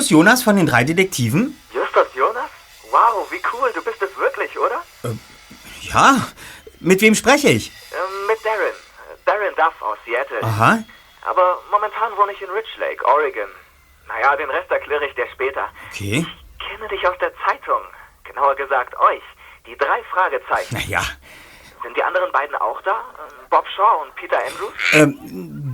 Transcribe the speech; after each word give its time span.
Justus 0.00 0.16
Jonas 0.16 0.42
von 0.42 0.56
den 0.56 0.64
drei 0.64 0.82
Detektiven? 0.82 1.60
Justus 1.74 2.06
Jonas? 2.14 2.48
Wow, 2.90 3.30
wie 3.30 3.42
cool, 3.52 3.70
du 3.74 3.82
bist 3.84 4.00
es 4.00 4.16
wirklich, 4.16 4.58
oder? 4.58 4.82
Ja. 5.82 6.16
Mit 6.80 7.02
wem 7.02 7.14
spreche 7.14 7.50
ich? 7.50 7.70
Ähm, 7.92 8.26
mit 8.26 8.38
Darren. 8.42 8.72
Darren 9.26 9.54
Duff 9.56 9.82
aus 9.82 9.98
Seattle. 10.06 10.42
Aha. 10.42 10.82
Aber 11.28 11.60
momentan 11.70 12.16
wohne 12.16 12.32
ich 12.32 12.40
in 12.40 12.48
Rich 12.48 12.78
Lake, 12.78 13.04
Oregon. 13.04 13.50
Naja, 14.08 14.36
den 14.36 14.48
Rest 14.48 14.70
erkläre 14.70 15.04
ich 15.04 15.14
dir 15.16 15.26
später. 15.34 15.68
Okay. 15.92 16.24
Ich 16.24 16.66
kenne 16.66 16.88
dich 16.88 17.06
aus 17.06 17.18
der 17.20 17.32
Zeitung. 17.46 17.82
Genauer 18.24 18.54
gesagt 18.56 18.98
euch. 18.98 19.22
Die 19.66 19.76
drei 19.76 20.02
Fragezeichen. 20.04 20.76
Naja. 20.76 21.02
Sind 21.82 21.94
die 21.94 22.02
anderen 22.02 22.32
beiden 22.32 22.56
auch 22.56 22.80
da? 22.82 23.04
Ähm, 23.18 23.36
Bob 23.50 23.66
Shaw 23.76 24.02
und 24.02 24.14
Peter 24.14 24.38
Andrews? 24.38 24.72
Ähm, 24.94 25.18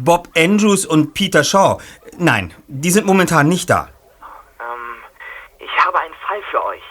Bob 0.05 0.29
Andrews 0.37 0.85
und 0.85 1.15
Peter 1.15 1.45
Shaw. 1.45 1.79
Nein, 2.19 2.53
die 2.67 2.91
sind 2.91 3.07
momentan 3.07 3.49
nicht 3.49 3.71
da. 3.71 3.91
Ich 5.77 5.85
habe 5.85 5.99
einen 6.01 6.15
Fall 6.27 6.43
für 6.51 6.65
euch. 6.65 6.83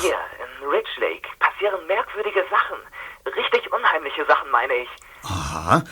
Hier 0.00 0.16
in 0.38 0.68
Rich 0.68 0.88
Lake 0.98 1.28
passieren 1.38 1.86
merkwürdige 1.86 2.44
Sachen. 2.50 2.78
Richtig 3.26 3.70
unheimliche 3.72 4.24
Sachen, 4.26 4.50
meine 4.50 4.74
ich. 4.74 4.88
Aha. 5.24 5.82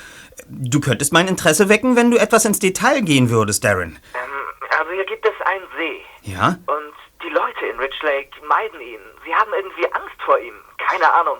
Du 0.48 0.80
könntest 0.80 1.12
mein 1.12 1.28
Interesse 1.28 1.68
wecken, 1.68 1.96
wenn 1.96 2.10
du 2.10 2.16
etwas 2.16 2.44
ins 2.44 2.58
Detail 2.60 3.02
gehen 3.02 3.30
würdest, 3.30 3.64
Darren. 3.64 3.98
Ähm, 4.14 4.68
also 4.78 4.92
hier 4.92 5.04
gibt 5.04 5.26
es 5.26 5.34
einen 5.46 5.66
See. 5.76 6.04
Ja? 6.22 6.56
Und 6.66 6.94
die 7.22 7.30
Leute 7.30 7.66
in 7.66 7.78
Rich 7.78 8.00
Lake 8.02 8.30
meiden 8.46 8.80
ihn. 8.80 9.00
Sie 9.24 9.34
haben 9.34 9.52
irgendwie 9.52 9.92
Angst 9.92 10.22
vor 10.24 10.38
ihm. 10.38 10.54
Keine 10.78 11.12
Ahnung. 11.12 11.38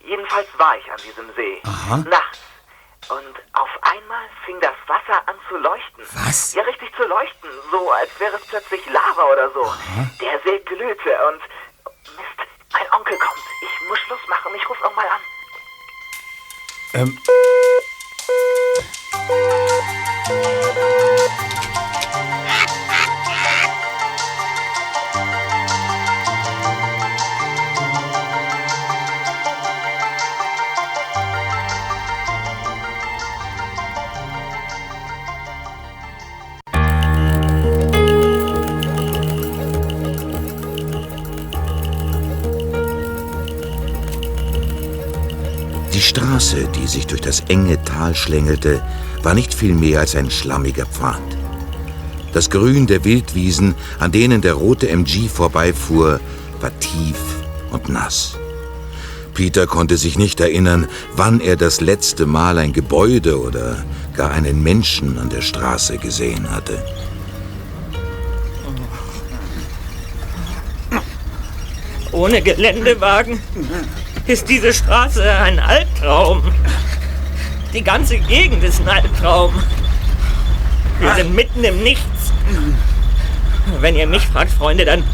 Jedenfalls 0.00 0.48
war 0.58 0.76
ich 0.76 0.90
an 0.90 0.98
diesem 1.06 1.32
See. 1.34 1.62
Aha. 1.64 1.98
Nachts. 2.08 2.40
Und 3.08 3.36
auf 3.52 3.68
einmal 3.82 4.28
fing 4.44 4.60
das 4.60 4.74
Wasser 4.88 5.22
an 5.26 5.36
zu 5.48 5.56
leuchten. 5.58 6.04
Was? 6.12 6.54
Ja, 6.54 6.62
richtig 6.64 6.94
zu 6.96 7.04
leuchten. 7.04 7.50
So, 7.70 7.90
als 7.92 8.10
wäre 8.18 8.36
es 8.36 8.46
plötzlich 8.46 8.84
Lava 8.86 9.24
oder 9.32 9.50
so. 9.50 9.72
Der 10.20 10.40
See 10.40 10.58
glühte 10.60 11.28
und... 11.28 11.40
Mist, 12.16 12.38
mein 12.72 12.92
Onkel 12.92 13.16
kommt. 13.18 13.44
Ich 13.62 13.88
muss 13.88 13.98
Schluss 14.00 14.26
machen. 14.28 14.52
Ich 14.56 14.68
ruf 14.68 14.80
nochmal 14.80 15.06
an. 15.08 15.20
Ähm. 16.94 17.18
Straße, 46.56 46.68
die 46.74 46.86
sich 46.86 47.06
durch 47.06 47.20
das 47.20 47.40
enge 47.48 47.82
Tal 47.84 48.14
schlängelte, 48.14 48.82
war 49.22 49.34
nicht 49.34 49.52
viel 49.54 49.74
mehr 49.74 50.00
als 50.00 50.16
ein 50.16 50.30
schlammiger 50.30 50.86
Pfad. 50.86 51.20
Das 52.32 52.50
Grün 52.50 52.86
der 52.86 53.04
Wildwiesen, 53.04 53.74
an 53.98 54.12
denen 54.12 54.40
der 54.40 54.54
rote 54.54 54.88
MG 54.88 55.28
vorbeifuhr, 55.28 56.20
war 56.60 56.78
tief 56.80 57.18
und 57.70 57.88
nass. 57.88 58.36
Peter 59.34 59.66
konnte 59.66 59.96
sich 59.98 60.18
nicht 60.18 60.40
erinnern, 60.40 60.86
wann 61.14 61.40
er 61.40 61.56
das 61.56 61.80
letzte 61.80 62.24
Mal 62.26 62.58
ein 62.58 62.72
Gebäude 62.72 63.38
oder 63.38 63.84
gar 64.16 64.30
einen 64.30 64.62
Menschen 64.62 65.18
an 65.18 65.28
der 65.28 65.42
Straße 65.42 65.98
gesehen 65.98 66.50
hatte. 66.50 66.82
Ohne 72.12 72.40
Geländewagen 72.40 73.40
ist 74.26 74.48
diese 74.48 74.72
Straße 74.72 75.22
ein 75.22 75.58
Albtraum. 75.58 76.42
Die 77.72 77.82
ganze 77.82 78.18
Gegend 78.18 78.62
ist 78.64 78.80
ein 78.80 78.88
Albtraum. 78.88 79.54
Wir 80.98 81.14
sind 81.14 81.34
mitten 81.34 81.62
im 81.62 81.82
Nichts. 81.82 82.32
Wenn 83.80 83.96
ihr 83.96 84.06
mich 84.06 84.26
fragt, 84.26 84.52
Freunde, 84.52 84.84
dann, 84.84 85.04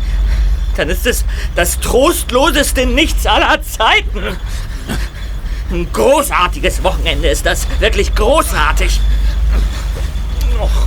dann 0.76 0.88
ist 0.88 1.06
es 1.06 1.24
das 1.54 1.80
trostloseste 1.80 2.86
Nichts 2.86 3.26
aller 3.26 3.60
Zeiten. 3.62 4.36
Ein 5.70 5.92
großartiges 5.92 6.82
Wochenende 6.82 7.28
ist 7.28 7.46
das. 7.46 7.66
Wirklich 7.80 8.14
großartig. 8.14 9.00
Och, 10.60 10.86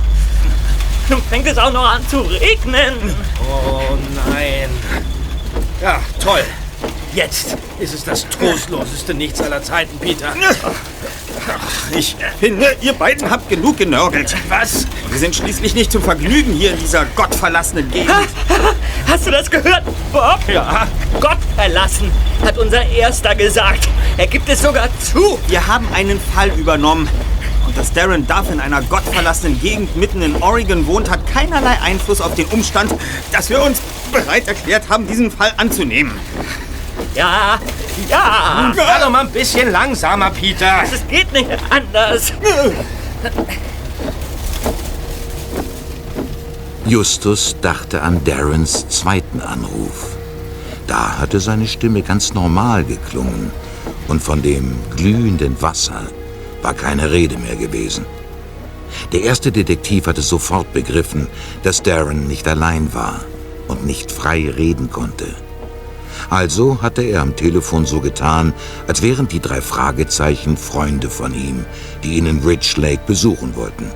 nun 1.08 1.22
fängt 1.28 1.46
es 1.46 1.58
auch 1.58 1.72
noch 1.72 1.88
an 1.88 2.08
zu 2.08 2.20
regnen. 2.20 2.94
Oh 3.40 3.96
nein. 4.30 4.70
Ja, 5.80 6.00
toll. 6.20 6.44
Jetzt 7.16 7.56
ist 7.80 7.94
es 7.94 8.04
das 8.04 8.28
trostloseste 8.28 9.14
Nichts 9.14 9.40
aller 9.40 9.62
Zeiten, 9.62 9.98
Peter. 9.98 10.34
Ich 11.96 12.14
finde, 12.38 12.76
ihr 12.82 12.92
beiden 12.92 13.30
habt 13.30 13.48
genug 13.48 13.78
genörgelt. 13.78 14.36
Was? 14.50 14.86
Wir 15.08 15.18
sind 15.18 15.34
schließlich 15.34 15.74
nicht 15.74 15.90
zum 15.90 16.02
Vergnügen 16.02 16.52
hier 16.52 16.72
in 16.72 16.78
dieser 16.78 17.06
gottverlassenen 17.06 17.90
Gegend. 17.90 18.12
Hast 19.08 19.26
du 19.26 19.30
das 19.30 19.50
gehört, 19.50 19.84
Bob? 20.12 20.40
Ja. 20.46 20.86
Gott 21.18 21.38
verlassen, 21.54 22.12
hat 22.44 22.58
unser 22.58 22.84
Erster 22.86 23.34
gesagt. 23.34 23.88
Er 24.18 24.26
gibt 24.26 24.46
es 24.50 24.60
sogar 24.60 24.90
zu. 25.00 25.38
Wir 25.48 25.66
haben 25.66 25.88
einen 25.94 26.20
Fall 26.20 26.50
übernommen. 26.50 27.08
Und 27.66 27.78
dass 27.78 27.94
Darren 27.94 28.26
Duff 28.26 28.50
in 28.52 28.60
einer 28.60 28.82
gottverlassenen 28.82 29.58
Gegend 29.58 29.96
mitten 29.96 30.20
in 30.20 30.36
Oregon 30.42 30.86
wohnt, 30.86 31.08
hat 31.08 31.26
keinerlei 31.26 31.80
Einfluss 31.80 32.20
auf 32.20 32.34
den 32.34 32.44
Umstand, 32.48 32.94
dass 33.32 33.48
wir 33.48 33.62
uns 33.62 33.78
bereit 34.12 34.46
erklärt 34.48 34.90
haben, 34.90 35.08
diesen 35.08 35.30
Fall 35.30 35.54
anzunehmen. 35.56 36.12
Ja, 37.16 37.58
ja. 38.10 38.72
Fahr 38.76 39.00
doch 39.00 39.08
mal 39.08 39.20
ein 39.20 39.30
bisschen 39.30 39.72
langsamer, 39.72 40.30
Peter. 40.30 40.82
Es 40.84 41.06
geht 41.08 41.32
nicht 41.32 41.48
anders. 41.70 42.30
Justus 46.84 47.56
dachte 47.62 48.02
an 48.02 48.22
Darrens 48.24 48.86
zweiten 48.88 49.40
Anruf. 49.40 50.16
Da 50.86 51.18
hatte 51.18 51.40
seine 51.40 51.66
Stimme 51.66 52.02
ganz 52.02 52.34
normal 52.34 52.84
geklungen 52.84 53.50
und 54.08 54.22
von 54.22 54.42
dem 54.42 54.76
glühenden 54.94 55.60
Wasser 55.62 56.02
war 56.60 56.74
keine 56.74 57.10
Rede 57.10 57.38
mehr 57.38 57.56
gewesen. 57.56 58.04
Der 59.12 59.22
erste 59.22 59.50
Detektiv 59.50 60.06
hatte 60.06 60.22
sofort 60.22 60.72
begriffen, 60.74 61.28
dass 61.62 61.82
Darren 61.82 62.26
nicht 62.28 62.46
allein 62.46 62.92
war 62.92 63.20
und 63.68 63.86
nicht 63.86 64.12
frei 64.12 64.52
reden 64.54 64.90
konnte. 64.90 65.34
Also 66.30 66.82
hatte 66.82 67.02
er 67.02 67.22
am 67.22 67.36
Telefon 67.36 67.86
so 67.86 68.00
getan, 68.00 68.52
als 68.86 69.02
wären 69.02 69.28
die 69.28 69.40
drei 69.40 69.60
Fragezeichen 69.60 70.56
Freunde 70.56 71.10
von 71.10 71.34
ihm, 71.34 71.64
die 72.02 72.16
ihn 72.16 72.26
in 72.26 72.40
Ridge 72.40 72.74
Lake 72.76 73.02
besuchen 73.06 73.54
wollten. 73.56 73.90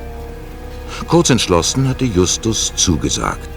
Kurz 1.08 1.30
entschlossen 1.30 1.88
hatte 1.88 2.04
Justus 2.04 2.72
zugesagt 2.76 3.48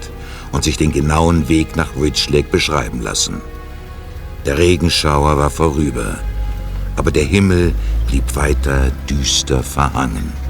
und 0.52 0.64
sich 0.64 0.78
den 0.78 0.92
genauen 0.92 1.50
Weg 1.50 1.76
nach 1.76 1.96
Ridge 2.00 2.28
Lake 2.30 2.50
beschreiben 2.50 3.02
lassen. 3.02 3.42
Der 4.46 4.58
Regenschauer 4.58 5.38
war 5.38 5.50
vorüber, 5.50 6.18
aber 6.96 7.12
der 7.12 7.24
Himmel 7.24 7.74
blieb 8.08 8.36
weiter 8.36 8.92
düster 9.10 9.64
verhangen. 9.64 10.43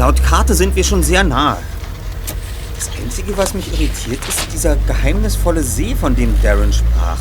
Laut 0.00 0.22
Karte 0.22 0.54
sind 0.54 0.74
wir 0.76 0.82
schon 0.82 1.02
sehr 1.02 1.22
nahe. 1.22 1.58
Das 2.74 2.88
Einzige, 2.98 3.36
was 3.36 3.52
mich 3.52 3.70
irritiert, 3.70 4.26
ist 4.26 4.50
dieser 4.50 4.76
geheimnisvolle 4.76 5.62
See, 5.62 5.94
von 5.94 6.16
dem 6.16 6.40
Darren 6.40 6.72
sprach. 6.72 7.18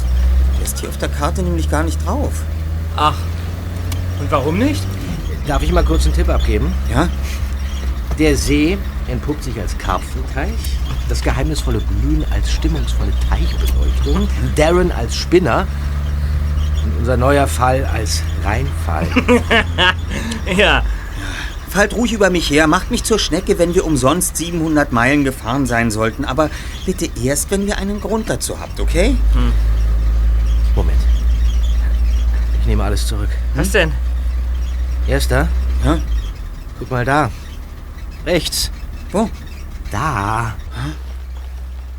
Der 0.56 0.66
ist 0.66 0.80
hier 0.80 0.88
auf 0.88 0.98
der 0.98 1.10
Karte 1.10 1.44
nämlich 1.44 1.70
gar 1.70 1.84
nicht 1.84 2.00
drauf. 2.06 2.32
Ach, 2.96 3.18
und 4.22 4.32
warum 4.32 4.60
nicht? 4.60 4.82
Darf 5.46 5.62
ich 5.62 5.74
mal 5.74 5.84
kurz 5.84 6.06
einen 6.06 6.14
Tipp 6.14 6.30
abgeben? 6.30 6.74
Ja? 6.90 7.10
Der 8.18 8.38
See 8.38 8.78
entpuppt 9.10 9.44
sich 9.44 9.60
als 9.60 9.78
Karpfenteich, 9.78 10.78
das 11.10 11.22
geheimnisvolle 11.22 11.82
Glühen 11.82 12.24
als 12.32 12.50
stimmungsvolle 12.50 13.12
Teichbeleuchtung, 13.30 14.30
Darren 14.56 14.94
als 14.94 15.18
Spinner 15.18 15.68
und 16.86 17.00
unser 17.00 17.18
neuer 17.18 17.48
Fall 17.48 17.84
als 17.94 18.24
Reinfall. 18.46 19.08
Ja, 20.56 20.82
Fallt 21.70 21.94
ruhig 21.94 22.12
über 22.14 22.30
mich 22.32 22.50
her, 22.50 22.66
macht 22.68 22.90
mich 22.92 23.04
zur 23.04 23.20
Schnecke, 23.20 23.60
wenn 23.60 23.76
wir 23.76 23.86
umsonst 23.86 24.36
700 24.38 24.92
Meilen 24.92 25.24
gefahren 25.24 25.66
sein 25.68 25.92
sollten. 25.92 26.26
Aber 26.26 26.50
bitte 26.86 27.10
erst, 27.24 27.52
wenn 27.52 27.68
ihr 27.68 27.78
einen 27.78 28.02
Grund 28.02 28.30
dazu 28.30 28.60
habt, 28.60 28.80
okay? 28.80 29.16
Moment. 30.76 30.98
Ich 32.62 32.68
nehme 32.68 32.84
alles 32.84 33.06
zurück. 33.08 33.30
was 33.56 33.72
denn? 33.72 33.92
Erster, 35.08 35.48
Ja? 35.84 36.00
guck 36.78 36.92
mal 36.92 37.06
da. 37.06 37.32
Rechts. 38.26 38.72
Wo? 39.12 39.30
Da. 39.92 40.56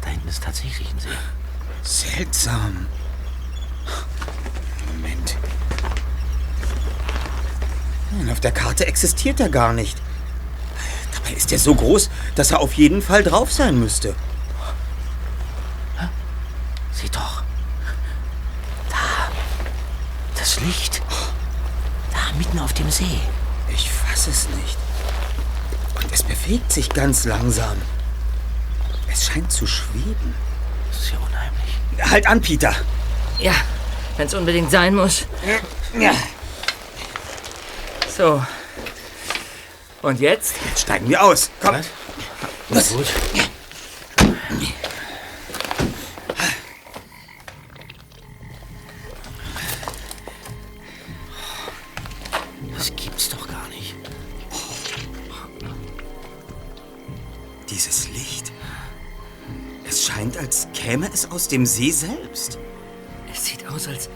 Da 0.01 0.09
hinten 0.09 0.29
ist 0.29 0.43
tatsächlich 0.45 0.89
ein 0.93 0.99
See. 1.01 1.09
Seltsam. 2.17 2.87
Moment. 8.11 8.33
Auf 8.33 8.41
der 8.41 8.53
Karte 8.53 8.87
existiert 8.87 9.41
er 9.41 9.49
gar 9.49 9.73
nicht. 9.73 9.97
Dabei 11.15 11.35
ist 11.37 11.53
er 11.53 11.59
so 11.59 11.75
groß, 11.75 12.11
dass 12.35 12.51
er 12.51 12.61
auf 12.61 12.75
jeden 12.75 13.03
Fall 13.03 13.23
drauf 13.23 13.53
sein 13.53 13.79
müsste. 13.79 14.15
Sieh 16.93 17.09
doch. 17.09 17.43
Da. 18.91 19.31
Das 20.39 20.61
Licht. 20.61 21.03
Da, 22.11 22.37
mitten 22.37 22.59
auf 22.59 22.73
dem 22.73 22.91
See. 22.91 23.21
Ich 23.73 23.91
fasse 23.91 24.31
es 24.31 24.49
nicht. 24.51 24.77
Und 25.95 26.13
es 26.13 26.23
bewegt 26.23 26.73
sich 26.73 26.89
ganz 26.91 27.25
langsam. 27.25 27.77
Es 29.11 29.27
scheint 29.27 29.51
zu 29.51 29.67
schweben. 29.67 30.35
Das 30.91 31.03
ist 31.03 31.13
ja 31.13 31.19
unheimlich. 31.19 32.11
Halt 32.11 32.27
an, 32.27 32.41
Peter. 32.41 32.75
Ja, 33.39 33.55
wenn 34.17 34.27
es 34.27 34.35
unbedingt 34.35 34.71
sein 34.71 34.95
muss. 34.95 35.27
Ja. 35.99 36.13
So. 38.21 38.45
Und 40.03 40.21
jetzt? 40.21 40.55
Jetzt 40.67 40.83
steigen 40.83 41.09
wir 41.09 41.23
aus. 41.23 41.51
Komm. 41.59 41.77
Was? 42.69 42.91
Gut. 42.91 43.07
Das 52.77 52.95
gibt's 52.95 53.31
doch 53.31 53.49
gar 53.49 53.67
nicht. 53.69 53.95
Dieses 57.71 58.07
Licht. 58.11 58.53
Es 59.89 60.05
scheint, 60.05 60.37
als 60.37 60.69
käme 60.75 61.11
es 61.11 61.31
aus 61.31 61.49
dem 61.49 61.65
See 61.65 61.91
selbst. 61.91 62.59
Es 63.33 63.47
sieht 63.47 63.67
aus, 63.67 63.89
als, 63.89 64.11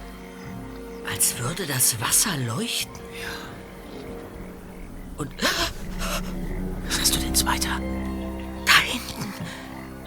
als 1.10 1.38
würde 1.38 1.66
das 1.66 1.98
Wasser 2.02 2.36
leuchten. 2.36 3.03
Weiter? 7.46 7.80
da 8.66 8.72
hinten, 8.80 9.32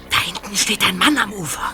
da 0.10 0.18
hinten 0.20 0.56
steht 0.56 0.84
ein 0.86 0.98
Mann 0.98 1.18
am 1.18 1.34
Ufer. 1.34 1.74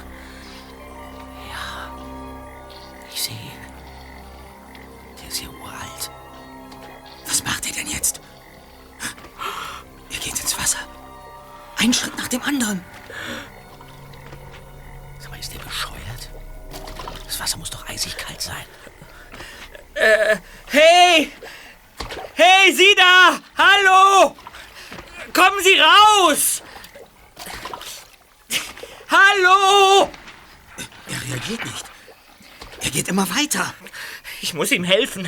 Ich 34.54 34.56
muss 34.56 34.70
ihm 34.70 34.84
helfen. 34.84 35.28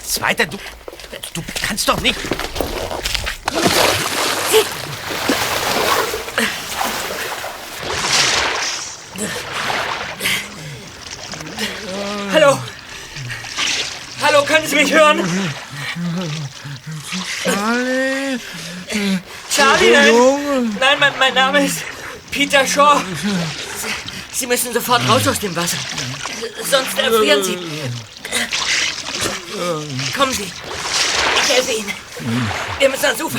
Zweiter, 0.00 0.46
du. 0.46 0.56
Du 1.34 1.42
kannst 1.66 1.88
doch 1.88 2.00
nicht. 2.00 2.14
Hallo! 12.32 12.58
Hallo, 14.22 14.44
können 14.44 14.68
Sie 14.68 14.76
mich 14.76 14.92
hören? 14.92 15.28
Charlie, 17.42 18.38
Charlie, 19.50 19.90
nein! 19.90 20.76
Nein, 20.78 20.98
mein, 21.00 21.18
mein 21.18 21.34
Name 21.34 21.64
ist 21.64 21.82
Peter 22.30 22.64
Shaw. 22.64 23.00
Sie, 23.80 23.88
Sie 24.38 24.46
müssen 24.46 24.72
sofort 24.72 25.08
raus 25.08 25.26
aus 25.26 25.40
dem 25.40 25.56
Wasser. 25.56 25.76
Sonst 26.68 26.98
erfrieren 26.98 27.44
Sie. 27.44 27.58
Kommen 30.16 30.32
Sie. 30.32 30.50
Ich 31.42 31.48
helfe 31.54 31.72
Ihnen. 31.72 31.92
Wir 32.78 32.88
müssen 32.88 33.04
ans 33.06 33.22
Ufer. 33.22 33.38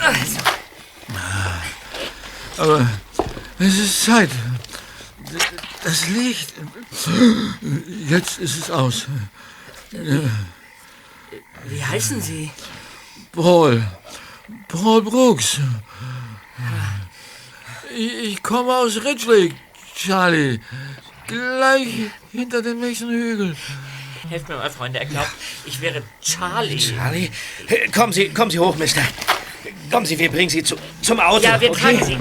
Also, 0.00 0.38
aber 2.58 2.86
es 3.58 3.78
ist 3.78 4.04
Zeit. 4.04 4.30
Das 5.82 6.08
Licht. 6.08 6.52
Jetzt 8.08 8.38
ist 8.38 8.56
es 8.58 8.70
aus. 8.70 9.06
wie 11.64 11.84
heißen 11.84 12.20
Sie? 12.20 12.50
Paul. 13.32 13.82
Paul 14.68 15.02
Brooks. 15.02 15.58
Ich, 17.96 18.12
ich 18.32 18.42
komme 18.42 18.74
aus 18.74 18.96
Ridgely, 19.04 19.54
Charlie. 19.94 20.60
Gleich 21.26 21.88
hinter 22.32 22.60
dem 22.62 22.80
nächsten 22.80 23.08
Hügel. 23.10 23.56
Helft 24.28 24.48
mir 24.48 24.56
mal, 24.56 24.70
Freunde. 24.70 24.98
Er 24.98 25.06
glaubt, 25.06 25.30
ich 25.64 25.80
wäre 25.80 26.02
Charlie. 26.20 26.78
Charlie, 26.78 27.30
kommen 27.94 28.12
Sie, 28.12 28.28
kommen 28.30 28.50
Sie 28.50 28.58
hoch, 28.58 28.74
Mister. 28.76 29.02
Kommen 29.90 30.06
Sie, 30.06 30.18
wir 30.18 30.30
bringen 30.30 30.50
Sie 30.50 30.62
zu, 30.62 30.76
zum 31.02 31.20
Auto. 31.20 31.44
Ja, 31.44 31.60
wir 31.60 31.70
okay? 31.70 31.80
tragen 31.80 32.04
Sie. 32.04 32.18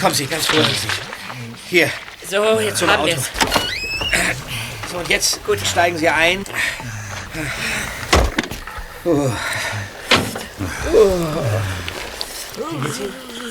Kommen 0.00 0.14
Sie, 0.14 0.26
ganz 0.26 0.46
vorsichtig. 0.46 0.90
Hier, 1.68 1.90
So, 2.28 2.60
jetzt 2.60 2.78
Zum 2.78 2.90
haben 2.90 3.06
wir 3.06 3.14
Auto. 3.14 3.22
es. 3.22 4.90
so 4.90 4.98
und 4.98 5.08
jetzt 5.08 5.44
gut. 5.46 5.58
steigen 5.64 5.96
Sie 5.96 6.08
ein. 6.08 6.44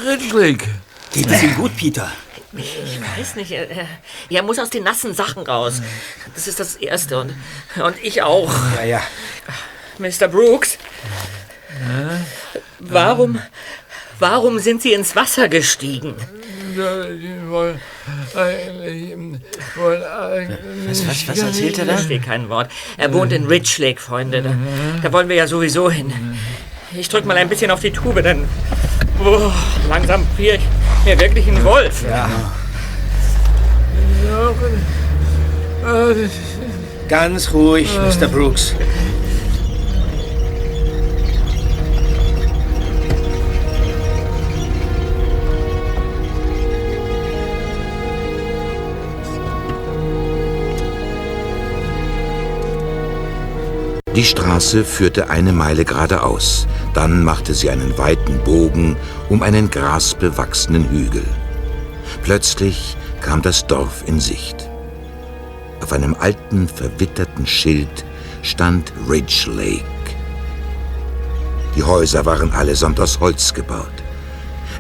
Ridgely. 0.06 0.58
Geht 1.14 1.28
es 1.30 1.44
ihm 1.44 1.56
gut, 1.56 1.76
Peter? 1.78 2.12
Ich 2.56 3.00
weiß 3.18 3.36
nicht. 3.36 3.52
Er, 3.52 4.44
muss 4.44 4.60
aus 4.60 4.70
den 4.70 4.84
nassen 4.84 5.14
Sachen 5.14 5.44
raus. 5.44 5.82
Das 6.36 6.48
ist 6.48 6.60
das 6.60 6.76
Erste. 6.76 7.20
Und, 7.20 7.34
und 7.82 7.96
ich 8.04 8.22
auch. 8.22 8.52
Ja, 8.78 8.84
ja. 8.84 9.02
Mr. 10.00 10.28
Brooks. 10.28 10.78
Warum, 12.80 13.40
warum 14.20 14.60
sind 14.60 14.82
Sie 14.82 14.94
ins 14.94 15.16
Wasser 15.16 15.48
gestiegen? 15.48 16.16
Ich 16.72 17.50
wollte 17.50 17.80
eigentlich. 18.36 19.16
wollte 19.76 20.12
eigentlich 20.12 21.08
Was, 21.08 21.28
was 21.28 21.38
erzählt 21.40 21.78
er 21.78 21.84
Ich 21.84 21.90
da? 21.90 21.96
verstehe 21.96 22.20
kein 22.20 22.50
Wort. 22.50 22.72
Er 22.98 23.14
wohnt 23.14 23.32
in 23.34 23.46
Ridge 23.46 23.76
Lake, 23.80 24.02
Freunde. 24.02 24.42
Da, 24.42 24.56
da 25.04 25.14
wollen 25.14 25.30
wir 25.30 25.36
ja 25.36 25.48
sowieso 25.48 25.90
hin. 25.90 26.14
Ich 26.94 27.08
drück 27.08 27.26
mal 27.26 27.38
ein 27.38 27.48
bisschen 27.48 27.72
auf 27.72 27.80
die 27.80 27.92
Tube, 27.92 28.22
dann. 28.22 28.46
Oh, 29.24 29.52
langsam 29.88 30.26
friere 30.36 30.58
ich 30.58 30.64
mir 31.06 31.20
wirklich 31.20 31.48
einen 31.48 31.64
Wolf. 31.64 32.04
Ganz 37.08 37.54
ruhig, 37.54 37.90
Mr. 37.98 38.28
Brooks. 38.28 38.76
Die 54.16 54.26
Straße 54.26 54.84
führte 54.84 55.30
eine 55.30 55.54
Meile 55.54 55.86
geradeaus. 55.86 56.68
Dann 56.94 57.24
machte 57.24 57.54
sie 57.54 57.70
einen 57.70 57.98
weiten 57.98 58.40
Bogen 58.44 58.98
um 59.30 59.42
einen 59.42 59.72
grasbewachsenen 59.72 60.90
Hügel. 60.90 61.24
Plötzlich 62.22 62.98
kam 63.22 63.42
das 63.42 63.66
Dorf 63.68 64.04
in 64.06 64.20
Sicht. 64.20 64.70
Auf 65.82 65.94
einem 65.94 66.14
alten, 66.20 66.68
verwitterten 66.68 67.48
Schild 67.48 68.04
stand 68.42 68.92
Ridge 69.10 69.50
Lake. 69.56 69.86
Die 71.78 71.84
Häuser 71.84 72.26
waren 72.26 72.52
allesamt 72.52 73.00
aus 73.00 73.18
Holz 73.22 73.54
gebaut. 73.54 73.88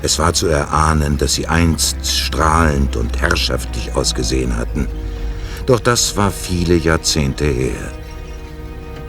Es 0.02 0.20
war 0.20 0.34
zu 0.34 0.48
erahnen, 0.48 1.18
dass 1.18 1.36
sie 1.36 1.48
einst 1.48 2.06
strahlend 2.06 2.98
und 2.98 3.22
herrschaftlich 3.22 3.96
ausgesehen 3.96 4.58
hatten. 4.58 4.88
Doch 5.68 5.80
das 5.80 6.18
war 6.18 6.32
viele 6.32 6.76
Jahrzehnte 6.76 7.46
her. 7.46 8.01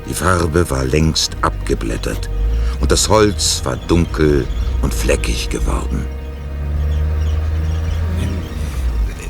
Die 0.09 0.15
Farbe 0.15 0.69
war 0.71 0.85
längst 0.85 1.37
abgeblättert 1.43 2.29
und 2.81 2.91
das 2.91 3.09
Holz 3.09 3.61
war 3.65 3.77
dunkel 3.77 4.47
und 4.83 4.93
fleckig 4.93 5.49
geworden. 5.49 6.07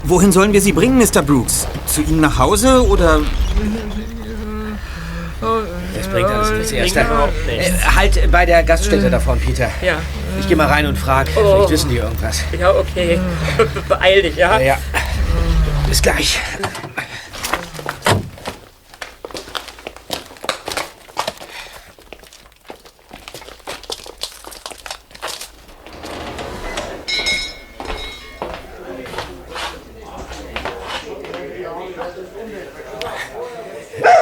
Wohin 0.05 0.33
sollen 0.33 0.53
wir 0.53 0.61
Sie 0.61 0.73
bringen, 0.73 0.99
Mr. 0.99 1.23
Brooks? 1.23 1.67
Zu 1.87 2.03
Ihnen 2.03 2.21
nach 2.21 2.39
Hause 2.39 2.87
oder... 2.87 3.21
bringt 6.13 6.29
alles 6.29 6.51
nichts. 6.51 6.73
nichts. 6.73 6.97
Äh, 6.97 7.73
halt 7.97 8.31
bei 8.31 8.47
der 8.47 8.63
Gaststätte 8.63 9.11
davon, 9.11 9.41
Peter. 9.41 9.71
Ja. 9.81 9.97
Ich 10.39 10.49
geh 10.49 10.55
mal 10.55 10.67
rein 10.67 10.87
und 10.87 10.97
frag. 10.99 11.29
Oh. 11.37 11.41
Vielleicht 11.41 11.71
wissen 11.71 11.91
die 11.91 11.97
irgendwas. 11.97 12.43
Ja, 12.59 12.71
okay. 12.73 13.19
Be 13.57 13.69
beeil 13.89 14.23
dich, 14.23 14.37
ja? 14.37 14.61
Ja. 14.61 14.79
Bis 15.89 16.03
gleich. 16.03 16.41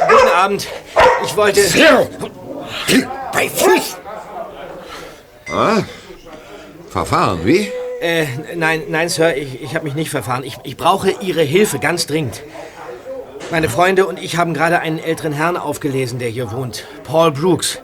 Guten 0.09 0.30
Abend. 0.41 0.67
Ich 1.25 1.37
wollte. 1.37 1.61
Bei 3.33 3.49
Fuß! 3.49 3.99
Ah, 5.53 5.83
Verfahren, 6.89 7.45
wie? 7.45 7.71
Äh, 8.01 8.27
nein, 8.57 8.85
nein, 8.89 9.09
Sir, 9.11 9.37
ich, 9.37 9.63
ich 9.63 9.75
habe 9.75 9.85
mich 9.85 9.95
nicht 9.95 10.11
verfahren. 10.11 10.43
Ich, 10.45 10.57
ich 10.65 10.77
brauche 10.77 11.11
Ihre 11.21 11.43
Hilfe 11.43 11.79
ganz 11.79 12.07
dringend. 12.07 12.43
Meine 13.51 13.69
Freunde 13.69 14.07
und 14.07 14.19
ich 14.19 14.39
haben 14.39 14.55
gerade 14.55 14.81
einen 14.81 14.99
älteren 14.99 15.33
Herrn 15.33 15.57
aufgelesen, 15.59 16.19
der 16.19 16.29
hier 16.29 16.51
wohnt. 16.53 16.87
Paul 17.05 17.33
Brooks. 17.33 17.79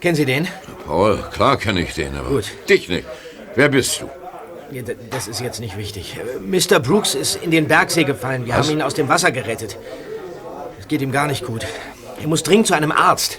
Kennen 0.00 0.14
Sie 0.14 0.24
den? 0.24 0.46
Paul, 0.86 1.18
klar 1.32 1.56
kenne 1.56 1.80
ich 1.80 1.94
den, 1.94 2.14
aber 2.16 2.28
Gut. 2.28 2.44
dich 2.68 2.88
nicht. 2.88 3.06
Wer 3.56 3.70
bist 3.70 4.02
du? 4.02 4.10
Das 5.10 5.26
ist 5.26 5.40
jetzt 5.40 5.60
nicht 5.60 5.76
wichtig. 5.76 6.16
Äh, 6.16 6.38
Mr. 6.38 6.78
Brooks 6.78 7.14
ist 7.14 7.42
in 7.42 7.50
den 7.50 7.66
Bergsee 7.66 8.04
gefallen. 8.04 8.46
Wir 8.46 8.54
haben 8.56 8.70
ihn 8.70 8.82
aus 8.82 8.94
dem 8.94 9.08
Wasser 9.08 9.32
gerettet. 9.32 9.76
Geht 10.88 11.02
ihm 11.02 11.12
gar 11.12 11.26
nicht 11.26 11.44
gut. 11.44 11.66
Er 12.20 12.26
muss 12.26 12.42
dringend 12.42 12.66
zu 12.66 12.74
einem 12.74 12.92
Arzt. 12.92 13.38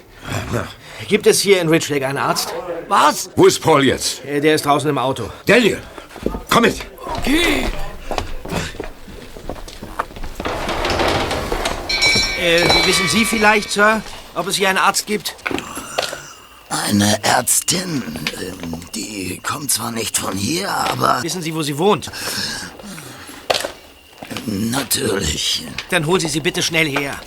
Gibt 1.07 1.25
es 1.27 1.39
hier 1.39 1.61
in 1.61 1.69
Rich 1.69 1.89
Lake 1.89 2.05
einen 2.07 2.17
Arzt? 2.17 2.53
Was? 2.87 3.29
Wo 3.35 3.45
ist 3.47 3.59
Paul 3.61 3.83
jetzt? 3.83 4.23
Äh, 4.25 4.39
Der 4.39 4.55
ist 4.55 4.65
draußen 4.65 4.89
im 4.89 4.97
Auto. 4.97 5.29
Daniel, 5.45 5.79
komm 6.49 6.63
mit. 6.63 6.77
Äh, 12.39 12.63
wissen 12.85 13.07
Sie 13.09 13.25
vielleicht, 13.25 13.71
Sir, 13.71 14.01
ob 14.35 14.47
es 14.47 14.55
hier 14.55 14.69
einen 14.69 14.77
Arzt 14.77 15.05
gibt? 15.05 15.35
Eine 16.69 17.21
Ärztin, 17.23 18.03
ähm, 18.41 18.79
die 18.95 19.39
kommt 19.43 19.71
zwar 19.71 19.91
nicht 19.91 20.17
von 20.17 20.37
hier, 20.37 20.69
aber 20.71 21.21
Wissen 21.23 21.41
Sie, 21.41 21.53
wo 21.53 21.61
sie 21.63 21.77
wohnt? 21.77 22.11
Natürlich. 24.46 25.65
Dann 25.89 26.05
holen 26.05 26.19
Sie 26.19 26.27
sie 26.27 26.39
bitte 26.39 26.62
schnell 26.62 26.88
her. 26.88 27.19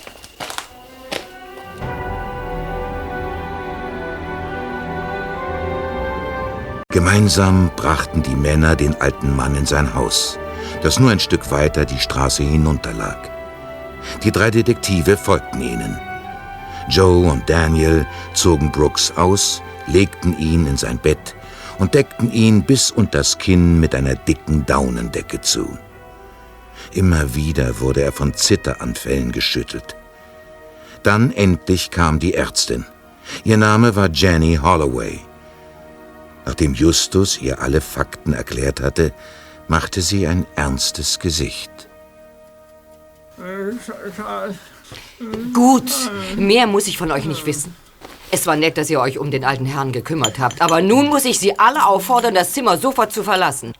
Gemeinsam 6.93 7.71
brachten 7.75 8.21
die 8.21 8.35
Männer 8.35 8.75
den 8.75 8.93
alten 9.01 9.35
Mann 9.35 9.55
in 9.55 9.65
sein 9.65 9.95
Haus, 9.95 10.37
das 10.83 10.99
nur 10.99 11.09
ein 11.09 11.19
Stück 11.19 11.49
weiter 11.49 11.85
die 11.85 11.97
Straße 11.97 12.43
hinunterlag. 12.43 13.31
Die 14.23 14.31
drei 14.31 14.51
Detektive 14.51 15.17
folgten 15.17 15.61
ihnen. 15.61 15.99
Joe 16.89 17.31
und 17.31 17.49
Daniel 17.49 18.05
zogen 18.35 18.71
Brooks 18.71 19.11
aus, 19.15 19.61
legten 19.87 20.37
ihn 20.37 20.67
in 20.67 20.77
sein 20.77 20.99
Bett 20.99 21.35
und 21.79 21.93
deckten 21.93 22.31
ihn 22.31 22.63
bis 22.63 22.91
unters 22.91 23.37
Kinn 23.37 23.79
mit 23.79 23.95
einer 23.95 24.15
dicken 24.15 24.65
Daunendecke 24.65 25.41
zu. 25.41 25.77
Immer 26.93 27.33
wieder 27.33 27.79
wurde 27.79 28.01
er 28.01 28.11
von 28.11 28.33
Zitteranfällen 28.33 29.31
geschüttelt. 29.31 29.95
Dann 31.01 31.31
endlich 31.31 31.89
kam 31.89 32.19
die 32.19 32.35
Ärztin. 32.35 32.85
Ihr 33.43 33.57
Name 33.57 33.95
war 33.95 34.09
Jenny 34.11 34.59
Holloway. 34.61 35.19
Nachdem 36.45 36.73
Justus 36.73 37.41
ihr 37.41 37.61
alle 37.61 37.81
Fakten 37.81 38.33
erklärt 38.33 38.81
hatte, 38.81 39.13
machte 39.67 40.01
sie 40.01 40.27
ein 40.27 40.45
ernstes 40.55 41.19
Gesicht. 41.19 41.71
Gut, 45.53 45.91
mehr 46.35 46.67
muss 46.67 46.87
ich 46.87 46.97
von 46.97 47.11
euch 47.11 47.25
nicht 47.25 47.45
wissen. 47.45 47.75
Es 48.29 48.45
war 48.45 48.55
nett, 48.55 48.77
dass 48.77 48.89
ihr 48.89 48.99
euch 48.99 49.17
um 49.17 49.31
den 49.31 49.45
alten 49.45 49.65
Herrn 49.65 49.91
gekümmert 49.91 50.37
habt, 50.39 50.61
aber 50.61 50.81
nun 50.81 51.07
muss 51.07 51.25
ich 51.25 51.39
Sie 51.39 51.57
alle 51.57 51.85
auffordern, 51.85 52.35
das 52.35 52.51
Zimmer 52.51 52.77
sofort 52.77 53.11
zu 53.11 53.23
verlassen. 53.23 53.73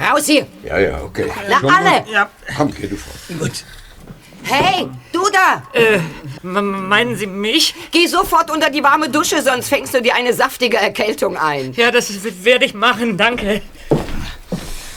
Raus 0.00 0.26
hier! 0.26 0.46
Ja, 0.64 0.78
ja, 0.78 1.02
okay. 1.02 1.30
Na, 1.48 1.60
alle! 1.68 2.28
Komm, 2.56 2.72
geh 2.74 2.86
du 2.86 2.96
vor. 2.96 3.12
Gut. 3.38 3.64
Hey, 4.44 4.88
du 5.12 5.20
da! 5.30 5.62
M 6.42 6.88
meinen 6.88 7.16
Sie 7.16 7.26
mich? 7.26 7.74
Geh 7.90 8.06
sofort 8.06 8.50
unter 8.50 8.70
die 8.70 8.82
warme 8.82 9.08
Dusche, 9.08 9.40
sonst 9.42 9.68
fängst 9.68 9.94
du 9.94 10.02
dir 10.02 10.14
eine 10.14 10.32
saftige 10.32 10.78
Erkältung 10.78 11.36
ein. 11.36 11.72
Ja, 11.74 11.90
das 11.90 12.10
werde 12.44 12.64
ich 12.64 12.74
machen, 12.74 13.16
danke. 13.16 13.62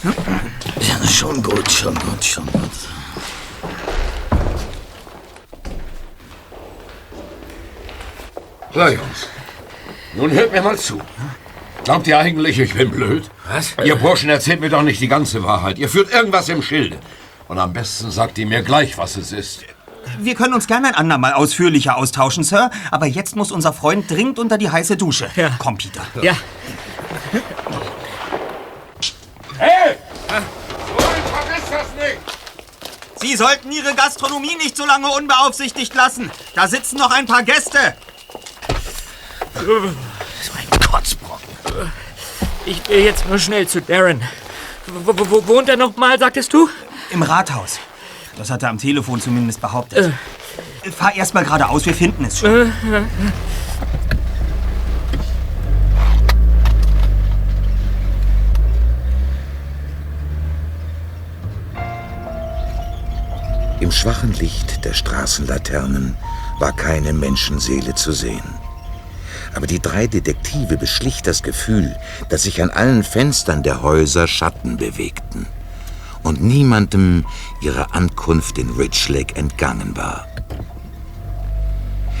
Ja, 0.02 1.06
schon 1.06 1.42
gut, 1.42 1.70
schon 1.70 1.94
gut, 1.94 2.24
schon 2.24 2.46
gut. 2.46 2.70
So, 8.72 8.80
Jungs. 8.80 9.28
Nun 10.14 10.30
hört 10.32 10.52
mir 10.52 10.62
mal 10.62 10.76
zu. 10.76 11.00
Glaubt 11.86 12.08
ihr 12.08 12.18
eigentlich, 12.18 12.58
ich 12.58 12.74
bin 12.74 12.90
blöd? 12.90 13.30
Was? 13.48 13.76
Ihr 13.84 13.94
Burschen 13.94 14.28
erzählt 14.28 14.60
mir 14.60 14.68
doch 14.70 14.82
nicht 14.82 15.00
die 15.00 15.06
ganze 15.06 15.44
Wahrheit. 15.44 15.78
Ihr 15.78 15.88
führt 15.88 16.10
irgendwas 16.10 16.48
im 16.48 16.60
Schilde. 16.60 16.98
Und 17.46 17.60
am 17.60 17.72
besten 17.72 18.10
sagt 18.10 18.38
ihr 18.38 18.46
mir 18.46 18.62
gleich, 18.62 18.98
was 18.98 19.16
es 19.16 19.30
ist. 19.30 19.60
Wir 20.18 20.34
können 20.34 20.52
uns 20.54 20.66
gerne 20.66 20.88
ein 20.88 20.94
andermal 20.96 21.34
ausführlicher 21.34 21.96
austauschen, 21.96 22.42
Sir. 22.42 22.72
Aber 22.90 23.06
jetzt 23.06 23.36
muss 23.36 23.52
unser 23.52 23.72
Freund 23.72 24.10
dringend 24.10 24.40
unter 24.40 24.58
die 24.58 24.68
heiße 24.68 24.96
Dusche. 24.96 25.30
Ja. 25.36 25.50
Komm, 25.60 25.78
Peter. 25.78 26.04
Ja, 26.22 26.36
Hey! 29.58 29.94
So, 30.28 31.04
vergiss 31.32 31.70
das 31.70 31.86
nicht! 31.94 33.20
Sie 33.20 33.36
sollten 33.36 33.70
Ihre 33.70 33.94
Gastronomie 33.94 34.56
nicht 34.56 34.76
so 34.76 34.84
lange 34.84 35.06
unbeaufsichtigt 35.08 35.94
lassen. 35.94 36.32
Da 36.56 36.66
sitzen 36.66 36.98
noch 36.98 37.12
ein 37.12 37.26
paar 37.26 37.44
Gäste. 37.44 37.94
Ich 42.66 42.82
gehe 42.82 43.04
jetzt 43.04 43.28
nur 43.28 43.38
schnell 43.38 43.66
zu 43.66 43.80
Darren. 43.80 44.22
Wo, 44.86 45.16
wo, 45.16 45.30
wo 45.30 45.46
wohnt 45.46 45.68
er 45.68 45.76
noch 45.76 45.96
mal, 45.96 46.18
sagtest 46.18 46.52
du? 46.52 46.68
Im 47.10 47.22
Rathaus. 47.22 47.78
Das 48.36 48.50
hat 48.50 48.62
er 48.62 48.70
am 48.70 48.78
Telefon 48.78 49.20
zumindest 49.20 49.60
behauptet. 49.60 50.12
Fahr 50.96 51.14
erst 51.14 51.34
mal 51.34 51.44
geradeaus, 51.44 51.86
wir 51.86 51.94
finden 51.94 52.24
es 52.24 52.38
schon. 52.38 52.72
Im 63.80 63.92
schwachen 63.92 64.32
Licht 64.34 64.84
der 64.84 64.94
Straßenlaternen 64.94 66.16
war 66.58 66.74
keine 66.74 67.12
Menschenseele 67.12 67.94
zu 67.94 68.12
sehen. 68.12 68.65
Aber 69.56 69.66
die 69.66 69.80
drei 69.80 70.06
Detektive 70.06 70.76
beschlich 70.76 71.22
das 71.22 71.42
Gefühl, 71.42 71.96
dass 72.28 72.42
sich 72.42 72.62
an 72.62 72.68
allen 72.68 73.02
Fenstern 73.02 73.62
der 73.62 73.82
Häuser 73.82 74.28
Schatten 74.28 74.76
bewegten 74.76 75.46
und 76.22 76.42
niemandem 76.42 77.24
ihre 77.62 77.94
Ankunft 77.94 78.58
in 78.58 78.68
Ridge 78.70 79.06
Lake 79.08 79.34
entgangen 79.34 79.96
war. 79.96 80.26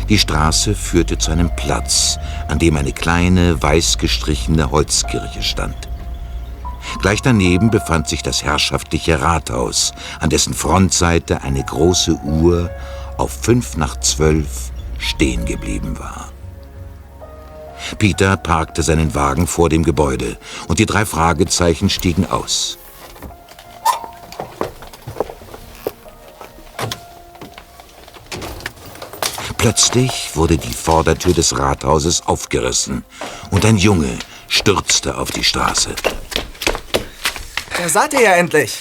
Die 0.08 0.18
Straße 0.18 0.74
führte 0.74 1.18
zu 1.18 1.30
einem 1.30 1.50
Platz, 1.56 2.18
an 2.48 2.58
dem 2.58 2.76
eine 2.76 2.92
kleine, 2.92 3.60
weiß 3.62 3.98
gestrichene 3.98 4.70
Holzkirche 4.70 5.42
stand. 5.42 5.76
Gleich 7.02 7.20
daneben 7.20 7.70
befand 7.70 8.08
sich 8.08 8.22
das 8.22 8.44
herrschaftliche 8.44 9.20
Rathaus, 9.20 9.92
an 10.20 10.30
dessen 10.30 10.54
Frontseite 10.54 11.42
eine 11.42 11.62
große 11.62 12.14
Uhr 12.24 12.70
auf 13.18 13.32
fünf 13.42 13.76
nach 13.76 14.00
zwölf 14.00 14.70
stehen 14.98 15.44
geblieben 15.44 15.98
war. 15.98 16.28
Peter 17.98 18.36
parkte 18.36 18.82
seinen 18.82 19.14
Wagen 19.14 19.46
vor 19.46 19.68
dem 19.68 19.82
Gebäude 19.82 20.36
und 20.68 20.78
die 20.78 20.86
drei 20.86 21.06
Fragezeichen 21.06 21.90
stiegen 21.90 22.26
aus. 22.26 22.78
Plötzlich 29.58 30.30
wurde 30.34 30.58
die 30.58 30.72
Vordertür 30.72 31.34
des 31.34 31.58
Rathauses 31.58 32.26
aufgerissen 32.26 33.04
und 33.50 33.64
ein 33.64 33.76
Junge 33.76 34.16
stürzte 34.48 35.18
auf 35.18 35.30
die 35.30 35.42
Straße. 35.42 35.94
Da 37.76 37.88
seid 37.88 38.12
ihr 38.14 38.20
ja 38.20 38.32
endlich. 38.36 38.78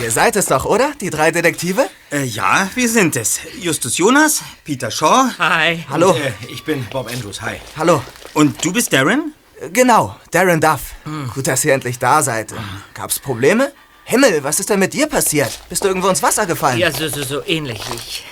Ihr 0.00 0.10
seid 0.10 0.36
es 0.36 0.46
doch, 0.46 0.64
oder? 0.64 0.92
Die 1.00 1.10
drei 1.10 1.30
Detektive? 1.30 1.88
Äh, 2.10 2.24
ja, 2.24 2.68
wir 2.74 2.88
sind 2.88 3.16
es. 3.16 3.40
Justus 3.58 3.98
Jonas, 3.98 4.42
Peter 4.64 4.90
Shaw 4.90 5.30
Hi. 5.38 5.84
Hallo. 5.88 6.12
Äh, 6.12 6.32
ich 6.52 6.62
bin 6.62 6.86
Bob 6.90 7.10
Andrews. 7.10 7.40
Hi. 7.42 7.56
Hallo. 7.76 8.02
Und 8.34 8.64
du 8.64 8.72
bist 8.72 8.92
Darren? 8.92 9.34
Genau, 9.72 10.16
Darren 10.30 10.60
Duff. 10.60 10.94
Gut, 11.34 11.46
dass 11.46 11.64
ihr 11.64 11.74
endlich 11.74 11.98
da 11.98 12.22
seid. 12.22 12.52
Gab's 12.94 13.18
Probleme? 13.18 13.72
Himmel, 14.04 14.42
was 14.42 14.58
ist 14.58 14.68
denn 14.70 14.80
mit 14.80 14.92
dir 14.92 15.06
passiert? 15.06 15.60
Bist 15.68 15.84
du 15.84 15.88
irgendwo 15.88 16.08
ins 16.08 16.22
Wasser 16.22 16.46
gefallen? 16.46 16.78
Ja, 16.78 16.90
so, 16.90 17.08
so, 17.08 17.22
so 17.22 17.42
ähnlich. 17.46 17.80
Ich 17.94 18.24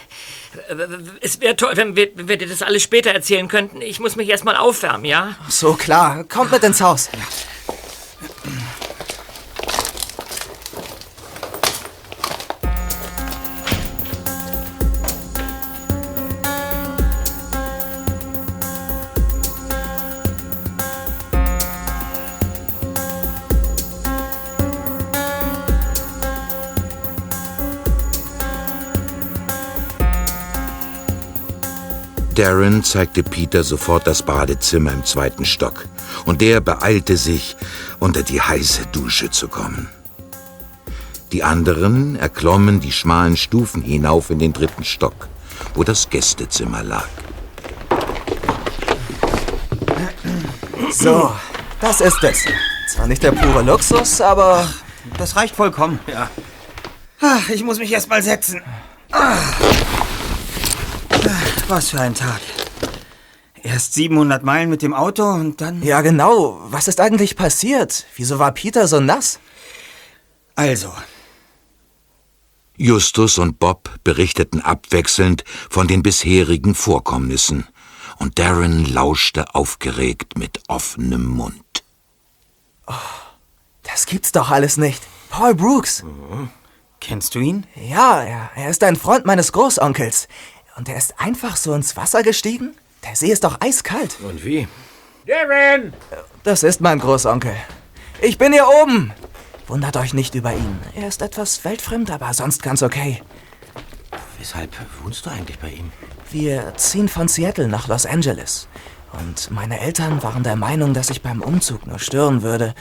Es 1.21 1.41
wäre 1.41 1.55
toll, 1.55 1.73
wenn 1.77 1.95
wir, 1.95 2.11
wenn 2.17 2.29
wir 2.29 2.37
dir 2.37 2.49
das 2.49 2.63
alles 2.63 2.83
später 2.83 3.11
erzählen 3.11 3.47
könnten. 3.47 3.81
Ich 3.81 4.01
muss 4.01 4.17
mich 4.17 4.29
erstmal 4.29 4.57
aufwärmen, 4.57 5.05
ja? 5.05 5.37
So 5.49 5.75
klar, 5.75 6.25
kommt 6.25 6.51
mit 6.51 6.65
ins 6.65 6.81
Haus. 6.81 7.09
Darren 32.41 32.83
zeigte 32.83 33.23
Peter 33.23 33.63
sofort 33.63 34.07
das 34.07 34.23
Badezimmer 34.23 34.93
im 34.93 35.05
zweiten 35.05 35.45
Stock 35.45 35.85
und 36.25 36.41
der 36.41 36.63
beeilte 36.63 37.19
sich, 37.19 37.55
unter 37.99 38.23
die 38.23 38.41
heiße 38.41 38.87
Dusche 38.93 39.29
zu 39.31 39.47
kommen. 39.47 39.91
Die 41.33 41.45
anderen 41.45 42.17
erklommen 42.17 42.81
die 42.81 42.93
schmalen 42.93 43.37
Stufen 43.37 43.83
hinauf 43.83 44.31
in 44.31 44.39
den 44.39 44.55
dritten 44.55 44.85
Stock, 44.85 45.29
wo 45.75 45.85
das 45.85 46.09
Gästezimmer 46.09 46.83
lag. 46.83 47.09
So, 50.93 51.31
das 51.83 52.01
ist 52.01 52.25
es. 52.25 52.47
Zwar 52.89 53.07
nicht 53.07 53.23
der 53.23 53.33
pure 53.33 53.61
Luxus, 53.61 54.23
aber 54.23 54.67
Das 55.19 55.37
reicht 55.37 55.55
vollkommen. 55.55 56.01
Ja. 56.07 56.31
Ach, 57.21 57.51
ich 57.51 57.63
muss 57.63 57.79
mich 57.79 57.93
erst 57.93 58.09
mal 58.09 58.23
setzen. 58.23 58.63
Ah. 59.13 59.37
Was 61.71 61.91
für 61.91 62.01
ein 62.01 62.17
Tag. 62.17 62.41
Erst 63.63 63.95
700 63.95 64.43
Meilen 64.43 64.71
mit 64.71 64.83
dem 64.83 64.93
Auto 64.93 65.23
und 65.23 65.61
dann... 65.61 65.81
ja 65.85 66.01
genau. 66.01 66.61
Was 66.65 66.89
ist 66.89 67.01
eigentlich 67.01 67.37
passiert? 67.37 68.07
Wieso 68.17 68.41
war 68.41 68.51
Peter 68.51 68.89
so 68.89 68.99
nass? 68.99 69.39
Also, 70.57 70.93
Justus 72.77 73.39
und 73.39 73.61
Bob 73.61 73.89
berichteten 74.03 74.63
abwechselnd 74.63 75.45
von 75.69 75.87
den 75.87 76.03
bisherigen 76.03 76.75
Vorkommnissen, 76.75 77.69
und 78.19 78.41
Darren 78.41 78.85
lauschte 78.85 79.55
aufgeregt 79.55 80.37
mit 80.37 80.61
offenem 80.67 81.25
Mund. 81.25 81.85
Das 83.85 84.07
gibt's 84.07 84.33
doch 84.33 84.51
alles 84.51 84.77
nicht. 84.77 85.03
Paul 85.29 85.55
Brooks. 85.55 86.03
kennst 87.01 87.37
du 87.37 87.39
ihn? 87.39 87.65
Ja, 87.77 88.23
er, 88.23 88.51
er 88.57 88.71
ist 88.71 88.83
ein 88.83 88.97
Freund 88.97 89.25
meines 89.25 89.53
Großonkels. 89.53 90.27
Und 90.81 90.89
er 90.89 90.97
ist 90.97 91.21
einfach 91.21 91.57
so 91.59 91.75
ins 91.75 91.95
Wasser 91.99 92.23
gestiegen? 92.23 92.75
Der 93.05 93.15
See 93.15 93.31
ist 93.31 93.45
doch 93.45 93.61
eiskalt. 93.61 94.17
Und 94.27 94.43
wie? 94.47 94.67
Darren! 95.27 95.93
Das 96.43 96.63
ist 96.63 96.81
mein 96.81 96.99
Großonkel. 96.99 97.55
Ich 98.23 98.39
bin 98.39 98.55
hier 98.55 98.67
oben. 98.67 99.13
Wundert 99.67 99.99
euch 99.99 100.15
nicht 100.15 100.35
über 100.35 100.55
ihn. 100.55 100.79
Er 100.95 101.09
ist 101.09 101.21
etwas 101.21 101.67
weltfremd, 101.67 102.11
aber 102.11 102.33
sonst 102.33 102.63
ganz 102.63 102.83
okay. 102.83 103.23
Weshalb 104.39 104.75
wohnst 105.05 105.27
du 105.27 105.31
eigentlich 105.31 105.59
bei 105.59 105.69
ihm? 105.69 105.93
Wir 106.31 106.73
ziehen 106.77 107.11
von 107.11 107.29
Seattle 107.29 107.69
nach 107.69 107.87
Los 107.87 108.07
Angeles. 108.07 108.67
Und 109.13 109.51
meine 109.51 109.81
Eltern 109.81 110.23
waren 110.23 110.45
der 110.45 110.57
Meinung, 110.57 110.95
dass 110.95 111.11
ich 111.11 111.21
beim 111.21 111.43
Umzug 111.43 111.87
nur 111.87 111.99
stören 111.99 112.41
würde. 112.41 112.75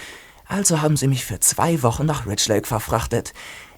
Also 0.47 0.81
haben 0.81 0.95
sie 0.95 1.09
mich 1.09 1.25
für 1.25 1.41
zwei 1.41 1.83
Wochen 1.83 2.05
nach 2.05 2.25
Rich 2.25 2.47
Lake 2.47 2.65
verfrachtet. 2.65 3.33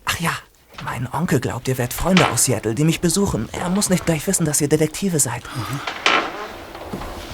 Ach 0.06 0.20
ja, 0.20 0.34
mein 0.84 1.08
Onkel 1.12 1.40
glaubt, 1.40 1.68
ihr 1.68 1.78
werdet 1.78 1.94
Freunde 1.94 2.28
aus 2.30 2.46
Seattle, 2.46 2.76
die 2.76 2.84
mich 2.84 3.02
besuchen. 3.02 3.50
Er 3.52 3.70
muss 3.70 3.90
nicht 3.90 4.06
gleich 4.06 4.26
wissen, 4.28 4.46
dass 4.46 4.62
ihr 4.62 4.70
Detektive 4.70 5.20
seid. 5.20 5.44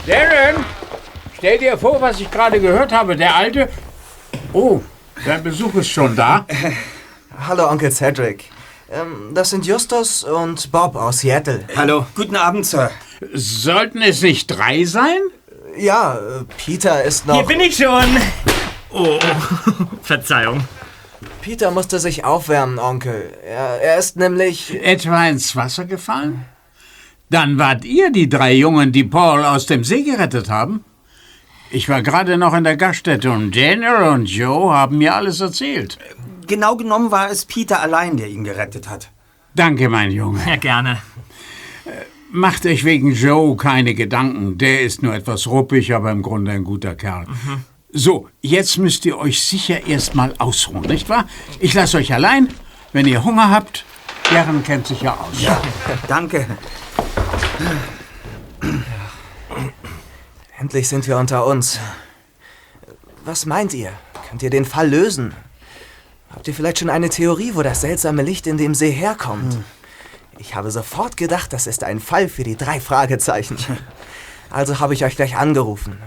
Darren! 0.06 0.64
Stell 1.38 1.58
dir 1.60 1.78
vor, 1.78 2.02
was 2.02 2.20
ich 2.20 2.32
gerade 2.32 2.60
gehört 2.60 2.92
habe. 2.92 3.16
Der 3.16 3.36
alte. 3.36 3.70
Oh, 4.54 4.82
dein 5.26 5.44
Besuch 5.44 5.76
ist 5.76 5.90
schon 5.90 6.16
da. 6.16 6.46
Hallo, 7.48 7.70
Onkel 7.70 7.92
Cedric. 7.92 8.46
Ähm, 8.90 9.32
das 9.34 9.52
sind 9.52 9.66
Justus 9.66 10.24
und 10.24 10.72
Bob 10.72 10.96
aus 10.96 11.20
Seattle. 11.20 11.66
Hallo. 11.76 12.08
Guten 12.16 12.36
Abend, 12.36 12.66
Sir. 12.66 12.90
Sollten 13.34 14.02
es 14.02 14.22
nicht 14.22 14.48
drei 14.48 14.86
sein? 14.86 15.20
Ja, 15.78 16.16
äh, 16.16 16.44
Peter 16.58 17.04
ist 17.04 17.28
noch... 17.28 17.36
Hier 17.36 17.46
bin 17.46 17.60
ich 17.60 17.76
schon. 17.78 18.06
Oh, 18.90 19.20
Verzeihung. 20.02 20.64
Peter 21.42 21.72
musste 21.72 22.00
sich 22.00 22.24
aufwärmen, 22.24 22.80
Onkel. 22.80 23.34
Er, 23.44 23.82
er 23.82 23.98
ist 23.98 24.18
nämlich... 24.18 24.74
Etwa 24.84 25.28
ins 25.28 25.56
Wasser 25.56 25.86
gefallen? 25.86 26.46
Dann 27.30 27.58
wart 27.58 27.84
ihr 27.84 28.12
die 28.12 28.30
drei 28.30 28.54
Jungen, 28.54 28.92
die 28.92 29.04
Paul 29.04 29.44
aus 29.44 29.66
dem 29.66 29.84
See 29.84 30.04
gerettet 30.04 30.50
haben? 30.50 30.86
Ich 31.70 31.90
war 31.90 32.02
gerade 32.02 32.38
noch 32.38 32.54
in 32.54 32.64
der 32.64 32.78
Gaststätte 32.78 33.32
und 33.32 33.56
Daniel 33.56 34.10
und 34.14 34.30
Joe 34.30 34.74
haben 34.74 35.00
mir 35.00 35.16
alles 35.16 35.42
erzählt. 35.42 35.98
Genau 36.48 36.78
genommen 36.78 37.12
war 37.12 37.30
es 37.30 37.46
Peter 37.46 37.82
allein, 37.82 38.16
der 38.16 38.28
ihn 38.28 38.46
gerettet 38.46 38.90
hat. 38.90 39.12
Danke, 39.54 39.90
mein 39.90 40.12
Junge. 40.12 40.40
Ja, 40.48 40.56
gerne. 40.56 41.00
Macht 42.32 42.66
euch 42.66 42.86
wegen 42.86 43.14
Joe 43.14 43.58
keine 43.58 43.96
Gedanken. 43.96 44.58
Der 44.58 44.82
ist 44.82 45.04
nur 45.04 45.14
etwas 45.14 45.48
ruppig, 45.48 45.94
aber 45.94 46.12
im 46.12 46.22
Grunde 46.22 46.52
ein 46.52 46.64
guter 46.64 46.96
Kerl. 46.96 47.26
So, 47.90 48.30
jetzt 48.42 48.78
müsst 48.78 49.06
ihr 49.06 49.18
euch 49.18 49.44
sicher 49.44 49.88
erstmal 49.88 50.34
ausruhen, 50.40 50.82
nicht 50.82 51.08
wahr? 51.08 51.28
Ich 51.60 51.74
lasse 51.74 51.98
euch 51.98 52.14
allein. 52.14 52.54
Wenn 52.92 53.08
ihr 53.08 53.24
Hunger 53.24 53.50
habt, 53.50 53.86
Darren 54.32 54.64
kennt 54.64 54.88
sich 54.88 55.02
ja 55.02 55.14
aus. 55.14 55.42
Ja, 55.42 55.62
danke. 56.08 56.46
Endlich 60.58 60.90
sind 60.90 61.08
wir 61.08 61.18
unter 61.18 61.46
uns. 61.46 61.80
Was 63.24 63.46
meint 63.46 63.74
ihr? 63.74 63.92
Könnt 64.30 64.44
ihr 64.44 64.50
den 64.50 64.66
Fall 64.66 64.90
lösen? 64.90 65.34
Habt 66.34 66.48
ihr 66.48 66.54
vielleicht 66.54 66.80
schon 66.80 66.90
eine 66.90 67.10
Theorie, 67.10 67.56
wo 67.56 67.64
das 67.64 67.82
seltsame 67.82 68.22
Licht 68.22 68.48
in 68.48 68.58
dem 68.58 68.76
See 68.76 68.92
herkommt? 68.92 69.58
Ich 70.38 70.56
habe 70.56 70.72
sofort 70.72 71.16
gedacht, 71.16 71.54
das 71.54 71.68
ist 71.68 71.84
ein 71.84 72.00
Fall 72.00 72.28
für 72.28 72.44
die 72.44 72.58
drei 72.58 72.82
Fragezeichen. 72.82 73.58
Also 74.50 74.80
habe 74.80 74.94
ich 74.94 75.06
euch 75.06 75.16
gleich 75.16 75.38
angerufen. 75.38 75.98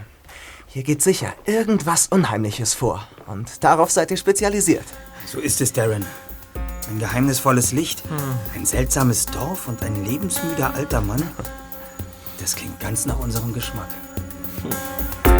Hier 0.73 0.83
geht 0.83 1.01
sicher 1.01 1.33
irgendwas 1.45 2.07
Unheimliches 2.07 2.73
vor. 2.73 3.05
Und 3.27 3.61
darauf 3.61 3.91
seid 3.91 4.09
ihr 4.09 4.15
spezialisiert. 4.15 4.85
So 5.25 5.39
ist 5.39 5.59
es, 5.59 5.73
Darren. 5.73 6.05
Ein 6.89 6.97
geheimnisvolles 6.97 7.73
Licht, 7.73 8.01
ein 8.55 8.65
seltsames 8.65 9.25
Dorf 9.25 9.67
und 9.67 9.83
ein 9.83 10.05
lebensmüder 10.05 10.73
alter 10.73 11.01
Mann. 11.01 11.21
Das 12.39 12.55
klingt 12.55 12.79
ganz 12.79 13.05
nach 13.05 13.19
unserem 13.19 13.51
Geschmack. 13.51 13.89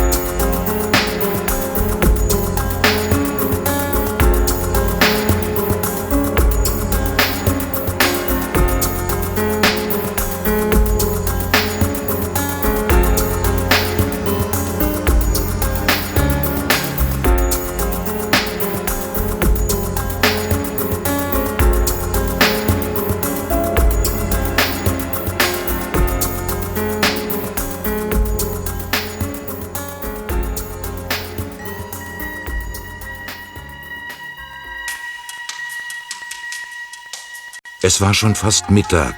Es 37.91 37.99
war 37.99 38.13
schon 38.13 38.36
fast 38.36 38.69
Mittag, 38.69 39.15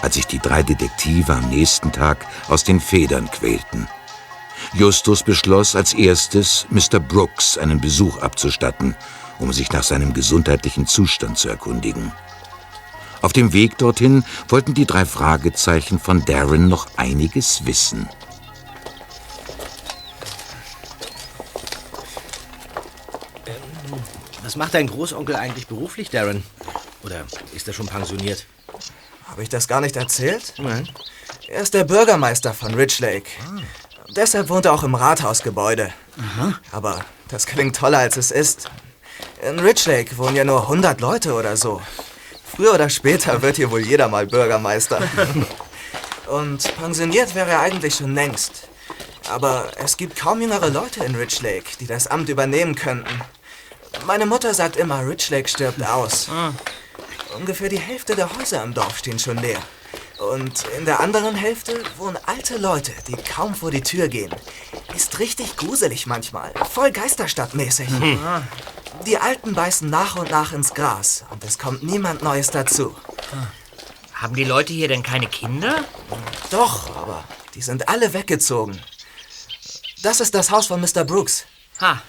als 0.00 0.14
sich 0.14 0.26
die 0.26 0.38
drei 0.38 0.62
Detektive 0.62 1.34
am 1.34 1.50
nächsten 1.50 1.92
Tag 1.92 2.24
aus 2.48 2.64
den 2.64 2.80
Federn 2.80 3.30
quälten. 3.30 3.86
Justus 4.72 5.22
beschloss 5.22 5.76
als 5.76 5.92
erstes, 5.92 6.66
Mr. 6.70 7.00
Brooks 7.00 7.58
einen 7.58 7.82
Besuch 7.82 8.22
abzustatten, 8.22 8.96
um 9.38 9.52
sich 9.52 9.70
nach 9.72 9.82
seinem 9.82 10.14
gesundheitlichen 10.14 10.86
Zustand 10.86 11.36
zu 11.36 11.50
erkundigen. 11.50 12.12
Auf 13.20 13.34
dem 13.34 13.52
Weg 13.52 13.76
dorthin 13.76 14.24
wollten 14.48 14.72
die 14.72 14.86
drei 14.86 15.04
Fragezeichen 15.04 15.98
von 15.98 16.24
Darren 16.24 16.66
noch 16.66 16.86
einiges 16.96 17.66
wissen. 17.66 18.08
Was 24.42 24.56
macht 24.56 24.72
dein 24.72 24.86
Großonkel 24.86 25.36
eigentlich 25.36 25.66
beruflich, 25.66 26.08
Darren? 26.08 26.42
Oder 27.04 27.24
ist 27.54 27.68
er 27.68 27.74
schon 27.74 27.86
pensioniert? 27.86 28.46
Habe 29.26 29.42
ich 29.42 29.48
das 29.48 29.68
gar 29.68 29.80
nicht 29.80 29.96
erzählt? 29.96 30.54
Nein. 30.58 30.88
Er 31.48 31.60
ist 31.60 31.74
der 31.74 31.84
Bürgermeister 31.84 32.54
von 32.54 32.74
Rich 32.74 33.00
Lake. 33.00 33.30
Deshalb 34.16 34.48
wohnt 34.48 34.66
er 34.66 34.72
auch 34.72 34.82
im 34.82 34.94
Rathausgebäude. 34.94 35.92
Aber 36.72 37.04
das 37.28 37.46
klingt 37.46 37.76
toller, 37.76 37.98
als 37.98 38.16
es 38.16 38.30
ist. 38.30 38.70
In 39.42 39.58
Rich 39.58 39.86
Lake 39.86 40.16
wohnen 40.16 40.36
ja 40.36 40.44
nur 40.44 40.62
100 40.62 41.00
Leute 41.00 41.34
oder 41.34 41.56
so. 41.56 41.82
Früher 42.56 42.74
oder 42.74 42.88
später 42.88 43.42
wird 43.42 43.56
hier 43.56 43.70
wohl 43.70 43.80
jeder 43.80 44.08
mal 44.08 44.26
Bürgermeister. 44.26 45.02
Und 46.26 46.74
pensioniert 46.76 47.34
wäre 47.34 47.50
er 47.50 47.60
eigentlich 47.60 47.96
schon 47.96 48.14
längst. 48.14 48.68
Aber 49.28 49.70
es 49.82 49.96
gibt 49.96 50.16
kaum 50.16 50.40
jüngere 50.40 50.70
Leute 50.70 51.04
in 51.04 51.14
Rich 51.14 51.42
Lake, 51.42 51.76
die 51.80 51.86
das 51.86 52.06
Amt 52.06 52.28
übernehmen 52.28 52.74
könnten. 52.74 53.20
Meine 54.06 54.26
Mutter 54.26 54.54
sagt 54.54 54.76
immer, 54.76 55.06
Rich 55.06 55.30
Lake 55.30 55.48
stirbt 55.48 55.82
aus. 55.84 56.28
Ungefähr 57.36 57.68
die 57.68 57.78
Hälfte 57.78 58.16
der 58.16 58.36
Häuser 58.36 58.62
im 58.62 58.74
Dorf 58.74 58.98
stehen 58.98 59.18
schon 59.18 59.38
leer. 59.38 59.60
Und 60.18 60.64
in 60.78 60.84
der 60.84 61.00
anderen 61.00 61.34
Hälfte 61.34 61.82
wohnen 61.98 62.18
alte 62.26 62.56
Leute, 62.56 62.92
die 63.08 63.16
kaum 63.16 63.54
vor 63.54 63.70
die 63.70 63.82
Tür 63.82 64.08
gehen. 64.08 64.32
Ist 64.94 65.18
richtig 65.18 65.56
gruselig 65.56 66.06
manchmal. 66.06 66.52
Voll 66.70 66.92
Geisterstadtmäßig. 66.92 67.88
Hm. 67.88 68.18
Die 69.06 69.18
Alten 69.18 69.54
beißen 69.54 69.90
nach 69.90 70.16
und 70.16 70.30
nach 70.30 70.52
ins 70.52 70.72
Gras 70.72 71.24
und 71.30 71.44
es 71.44 71.58
kommt 71.58 71.82
niemand 71.82 72.22
Neues 72.22 72.50
dazu. 72.50 72.94
Haben 74.14 74.36
die 74.36 74.44
Leute 74.44 74.72
hier 74.72 74.88
denn 74.88 75.02
keine 75.02 75.26
Kinder? 75.26 75.84
Doch, 76.50 76.96
aber 76.96 77.24
die 77.54 77.62
sind 77.62 77.88
alle 77.88 78.14
weggezogen. 78.14 78.80
Das 80.02 80.20
ist 80.20 80.34
das 80.34 80.50
Haus 80.50 80.68
von 80.68 80.80
Mr. 80.80 81.04
Brooks. 81.04 81.44
Ha, 81.80 82.00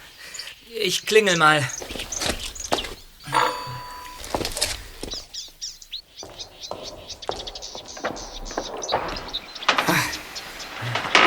ich 0.80 1.06
klingel 1.06 1.38
mal. 1.38 1.68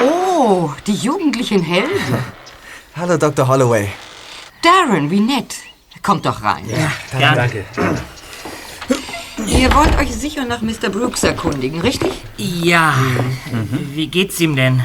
Oh, 0.00 0.72
die 0.88 0.94
jugendlichen 0.94 1.62
Helden. 1.62 2.16
Hallo, 2.96 3.16
Dr. 3.18 3.46
Holloway. 3.46 3.88
Darren, 4.62 5.11
wie 5.11 5.20
nett. 5.20 5.55
Kommt 6.03 6.24
doch 6.24 6.42
rein. 6.42 6.64
Danke, 7.12 7.37
danke. 7.37 7.64
Ihr 9.46 9.74
wollt 9.74 9.96
euch 9.98 10.14
sicher 10.14 10.44
nach 10.46 10.62
Mr. 10.62 10.88
Brooks 10.90 11.22
erkundigen, 11.24 11.81
richtig? 11.81 12.22
Ja. 12.37 12.94
Wie 13.94 14.07
geht's 14.07 14.40
ihm 14.40 14.57
denn? 14.57 14.83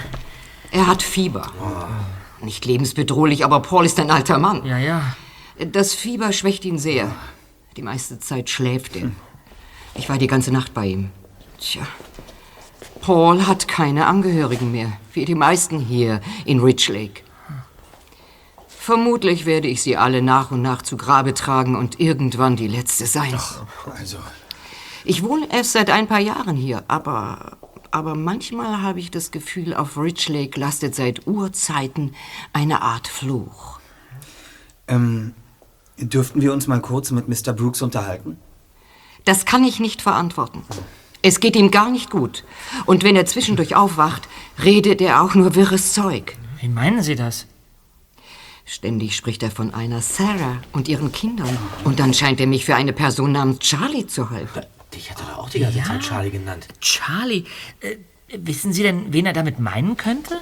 Er 0.72 0.88
hat 0.88 1.02
Fieber. 1.02 1.52
Nicht 2.42 2.66
lebensbedrohlich, 2.66 3.46
aber 3.46 3.62
Paul 3.62 3.86
ist 3.86 4.00
ein 4.00 4.12
alter 4.12 4.40
Mann. 4.40 4.66
Ja, 4.66 4.78
ja. 4.78 5.16
Das 5.58 5.94
Fieber 5.94 6.34
schwächt 6.34 6.66
ihn 6.66 6.78
sehr. 6.78 7.12
Die 7.78 7.82
meiste 7.82 8.20
Zeit 8.20 8.50
schläft 8.50 8.96
er. 8.98 9.12
Ich 9.96 10.10
war 10.10 10.18
die 10.18 10.28
ganze 10.28 10.52
Nacht 10.52 10.74
bei 10.74 10.88
ihm. 10.88 11.12
Tja. 11.60 11.88
Paul 13.04 13.46
hat 13.48 13.68
keine 13.68 14.08
Angehörigen 14.08 14.72
mehr, 14.72 14.94
wie 15.12 15.26
die 15.26 15.36
meisten 15.36 15.78
hier 15.78 16.22
in 16.46 16.62
Rich 16.62 16.88
Lake. 16.88 17.22
Vermutlich 18.66 19.46
werde 19.46 19.68
ich 19.68 19.84
sie 19.84 19.98
alle 19.98 20.22
nach 20.22 20.52
und 20.52 20.62
nach 20.62 20.84
zu 20.84 20.96
Grabe 20.96 21.34
tragen 21.34 21.76
und 21.76 22.00
irgendwann 22.00 22.56
die 22.56 22.70
letzte 22.70 23.06
sein. 23.06 23.38
Also, 23.94 24.20
Ich 25.04 25.22
wohne 25.22 25.52
erst 25.52 25.74
seit 25.74 25.90
ein 25.90 26.08
paar 26.08 26.22
Jahren 26.22 26.56
hier, 26.56 26.86
aber, 26.88 27.58
aber 27.92 28.16
manchmal 28.16 28.82
habe 28.82 29.02
ich 29.02 29.12
das 29.12 29.32
Gefühl, 29.32 29.74
auf 29.74 29.98
Rich 29.98 30.30
Lake 30.30 30.58
lastet 30.58 30.96
seit 30.96 31.28
Urzeiten 31.28 32.16
eine 32.54 32.82
Art 32.84 33.10
Fluch. 33.10 33.80
ähm, 34.88 35.34
dürften 35.98 36.42
wir 36.42 36.54
uns 36.54 36.68
mal 36.68 36.80
kurz 36.80 37.12
mit 37.12 37.28
Mr. 37.28 37.52
Brooks 37.52 37.82
unterhalten? 37.82 38.38
Das 39.26 39.44
kann 39.44 39.66
ich 39.66 39.82
nicht 39.82 40.02
verantworten. 40.02 40.64
Es 41.26 41.40
geht 41.40 41.56
ihm 41.56 41.72
gar 41.72 41.90
nicht 41.90 42.12
gut. 42.12 42.44
Und 42.86 43.04
wenn 43.04 43.16
er 43.16 43.26
zwischendurch 43.26 43.76
aufwacht, 43.76 44.28
redet 44.64 45.02
er 45.02 45.22
auch 45.24 45.34
nur 45.36 45.56
wirres 45.56 45.94
Zeug. 45.94 46.36
Wie 46.60 46.68
meinen 46.68 47.02
Sie 47.02 47.16
das? 47.16 47.48
Ständig 48.66 49.16
spricht 49.16 49.42
er 49.42 49.50
von 49.52 49.74
einer 49.74 50.02
Sarah 50.02 50.58
und 50.74 50.88
ihren 50.88 51.12
Kindern. 51.12 51.58
Und 51.86 52.00
dann 52.00 52.14
scheint 52.14 52.40
er 52.40 52.48
mich 52.48 52.66
für 52.66 52.76
eine 52.76 52.94
Person 52.94 53.32
namens 53.32 53.60
Charlie 53.60 54.06
zu 54.06 54.30
halten. 54.30 54.62
Dich 54.94 55.10
hat 55.10 55.20
er 55.22 55.28
doch 55.28 55.38
auch 55.40 55.50
die 55.50 55.60
ganze 55.60 55.80
Ja. 55.80 55.86
Zeit 55.86 56.02
Charlie 56.02 56.30
genannt. 56.30 56.68
Charlie, 56.82 57.46
äh, 57.80 57.98
wissen 58.38 58.74
Sie 58.74 58.84
denn, 58.84 59.12
wen 59.14 59.26
er 59.26 59.34
damit 59.34 59.60
meinen 59.60 59.96
könnte? 59.98 60.40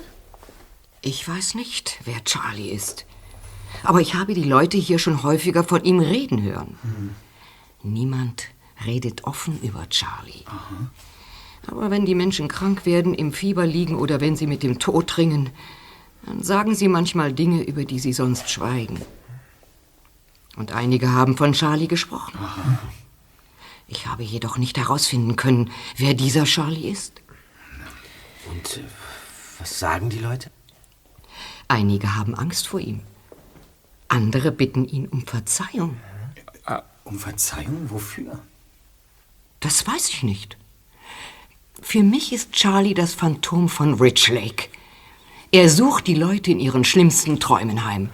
Ich 1.01 1.27
weiß 1.27 1.55
nicht, 1.55 1.99
wer 2.05 2.23
Charlie 2.23 2.69
ist. 2.69 3.05
Aber 3.83 4.01
ich 4.01 4.13
habe 4.15 4.33
die 4.33 4.43
Leute 4.43 4.77
hier 4.77 4.99
schon 4.99 5.23
häufiger 5.23 5.63
von 5.63 5.83
ihm 5.83 5.99
reden 5.99 6.41
hören. 6.43 6.75
Niemand 7.83 8.45
redet 8.85 9.23
offen 9.23 9.59
über 9.61 9.87
Charlie. 9.89 10.43
Aber 11.67 11.91
wenn 11.91 12.05
die 12.05 12.15
Menschen 12.15 12.47
krank 12.47 12.85
werden, 12.85 13.13
im 13.13 13.33
Fieber 13.33 13.65
liegen 13.65 13.95
oder 13.95 14.19
wenn 14.19 14.35
sie 14.35 14.47
mit 14.47 14.63
dem 14.63 14.79
Tod 14.79 15.17
ringen, 15.17 15.49
dann 16.25 16.43
sagen 16.43 16.75
sie 16.75 16.87
manchmal 16.87 17.33
Dinge, 17.33 17.63
über 17.63 17.85
die 17.85 17.99
sie 17.99 18.13
sonst 18.13 18.49
schweigen. 18.49 19.01
Und 20.55 20.73
einige 20.73 21.11
haben 21.11 21.37
von 21.37 21.53
Charlie 21.53 21.87
gesprochen. 21.87 22.37
Ich 23.87 24.07
habe 24.07 24.23
jedoch 24.23 24.57
nicht 24.57 24.77
herausfinden 24.77 25.35
können, 25.35 25.71
wer 25.97 26.13
dieser 26.13 26.43
Charlie 26.45 26.89
ist. 26.89 27.21
Und 28.49 28.77
äh, 28.77 28.83
was 29.59 29.79
sagen 29.79 30.09
die 30.09 30.19
Leute? 30.19 30.49
Einige 31.67 32.15
haben 32.15 32.35
Angst 32.35 32.67
vor 32.67 32.79
ihm. 32.79 33.01
Andere 34.07 34.51
bitten 34.51 34.85
ihn 34.85 35.07
um 35.07 35.25
Verzeihung. 35.25 35.97
Um 37.03 37.17
Verzeihung? 37.17 37.89
Wofür? 37.89 38.39
Das 39.61 39.87
weiß 39.87 40.09
ich 40.09 40.23
nicht. 40.23 40.57
Für 41.81 42.03
mich 42.03 42.33
ist 42.33 42.51
Charlie 42.51 42.93
das 42.93 43.13
Phantom 43.13 43.69
von 43.69 43.93
Rich 43.93 44.27
Lake. 44.27 44.69
Er 45.51 45.69
sucht 45.69 46.07
die 46.07 46.15
Leute 46.15 46.51
in 46.51 46.59
ihren 46.59 46.83
schlimmsten 46.83 47.39
Träumen 47.39 47.85
heim. 47.85 48.09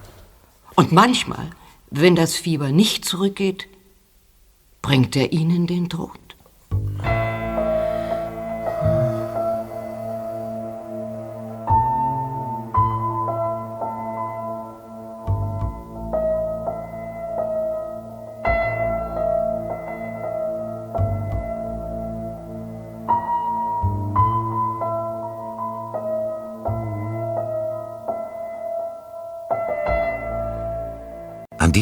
Und 0.75 0.91
manchmal, 0.91 1.49
wenn 1.89 2.15
das 2.15 2.35
Fieber 2.35 2.71
nicht 2.71 3.05
zurückgeht, 3.05 3.67
bringt 4.81 5.15
er 5.15 5.31
ihnen 5.31 5.67
den 5.67 5.89
Tod. 5.89 6.26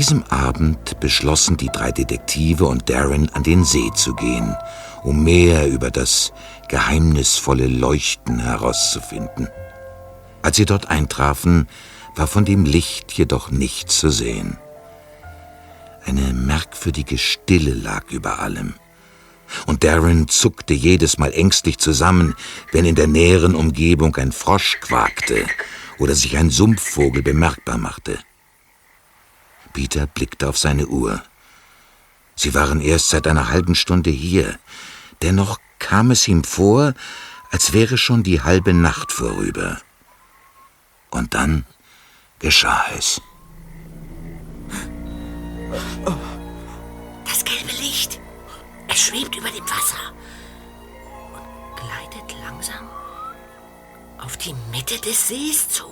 Diesem 0.05 0.23
Abend 0.29 0.99
beschlossen 0.99 1.57
die 1.57 1.69
drei 1.69 1.91
Detektive 1.91 2.65
und 2.65 2.91
Darren 2.91 3.27
an 3.33 3.41
den 3.41 3.63
See 3.63 3.89
zu 3.95 4.13
gehen, 4.13 4.55
um 5.01 5.23
mehr 5.23 5.67
über 5.67 5.89
das 5.89 6.31
geheimnisvolle 6.67 7.65
Leuchten 7.65 8.37
herauszufinden. 8.37 9.47
Als 10.43 10.57
sie 10.57 10.65
dort 10.65 10.91
eintrafen, 10.91 11.67
war 12.15 12.27
von 12.27 12.45
dem 12.45 12.65
Licht 12.65 13.13
jedoch 13.13 13.49
nichts 13.49 13.97
zu 13.97 14.11
sehen. 14.11 14.59
Eine 16.05 16.33
merkwürdige 16.33 17.17
Stille 17.17 17.73
lag 17.73 18.11
über 18.11 18.37
allem. 18.37 18.75
Und 19.65 19.83
Darren 19.83 20.27
zuckte 20.27 20.75
jedes 20.75 21.17
Mal 21.17 21.33
ängstlich 21.33 21.79
zusammen, 21.79 22.35
wenn 22.71 22.85
in 22.85 22.93
der 22.93 23.07
näheren 23.07 23.55
Umgebung 23.55 24.15
ein 24.17 24.31
Frosch 24.31 24.77
quakte 24.81 25.47
oder 25.97 26.13
sich 26.13 26.37
ein 26.37 26.51
Sumpfvogel 26.51 27.23
bemerkbar 27.23 27.79
machte. 27.79 28.19
Peter 29.75 30.07
blickte 30.07 30.47
auf 30.47 30.57
seine 30.57 30.87
Uhr. 30.87 31.21
Sie 32.37 32.53
waren 32.53 32.79
erst 32.79 33.09
seit 33.09 33.27
einer 33.27 33.49
halben 33.49 33.75
Stunde 33.75 34.09
hier. 34.09 34.57
Dennoch 35.21 35.59
kam 35.79 36.11
es 36.11 36.29
ihm 36.29 36.45
vor, 36.45 36.93
als 37.51 37.73
wäre 37.73 37.97
schon 37.97 38.23
die 38.23 38.41
halbe 38.41 38.73
Nacht 38.73 39.11
vorüber. 39.11 39.81
Und 41.11 41.33
dann 41.33 41.65
geschah 42.39 42.85
es. 42.97 43.21
Das 47.25 47.43
gelbe 47.43 47.73
Licht. 47.81 48.21
Es 48.87 49.01
schwebt 49.07 49.35
über 49.35 49.49
dem 49.49 49.65
Wasser 49.65 50.13
und 51.33 51.75
gleitet 51.75 52.37
langsam 52.41 52.87
auf 54.19 54.37
die 54.37 54.55
Mitte 54.71 54.97
des 55.01 55.27
Sees 55.27 55.67
zu. 55.67 55.83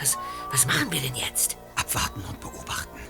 Was, 0.00 0.16
was 0.50 0.66
machen 0.66 0.90
wir 0.90 1.02
denn 1.02 1.14
jetzt? 1.14 1.59
Abwarten 1.90 2.22
und 2.28 2.38
beobachten. 2.40 3.00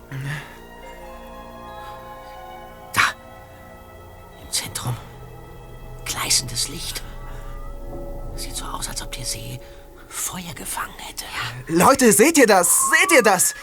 Da. 2.95 3.03
Im 4.43 4.51
Zentrum. 4.51 4.97
Gleißendes 6.07 6.69
Licht. 6.69 7.03
Sieht 8.37 8.57
so 8.57 8.65
aus, 8.65 8.89
als 8.89 9.03
ob 9.03 9.13
der 9.13 9.27
See 9.27 9.61
Feuer 10.09 10.55
gefangen 10.55 10.95
hätte. 10.97 11.27
Leute, 11.67 12.11
seht 12.13 12.39
ihr 12.39 12.47
das? 12.47 12.91
Seht 12.91 13.13
ihr 13.13 13.23
das? 13.23 13.55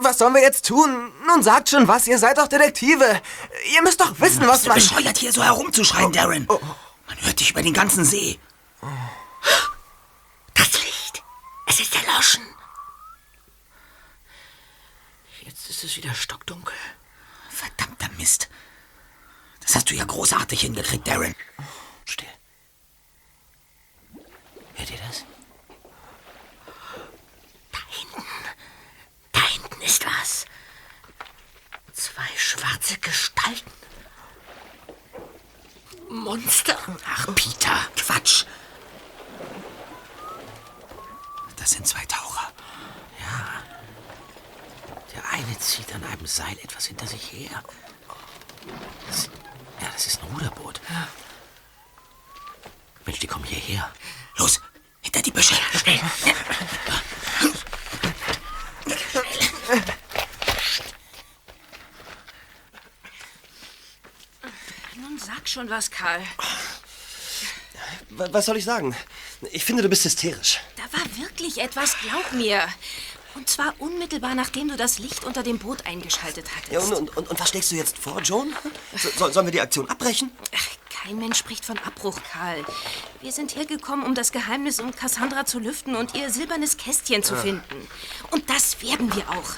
Was 0.00 0.18
sollen 0.18 0.34
wir 0.34 0.42
jetzt 0.42 0.66
tun? 0.66 1.12
Nun 1.26 1.42
sagt 1.42 1.70
schon 1.70 1.88
was, 1.88 2.06
ihr 2.06 2.18
seid 2.18 2.36
doch 2.36 2.48
Detektive. 2.48 3.22
Ihr 3.74 3.82
müsst 3.82 4.02
doch 4.02 4.20
wissen, 4.20 4.46
was 4.46 4.66
man... 4.66 4.74
bescheuert, 4.74 5.16
hier 5.16 5.32
so 5.32 5.42
herumzuschreien, 5.42 6.12
Darren? 6.12 6.44
Oh. 6.48 6.60
Man 7.08 7.16
hört 7.22 7.40
dich 7.40 7.52
über 7.52 7.62
den 7.62 7.72
ganzen 7.72 8.04
See. 8.04 8.38
Das 10.52 10.72
Licht. 10.84 11.24
Es 11.66 11.80
ist 11.80 11.94
erloschen. 11.94 12.42
Es 15.82 15.90
ist 15.90 15.96
wieder 15.96 16.14
stockdunkel. 16.14 16.76
Verdammter 17.50 18.08
Mist. 18.16 18.48
Das 19.58 19.74
hast 19.74 19.90
du 19.90 19.96
ja 19.96 20.04
großartig 20.04 20.60
hingekriegt, 20.60 21.08
Darren. 21.08 21.34
Oh. 21.58 21.62
Karl. 66.02 66.22
Was 68.10 68.46
soll 68.46 68.56
ich 68.56 68.64
sagen? 68.64 68.94
Ich 69.52 69.64
finde, 69.64 69.82
du 69.82 69.88
bist 69.88 70.04
hysterisch. 70.04 70.60
Da 70.76 70.82
war 70.98 71.04
wirklich 71.16 71.58
etwas, 71.58 71.96
glaub 72.00 72.32
mir. 72.32 72.62
Und 73.34 73.48
zwar 73.48 73.72
unmittelbar, 73.78 74.34
nachdem 74.34 74.68
du 74.68 74.76
das 74.76 74.98
Licht 74.98 75.24
unter 75.24 75.42
dem 75.42 75.58
Boot 75.58 75.86
eingeschaltet 75.86 76.46
hattest. 76.54 76.72
Ja, 76.72 76.80
und, 76.80 76.92
und, 76.92 77.16
und, 77.16 77.30
und 77.30 77.40
was 77.40 77.48
schlägst 77.48 77.70
du 77.70 77.76
jetzt 77.76 77.96
vor, 77.96 78.20
Joan? 78.20 78.54
So, 79.16 79.30
sollen 79.30 79.46
wir 79.46 79.52
die 79.52 79.60
Aktion 79.60 79.88
abbrechen? 79.88 80.30
Kein 80.90 81.16
Mensch 81.18 81.38
spricht 81.38 81.64
von 81.64 81.78
Abbruch, 81.78 82.18
Karl. 82.30 82.62
Wir 83.22 83.32
sind 83.32 83.56
hergekommen, 83.56 84.04
um 84.04 84.14
das 84.14 84.32
Geheimnis 84.32 84.80
um 84.80 84.94
Cassandra 84.94 85.46
zu 85.46 85.60
lüften 85.60 85.96
und 85.96 86.14
ihr 86.14 86.30
silbernes 86.30 86.76
Kästchen 86.76 87.22
zu 87.22 87.34
Ah. 87.34 87.40
finden. 87.40 87.88
Und 88.30 88.50
das 88.50 88.82
werden 88.82 89.14
wir 89.14 89.28
auch. 89.30 89.52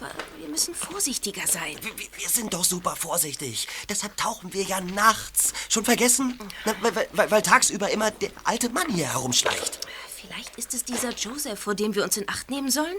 Aber 0.00 0.10
wir 0.38 0.48
müssen 0.48 0.74
vorsichtiger 0.74 1.46
sein. 1.46 1.76
Wir, 1.80 1.92
wir 1.96 2.28
sind 2.28 2.52
doch 2.54 2.64
super 2.64 2.94
vorsichtig. 2.94 3.66
Deshalb 3.88 4.16
tauchen 4.18 4.52
wir 4.52 4.62
ja 4.62 4.80
nachts. 4.82 5.54
Schon 5.68 5.84
vergessen? 5.84 6.38
Na, 6.64 6.74
weil, 6.80 7.08
weil, 7.12 7.30
weil 7.30 7.42
tagsüber 7.42 7.90
immer 7.90 8.10
der 8.10 8.30
alte 8.44 8.70
Mann 8.70 8.88
hier 8.92 9.12
herumschleicht. 9.12 9.80
Vielleicht 10.14 10.56
ist 10.56 10.74
es 10.74 10.84
dieser 10.84 11.12
Joseph, 11.12 11.58
vor 11.60 11.74
dem 11.74 11.94
wir 11.94 12.04
uns 12.04 12.16
in 12.16 12.28
Acht 12.28 12.50
nehmen 12.50 12.70
sollen? 12.70 12.96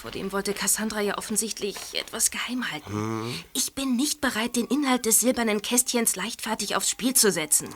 Vor 0.00 0.10
dem 0.10 0.32
wollte 0.32 0.52
Cassandra 0.52 1.00
ja 1.00 1.16
offensichtlich 1.16 1.76
etwas 1.92 2.30
geheim 2.30 2.70
halten. 2.70 2.92
Hm. 2.92 3.44
Ich 3.54 3.74
bin 3.74 3.96
nicht 3.96 4.20
bereit, 4.20 4.56
den 4.56 4.66
Inhalt 4.66 5.06
des 5.06 5.20
silbernen 5.20 5.62
Kästchens 5.62 6.16
leichtfertig 6.16 6.76
aufs 6.76 6.90
Spiel 6.90 7.14
zu 7.14 7.32
setzen. 7.32 7.68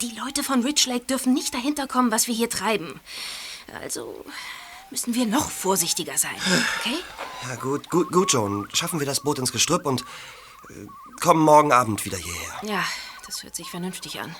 Die 0.00 0.14
Leute 0.24 0.44
von 0.44 0.62
Rich 0.62 0.86
Lake 0.86 1.06
dürfen 1.06 1.34
nicht 1.34 1.52
dahinter 1.52 1.88
kommen, 1.88 2.10
was 2.12 2.28
wir 2.28 2.34
hier 2.34 2.50
treiben. 2.50 3.00
Also 3.80 4.24
müssen 4.90 5.14
wir 5.14 5.26
noch 5.26 5.50
vorsichtiger 5.50 6.16
sein, 6.16 6.36
okay? 6.78 6.98
Ja, 7.48 7.56
gut, 7.56 7.90
gut, 7.90 8.12
gut, 8.12 8.32
Joan. 8.32 8.68
Schaffen 8.72 9.00
wir 9.00 9.06
das 9.06 9.20
Boot 9.20 9.40
ins 9.40 9.50
Gestrüpp 9.50 9.84
und 9.86 10.02
äh, 10.70 10.86
kommen 11.20 11.42
morgen 11.42 11.72
Abend 11.72 12.04
wieder 12.04 12.18
hierher. 12.18 12.52
Ja, 12.62 12.84
das 13.26 13.42
hört 13.42 13.54
sich 13.54 13.70
vernünftig 13.70 14.20
an. 14.20 14.34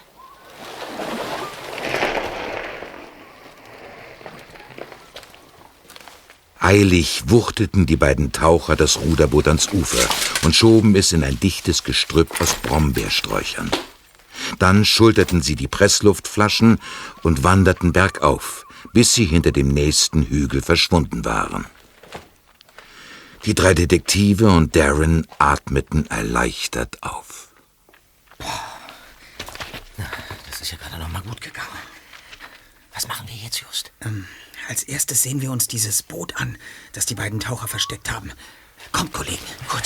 Eilig 6.60 7.24
wuchteten 7.26 7.84
die 7.84 7.96
beiden 7.96 8.32
Taucher 8.32 8.74
das 8.74 8.98
Ruderboot 8.98 9.48
ans 9.48 9.68
Ufer 9.72 10.08
und 10.44 10.56
schoben 10.56 10.96
es 10.96 11.12
in 11.12 11.22
ein 11.22 11.38
dichtes 11.38 11.84
Gestrüpp 11.84 12.40
aus 12.40 12.54
Brombeersträuchern. 12.54 13.70
Dann 14.58 14.86
schulterten 14.86 15.42
sie 15.42 15.56
die 15.56 15.68
Pressluftflaschen 15.68 16.78
und 17.22 17.44
wanderten 17.44 17.92
bergauf, 17.92 18.66
bis 18.94 19.12
sie 19.12 19.26
hinter 19.26 19.52
dem 19.52 19.68
nächsten 19.68 20.22
Hügel 20.22 20.62
verschwunden 20.62 21.24
waren. 21.26 21.66
Die 23.44 23.54
drei 23.54 23.74
Detektive 23.74 24.48
und 24.50 24.74
Darren 24.74 25.26
atmeten 25.38 26.06
erleichtert 26.06 27.02
auf. 27.02 27.48
Das 30.50 30.60
ist 30.60 30.72
ja 30.72 30.78
gerade 30.78 30.98
noch 30.98 31.08
mal 31.10 31.20
gut 31.22 31.40
gegangen. 31.42 31.68
Was 32.94 33.06
machen 33.06 33.28
wir 33.28 33.34
jetzt, 33.34 33.60
Just? 33.60 33.92
Ähm, 34.00 34.26
als 34.68 34.82
erstes 34.82 35.22
sehen 35.22 35.42
wir 35.42 35.50
uns 35.50 35.68
dieses 35.68 36.02
Boot 36.02 36.36
an, 36.36 36.56
das 36.92 37.04
die 37.06 37.14
beiden 37.14 37.40
Taucher 37.40 37.68
versteckt 37.68 38.10
haben. 38.10 38.32
Kommt, 38.92 39.12
Kollegen. 39.12 39.44
Gut. 39.68 39.82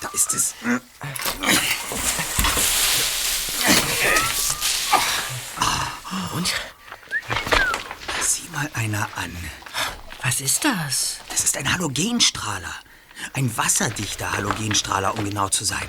Da 0.00 0.08
ist 0.08 0.34
es. 0.34 0.54
Und? 6.34 6.52
Sieh 8.22 8.48
mal 8.52 8.68
einer 8.74 9.08
an. 9.16 9.36
Was 10.22 10.33
ist 10.44 10.64
das? 10.64 11.18
Das 11.30 11.44
ist 11.44 11.56
ein 11.56 11.72
Halogenstrahler. 11.72 12.74
Ein 13.32 13.56
wasserdichter 13.56 14.32
Halogenstrahler, 14.32 15.16
um 15.16 15.24
genau 15.24 15.48
zu 15.48 15.64
sein. 15.64 15.88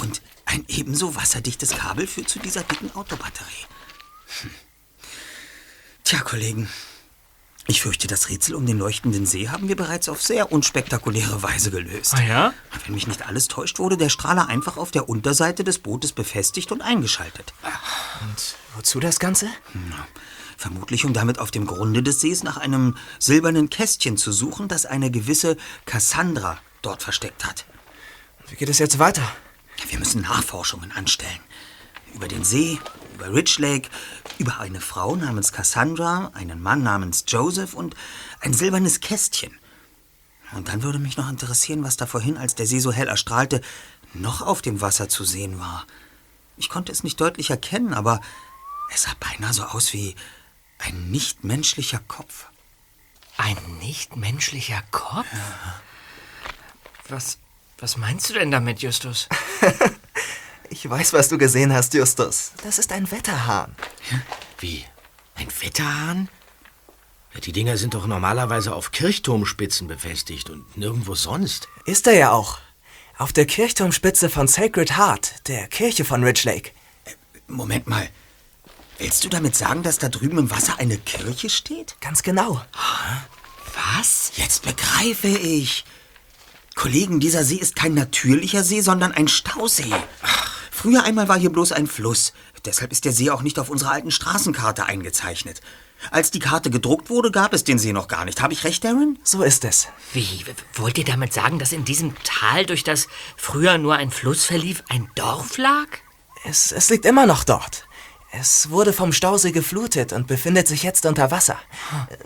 Und 0.00 0.22
ein 0.46 0.64
ebenso 0.68 1.14
wasserdichtes 1.14 1.70
Kabel 1.70 2.06
führt 2.06 2.28
zu 2.28 2.38
dieser 2.38 2.62
dicken 2.62 2.94
Autobatterie. 2.94 3.66
Hm. 4.40 4.50
Tja, 6.04 6.20
Kollegen. 6.20 6.68
Ich 7.66 7.80
fürchte, 7.80 8.06
das 8.06 8.28
Rätsel 8.28 8.54
um 8.54 8.66
den 8.66 8.78
leuchtenden 8.78 9.24
See 9.24 9.48
haben 9.48 9.68
wir 9.68 9.76
bereits 9.76 10.10
auf 10.10 10.22
sehr 10.22 10.52
unspektakuläre 10.52 11.42
Weise 11.42 11.70
gelöst. 11.70 12.14
Ah 12.14 12.22
ja? 12.22 12.54
Wenn 12.84 12.94
mich 12.94 13.06
nicht 13.06 13.26
alles 13.26 13.48
täuscht, 13.48 13.78
wurde 13.78 13.96
der 13.96 14.10
Strahler 14.10 14.48
einfach 14.48 14.76
auf 14.76 14.90
der 14.90 15.08
Unterseite 15.08 15.64
des 15.64 15.78
Bootes 15.78 16.12
befestigt 16.12 16.72
und 16.72 16.82
eingeschaltet. 16.82 17.54
Und 18.22 18.56
wozu 18.76 19.00
das 19.00 19.18
Ganze? 19.18 19.48
Na, 19.72 20.06
vermutlich, 20.64 21.04
um 21.04 21.12
damit 21.12 21.40
auf 21.40 21.50
dem 21.50 21.66
Grunde 21.66 22.02
des 22.02 22.22
Sees 22.22 22.42
nach 22.42 22.56
einem 22.56 22.96
silbernen 23.18 23.68
Kästchen 23.68 24.16
zu 24.16 24.32
suchen, 24.32 24.66
das 24.66 24.86
eine 24.86 25.10
gewisse 25.10 25.58
Cassandra 25.84 26.58
dort 26.80 27.02
versteckt 27.02 27.44
hat. 27.44 27.66
Wie 28.48 28.56
geht 28.56 28.70
es 28.70 28.78
jetzt 28.78 28.98
weiter? 28.98 29.30
Wir 29.90 29.98
müssen 29.98 30.22
Nachforschungen 30.22 30.90
anstellen. 30.92 31.40
Über 32.14 32.28
den 32.28 32.44
See, 32.44 32.78
über 33.14 33.34
Rich 33.34 33.58
Lake, 33.58 33.90
über 34.38 34.58
eine 34.58 34.80
Frau 34.80 35.14
namens 35.16 35.52
Cassandra, 35.52 36.30
einen 36.32 36.62
Mann 36.62 36.82
namens 36.82 37.26
Joseph 37.28 37.74
und 37.74 37.94
ein 38.40 38.54
silbernes 38.54 39.00
Kästchen. 39.00 39.52
Und 40.52 40.68
dann 40.68 40.82
würde 40.82 40.98
mich 40.98 41.18
noch 41.18 41.28
interessieren, 41.28 41.84
was 41.84 41.98
da 41.98 42.06
vorhin, 42.06 42.38
als 42.38 42.54
der 42.54 42.66
See 42.66 42.80
so 42.80 42.90
hell 42.90 43.08
erstrahlte, 43.08 43.60
noch 44.14 44.40
auf 44.40 44.62
dem 44.62 44.80
Wasser 44.80 45.10
zu 45.10 45.24
sehen 45.24 45.58
war. 45.58 45.86
Ich 46.56 46.70
konnte 46.70 46.90
es 46.90 47.04
nicht 47.04 47.20
deutlich 47.20 47.50
erkennen, 47.50 47.92
aber 47.92 48.22
es 48.94 49.02
sah 49.02 49.12
beinahe 49.20 49.52
so 49.52 49.64
aus 49.64 49.92
wie 49.92 50.14
ein 50.86 51.10
nichtmenschlicher 51.10 52.00
Kopf. 52.08 52.46
Ein 53.36 53.56
nichtmenschlicher 53.80 54.82
Kopf? 54.90 55.26
Was, 57.08 57.38
was 57.78 57.96
meinst 57.96 58.30
du 58.30 58.34
denn 58.34 58.50
damit, 58.50 58.80
Justus? 58.80 59.28
Ich 60.70 60.88
weiß, 60.88 61.12
was 61.12 61.28
du 61.28 61.38
gesehen 61.38 61.72
hast, 61.72 61.94
Justus. 61.94 62.52
Das 62.64 62.78
ist 62.78 62.90
ein 62.90 63.08
Wetterhahn. 63.10 63.76
Wie? 64.58 64.84
Ein 65.36 65.46
Wetterhahn? 65.60 66.28
Ja, 67.32 67.40
die 67.40 67.52
Dinger 67.52 67.76
sind 67.76 67.94
doch 67.94 68.06
normalerweise 68.06 68.74
auf 68.74 68.90
Kirchturmspitzen 68.90 69.86
befestigt 69.86 70.50
und 70.50 70.76
nirgendwo 70.76 71.14
sonst. 71.14 71.68
Ist 71.84 72.06
er 72.08 72.14
ja 72.14 72.32
auch. 72.32 72.58
Auf 73.18 73.32
der 73.32 73.46
Kirchturmspitze 73.46 74.28
von 74.30 74.48
Sacred 74.48 74.96
Heart, 74.96 75.46
der 75.48 75.68
Kirche 75.68 76.04
von 76.04 76.24
Ridge 76.24 76.42
Lake. 76.44 76.72
Moment 77.46 77.86
mal. 77.86 78.08
Willst 78.98 79.24
du 79.24 79.28
damit 79.28 79.56
sagen, 79.56 79.82
dass 79.82 79.98
da 79.98 80.08
drüben 80.08 80.38
im 80.38 80.50
Wasser 80.50 80.78
eine 80.78 80.96
Kirche 80.96 81.50
steht? 81.50 81.96
Ganz 82.00 82.22
genau. 82.22 82.62
Was? 83.96 84.32
Jetzt 84.36 84.62
begreife 84.62 85.28
ich. 85.28 85.84
Kollegen, 86.74 87.20
dieser 87.20 87.44
See 87.44 87.56
ist 87.56 87.76
kein 87.76 87.94
natürlicher 87.94 88.62
See, 88.64 88.80
sondern 88.80 89.12
ein 89.12 89.28
Stausee. 89.28 89.92
Früher 90.70 91.04
einmal 91.04 91.28
war 91.28 91.38
hier 91.38 91.50
bloß 91.50 91.72
ein 91.72 91.86
Fluss. 91.86 92.32
Deshalb 92.64 92.92
ist 92.92 93.04
der 93.04 93.12
See 93.12 93.30
auch 93.30 93.42
nicht 93.42 93.58
auf 93.58 93.68
unserer 93.68 93.92
alten 93.92 94.10
Straßenkarte 94.10 94.86
eingezeichnet. 94.86 95.60
Als 96.10 96.30
die 96.30 96.38
Karte 96.38 96.70
gedruckt 96.70 97.10
wurde, 97.10 97.30
gab 97.30 97.52
es 97.52 97.64
den 97.64 97.78
See 97.78 97.92
noch 97.92 98.08
gar 98.08 98.24
nicht. 98.24 98.42
Habe 98.42 98.52
ich 98.52 98.64
recht, 98.64 98.84
Darren? 98.84 99.18
So 99.22 99.42
ist 99.42 99.64
es. 99.64 99.88
Wie? 100.12 100.44
Wollt 100.74 100.98
ihr 100.98 101.04
damit 101.04 101.32
sagen, 101.32 101.58
dass 101.58 101.72
in 101.72 101.84
diesem 101.84 102.14
Tal, 102.24 102.66
durch 102.66 102.84
das 102.84 103.08
früher 103.36 103.78
nur 103.78 103.96
ein 103.96 104.10
Fluss 104.10 104.44
verlief, 104.44 104.82
ein 104.88 105.10
Dorf 105.14 105.56
lag? 105.58 105.86
Es, 106.44 106.72
es 106.72 106.90
liegt 106.90 107.06
immer 107.06 107.26
noch 107.26 107.44
dort. 107.44 107.86
Es 108.40 108.70
wurde 108.70 108.92
vom 108.92 109.12
Stausee 109.12 109.52
geflutet 109.52 110.12
und 110.12 110.26
befindet 110.26 110.66
sich 110.66 110.82
jetzt 110.82 111.06
unter 111.06 111.30
Wasser. 111.30 111.58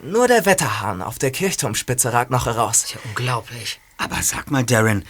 Nur 0.02 0.26
der 0.26 0.46
Wetterhahn 0.46 1.02
auf 1.02 1.18
der 1.18 1.30
Kirchturmspitze 1.30 2.12
ragt 2.12 2.30
noch 2.30 2.46
heraus. 2.46 2.84
Ist 2.84 2.94
ja 2.94 3.00
unglaublich. 3.04 3.80
Aber 3.98 4.22
sag 4.22 4.50
mal, 4.50 4.64
Darren, 4.64 5.04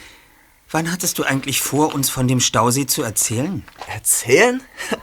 Wann 0.70 0.92
hattest 0.92 1.18
du 1.18 1.24
eigentlich 1.24 1.62
vor, 1.62 1.94
uns 1.94 2.10
von 2.10 2.28
dem 2.28 2.40
Stausee 2.40 2.84
zu 2.84 3.02
erzählen? 3.02 3.64
Erzählen? 3.86 4.62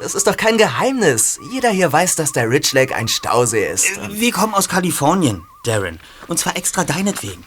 Das 0.00 0.14
ist 0.14 0.26
doch 0.26 0.36
kein 0.36 0.56
Geheimnis. 0.56 1.38
Jeder 1.52 1.68
hier 1.68 1.92
weiß, 1.92 2.16
dass 2.16 2.32
der 2.32 2.48
Rich 2.48 2.72
Lake 2.72 2.96
ein 2.96 3.06
Stausee 3.06 3.70
ist. 3.70 3.86
Wir 4.10 4.32
kommen 4.32 4.54
aus 4.54 4.68
Kalifornien, 4.68 5.44
Darren. 5.64 6.00
Und 6.26 6.38
zwar 6.38 6.56
extra 6.56 6.84
deinetwegen. 6.84 7.44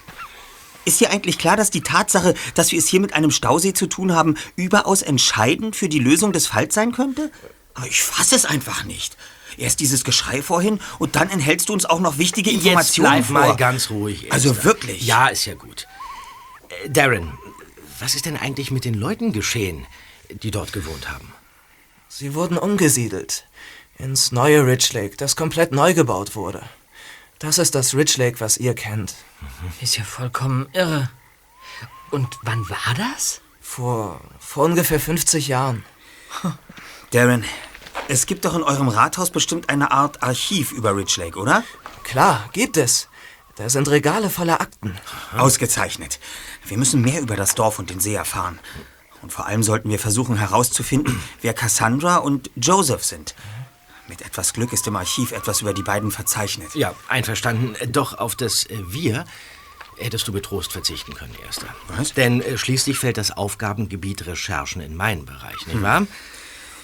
Ist 0.85 1.01
dir 1.01 1.09
eigentlich 1.09 1.39
klar, 1.39 1.57
dass 1.57 1.71
die 1.71 1.81
Tatsache, 1.81 2.35
dass 2.53 2.71
wir 2.71 2.77
es 2.77 2.87
hier 2.87 2.99
mit 2.99 3.13
einem 3.13 3.31
Stausee 3.31 3.73
zu 3.73 3.87
tun 3.87 4.13
haben, 4.13 4.37
überaus 4.55 5.01
entscheidend 5.01 5.75
für 5.75 5.89
die 5.89 5.99
Lösung 5.99 6.31
des 6.31 6.45
Falls 6.45 6.75
sein 6.75 6.91
könnte? 6.91 7.31
Aber 7.73 7.87
ich 7.87 8.01
fasse 8.01 8.35
es 8.35 8.45
einfach 8.45 8.83
nicht. 8.83 9.17
Erst 9.57 9.79
dieses 9.79 10.03
Geschrei 10.03 10.41
vorhin 10.41 10.79
und 10.99 11.15
dann 11.15 11.29
enthältst 11.29 11.69
du 11.69 11.73
uns 11.73 11.85
auch 11.85 11.99
noch 11.99 12.17
wichtige 12.17 12.49
Informationen 12.49 13.17
Jetzt 13.17 13.27
bleib 13.27 13.43
vor. 13.43 13.49
mal 13.49 13.55
ganz 13.55 13.89
ruhig. 13.89 14.31
Also 14.31 14.51
Esther. 14.51 14.63
wirklich? 14.65 15.05
Ja, 15.05 15.27
ist 15.27 15.45
ja 15.45 15.53
gut. 15.53 15.87
Äh, 16.69 16.89
Darren, 16.89 17.37
was 17.99 18.15
ist 18.15 18.25
denn 18.25 18.37
eigentlich 18.37 18.71
mit 18.71 18.83
den 18.85 18.95
Leuten 18.95 19.31
geschehen, 19.31 19.85
die 20.29 20.51
dort 20.51 20.73
gewohnt 20.73 21.09
haben? 21.09 21.31
Sie 22.09 22.33
wurden 22.33 22.57
umgesiedelt. 22.57 23.45
Ins 23.99 24.31
neue 24.31 24.65
Rich 24.65 24.91
Lake, 24.93 25.17
das 25.17 25.35
komplett 25.35 25.71
neu 25.71 25.93
gebaut 25.93 26.35
wurde. 26.35 26.63
Das 27.37 27.57
ist 27.59 27.75
das 27.75 27.93
Rich 27.93 28.17
Lake, 28.17 28.39
was 28.39 28.57
ihr 28.57 28.73
kennt. 28.73 29.13
Ist 29.81 29.97
ja 29.97 30.03
vollkommen 30.03 30.67
irre. 30.73 31.09
Und 32.09 32.27
wann 32.43 32.67
war 32.69 32.93
das? 32.97 33.41
Vor, 33.61 34.19
vor 34.39 34.65
ungefähr 34.65 34.99
50 34.99 35.47
Jahren. 35.47 35.83
Darren, 37.13 37.45
es 38.07 38.25
gibt 38.25 38.43
doch 38.43 38.55
in 38.55 38.63
eurem 38.63 38.87
Rathaus 38.87 39.29
bestimmt 39.29 39.69
eine 39.69 39.91
Art 39.91 40.23
Archiv 40.23 40.71
über 40.71 40.95
Rich 40.95 41.15
Lake, 41.17 41.37
oder? 41.37 41.63
Klar, 42.03 42.49
gibt 42.53 42.75
es. 42.75 43.07
Da 43.55 43.69
sind 43.69 43.87
Regale 43.87 44.31
voller 44.31 44.59
Akten. 44.59 44.97
Ausgezeichnet. 45.37 46.19
Wir 46.65 46.79
müssen 46.79 47.01
mehr 47.01 47.21
über 47.21 47.35
das 47.35 47.53
Dorf 47.53 47.77
und 47.77 47.91
den 47.91 47.99
See 47.99 48.15
erfahren. 48.15 48.57
Und 49.21 49.31
vor 49.31 49.45
allem 49.45 49.61
sollten 49.61 49.91
wir 49.91 49.99
versuchen 49.99 50.37
herauszufinden, 50.37 51.21
wer 51.43 51.53
Cassandra 51.53 52.17
und 52.17 52.49
Joseph 52.55 53.03
sind. 53.03 53.35
Mit 54.07 54.23
etwas 54.23 54.53
Glück 54.53 54.73
ist 54.73 54.87
im 54.87 54.95
Archiv 54.95 55.33
etwas 55.33 55.61
über 55.61 55.75
die 55.75 55.83
beiden 55.83 56.09
verzeichnet. 56.09 56.73
Ja, 56.73 56.95
einverstanden. 57.09 57.75
Doch 57.91 58.17
auf 58.17 58.35
das 58.35 58.65
Wir 58.69 59.25
hättest 59.99 60.27
du 60.27 60.31
getrost 60.33 60.71
verzichten 60.71 61.13
können, 61.13 61.35
Erster. 61.45 61.67
Was? 61.89 62.13
Denn 62.15 62.41
äh, 62.41 62.57
schließlich 62.57 62.97
fällt 62.97 63.17
das 63.17 63.29
Aufgabengebiet 63.29 64.25
Recherchen 64.25 64.81
in 64.81 64.95
meinen 64.95 65.25
Bereich, 65.25 65.67
nicht 65.67 65.75
Hm. 65.75 66.07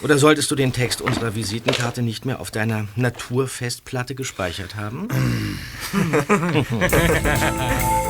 Oder 0.01 0.17
solltest 0.17 0.49
du 0.51 0.55
den 0.55 0.73
Text 0.73 1.01
unserer 1.01 1.35
Visitenkarte 1.35 2.01
nicht 2.01 2.25
mehr 2.25 2.39
auf 2.39 2.51
deiner 2.51 2.87
Naturfestplatte 2.95 4.15
gespeichert 4.15 4.75
haben? 4.75 5.07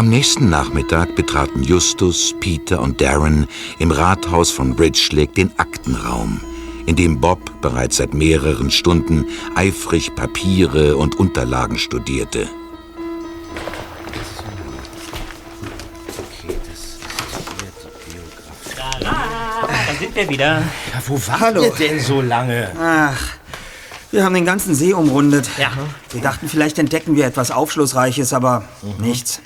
Am 0.00 0.08
nächsten 0.08 0.48
Nachmittag 0.48 1.14
betraten 1.14 1.62
Justus, 1.62 2.34
Peter 2.40 2.80
und 2.80 3.02
Darren 3.02 3.46
im 3.78 3.90
Rathaus 3.90 4.50
von 4.50 4.74
Bridgelake 4.74 5.34
den 5.34 5.58
Aktenraum, 5.58 6.40
in 6.86 6.96
dem 6.96 7.20
Bob 7.20 7.60
bereits 7.60 7.98
seit 7.98 8.14
mehreren 8.14 8.70
Stunden 8.70 9.26
eifrig 9.54 10.14
Papiere 10.14 10.96
und 10.96 11.16
Unterlagen 11.16 11.78
studierte. 11.78 12.48
Da 19.00 19.94
sind 19.98 20.14
wir 20.14 20.28
wieder. 20.30 20.62
Ja, 20.94 21.02
wo 21.08 21.20
wart 21.26 21.40
Hallo. 21.40 21.62
ihr 21.62 21.72
denn 21.72 22.00
so 22.00 22.22
lange? 22.22 22.70
Ach, 22.80 23.20
wir 24.12 24.24
haben 24.24 24.32
den 24.32 24.46
ganzen 24.46 24.74
See 24.74 24.94
umrundet. 24.94 25.50
Ja. 25.58 25.72
Wir 26.10 26.22
dachten, 26.22 26.48
vielleicht 26.48 26.78
entdecken 26.78 27.16
wir 27.16 27.26
etwas 27.26 27.50
Aufschlussreiches, 27.50 28.32
aber 28.32 28.64
nichts. 28.98 29.42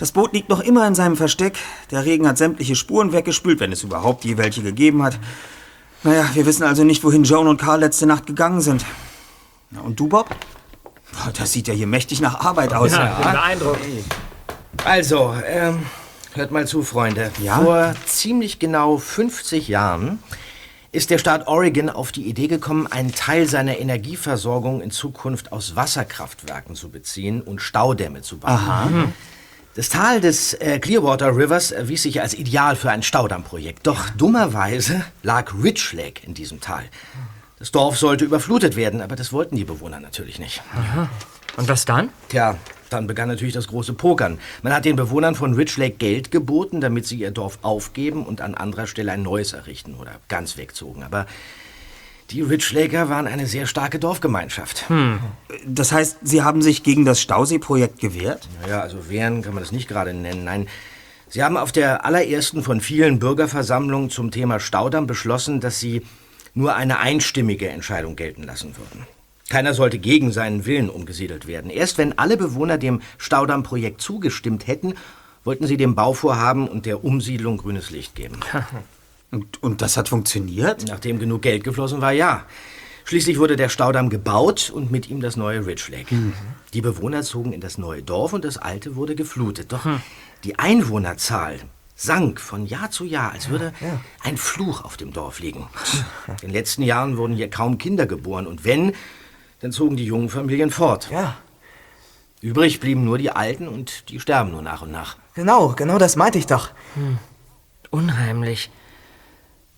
Das 0.00 0.12
Boot 0.12 0.32
liegt 0.32 0.48
noch 0.48 0.60
immer 0.60 0.86
in 0.86 0.94
seinem 0.94 1.14
Versteck. 1.14 1.58
Der 1.90 2.06
Regen 2.06 2.26
hat 2.26 2.38
sämtliche 2.38 2.74
Spuren 2.74 3.12
weggespült, 3.12 3.60
wenn 3.60 3.70
es 3.70 3.82
überhaupt 3.82 4.24
je 4.24 4.38
welche 4.38 4.62
gegeben 4.62 5.02
hat. 5.02 5.18
Naja, 6.04 6.24
wir 6.32 6.46
wissen 6.46 6.62
also 6.62 6.84
nicht, 6.84 7.04
wohin 7.04 7.22
Joan 7.24 7.46
und 7.46 7.60
Carl 7.60 7.80
letzte 7.80 8.06
Nacht 8.06 8.26
gegangen 8.26 8.62
sind. 8.62 8.82
Na, 9.68 9.82
und 9.82 10.00
du, 10.00 10.08
Bob? 10.08 10.34
Boah, 11.12 11.30
das 11.36 11.52
sieht 11.52 11.68
ja 11.68 11.74
hier 11.74 11.86
mächtig 11.86 12.22
nach 12.22 12.40
Arbeit 12.40 12.72
aus. 12.72 12.92
Ja, 12.92 13.14
bin 13.20 13.30
beeindruckt. 13.30 13.80
Also, 14.86 15.34
ähm, 15.46 15.82
hört 16.32 16.50
mal 16.50 16.66
zu, 16.66 16.82
Freunde. 16.82 17.30
Ja? 17.42 17.58
Vor 17.58 17.94
ziemlich 18.06 18.58
genau 18.58 18.96
50 18.96 19.68
Jahren 19.68 20.22
ist 20.92 21.10
der 21.10 21.18
Staat 21.18 21.46
Oregon 21.46 21.90
auf 21.90 22.10
die 22.10 22.22
Idee 22.22 22.46
gekommen, 22.46 22.86
einen 22.86 23.12
Teil 23.14 23.46
seiner 23.46 23.76
Energieversorgung 23.76 24.80
in 24.80 24.92
Zukunft 24.92 25.52
aus 25.52 25.76
Wasserkraftwerken 25.76 26.74
zu 26.74 26.88
beziehen 26.88 27.42
und 27.42 27.60
Staudämme 27.60 28.22
zu 28.22 28.38
bauen. 28.38 28.50
Aha. 28.50 28.88
Das 29.74 29.88
Tal 29.88 30.20
des 30.20 30.54
äh, 30.54 30.80
Clearwater 30.80 31.36
Rivers 31.36 31.70
erwies 31.70 32.02
sich 32.02 32.20
als 32.20 32.34
ideal 32.34 32.74
für 32.74 32.90
ein 32.90 33.04
Staudammprojekt. 33.04 33.86
Doch 33.86 34.10
dummerweise 34.10 35.04
lag 35.22 35.52
Rich 35.62 35.92
Lake 35.92 36.26
in 36.26 36.34
diesem 36.34 36.60
Tal. 36.60 36.82
Das 37.60 37.70
Dorf 37.70 37.96
sollte 37.96 38.24
überflutet 38.24 38.74
werden, 38.74 39.00
aber 39.00 39.14
das 39.14 39.32
wollten 39.32 39.54
die 39.54 39.64
Bewohner 39.64 40.00
natürlich 40.00 40.40
nicht. 40.40 40.60
Und 41.56 41.68
was 41.68 41.84
dann? 41.84 42.08
Tja, 42.30 42.56
dann 42.88 43.06
begann 43.06 43.28
natürlich 43.28 43.54
das 43.54 43.68
große 43.68 43.92
Pokern. 43.92 44.40
Man 44.62 44.72
hat 44.72 44.84
den 44.84 44.96
Bewohnern 44.96 45.36
von 45.36 45.54
Rich 45.54 45.76
Lake 45.76 45.96
Geld 45.98 46.32
geboten, 46.32 46.80
damit 46.80 47.06
sie 47.06 47.18
ihr 47.18 47.30
Dorf 47.30 47.58
aufgeben 47.62 48.26
und 48.26 48.40
an 48.40 48.56
anderer 48.56 48.88
Stelle 48.88 49.12
ein 49.12 49.22
neues 49.22 49.52
errichten 49.52 49.94
oder 49.94 50.12
ganz 50.26 50.56
wegzogen. 50.56 51.04
Aber 51.04 51.26
die 52.30 52.42
Rich 52.42 52.72
Laker 52.72 53.08
waren 53.08 53.26
eine 53.26 53.46
sehr 53.46 53.66
starke 53.66 53.98
Dorfgemeinschaft. 53.98 54.84
Das 55.66 55.92
heißt, 55.92 56.18
Sie 56.22 56.42
haben 56.42 56.62
sich 56.62 56.82
gegen 56.82 57.04
das 57.04 57.20
Stausee-Projekt 57.20 58.00
gewehrt? 58.00 58.48
Naja, 58.62 58.80
also 58.80 59.08
wehren 59.08 59.42
kann 59.42 59.54
man 59.54 59.62
das 59.62 59.72
nicht 59.72 59.88
gerade 59.88 60.14
nennen. 60.14 60.44
Nein, 60.44 60.68
sie 61.28 61.42
haben 61.42 61.56
auf 61.56 61.72
der 61.72 62.04
allerersten 62.04 62.62
von 62.62 62.80
vielen 62.80 63.18
Bürgerversammlungen 63.18 64.10
zum 64.10 64.30
Thema 64.30 64.60
Staudamm 64.60 65.06
beschlossen, 65.06 65.60
dass 65.60 65.80
sie 65.80 66.02
nur 66.54 66.74
eine 66.74 66.98
einstimmige 66.98 67.68
Entscheidung 67.68 68.16
gelten 68.16 68.44
lassen 68.44 68.76
würden. 68.76 69.06
Keiner 69.48 69.74
sollte 69.74 69.98
gegen 69.98 70.30
seinen 70.30 70.64
Willen 70.64 70.90
umgesiedelt 70.90 71.48
werden. 71.48 71.70
Erst 71.70 71.98
wenn 71.98 72.16
alle 72.18 72.36
Bewohner 72.36 72.78
dem 72.78 73.02
Staudammprojekt 73.18 74.00
zugestimmt 74.00 74.68
hätten, 74.68 74.94
wollten 75.42 75.66
sie 75.66 75.76
dem 75.76 75.96
Bauvorhaben 75.96 76.68
und 76.68 76.86
der 76.86 77.02
Umsiedlung 77.02 77.56
grünes 77.56 77.90
Licht 77.90 78.14
geben. 78.14 78.38
Und, 79.30 79.62
und 79.62 79.82
das 79.82 79.96
hat 79.96 80.08
funktioniert? 80.08 80.86
Nachdem 80.88 81.18
genug 81.18 81.42
Geld 81.42 81.64
geflossen 81.64 82.00
war, 82.00 82.12
ja. 82.12 82.44
Schließlich 83.04 83.38
wurde 83.38 83.56
der 83.56 83.68
Staudamm 83.68 84.08
gebaut 84.08 84.70
und 84.72 84.90
mit 84.90 85.08
ihm 85.08 85.20
das 85.20 85.36
neue 85.36 85.66
Ridge 85.66 85.90
Lake. 85.90 86.14
Die 86.74 86.80
Bewohner 86.80 87.22
zogen 87.22 87.52
in 87.52 87.60
das 87.60 87.78
neue 87.78 88.02
Dorf 88.02 88.32
und 88.32 88.44
das 88.44 88.56
alte 88.56 88.94
wurde 88.94 89.14
geflutet. 89.14 89.72
Doch 89.72 89.86
die 90.44 90.58
Einwohnerzahl 90.58 91.58
sank 91.96 92.40
von 92.40 92.66
Jahr 92.66 92.90
zu 92.90 93.04
Jahr, 93.04 93.32
als 93.32 93.48
würde 93.48 93.72
ein 94.22 94.36
Fluch 94.36 94.84
auf 94.84 94.96
dem 94.96 95.12
Dorf 95.12 95.40
liegen. 95.40 95.68
In 96.28 96.36
den 96.48 96.50
letzten 96.50 96.82
Jahren 96.82 97.16
wurden 97.16 97.34
hier 97.34 97.50
kaum 97.50 97.78
Kinder 97.78 98.06
geboren 98.06 98.46
und 98.46 98.64
wenn, 98.64 98.92
dann 99.60 99.72
zogen 99.72 99.96
die 99.96 100.04
jungen 100.04 100.28
Familien 100.28 100.70
fort. 100.70 101.10
Ja. 101.10 101.36
Übrig 102.40 102.80
blieben 102.80 103.04
nur 103.04 103.18
die 103.18 103.30
Alten 103.30 103.68
und 103.68 104.08
die 104.08 104.18
sterben 104.20 104.50
nur 104.52 104.62
nach 104.62 104.82
und 104.82 104.92
nach. 104.92 105.16
Genau, 105.34 105.74
genau 105.76 105.98
das 105.98 106.16
meinte 106.16 106.38
ich 106.38 106.46
doch. 106.46 106.70
Unheimlich. 107.90 108.70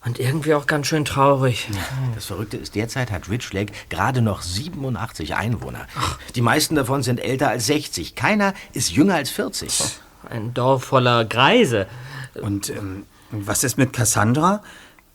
Und 0.05 0.18
irgendwie 0.18 0.55
auch 0.55 0.66
ganz 0.66 0.88
schön 0.88 1.05
traurig. 1.05 1.68
Das 2.14 2.26
Verrückte 2.26 2.57
ist, 2.57 2.74
derzeit 2.74 3.12
hat 3.12 3.28
Rich 3.30 3.53
Lake 3.53 3.72
gerade 3.88 4.20
noch 4.20 4.42
87 4.42 5.36
Einwohner. 5.36 5.86
Die 6.34 6.40
meisten 6.40 6.74
davon 6.74 7.05
sind 7.05 7.20
älter 7.20 7.50
als 7.50 7.66
60. 7.66 8.16
Keiner 8.16 8.53
ist 8.72 8.90
jünger 8.90 9.14
als 9.14 9.30
40. 9.30 9.80
Ein 10.28 10.55
Dorf 10.55 10.84
voller 10.84 11.24
Greise. 11.24 11.86
Und 12.34 12.70
ähm, 12.70 13.07
was 13.30 13.62
ist 13.62 13.78
mit 13.78 13.92
Cassandra? 13.92 14.62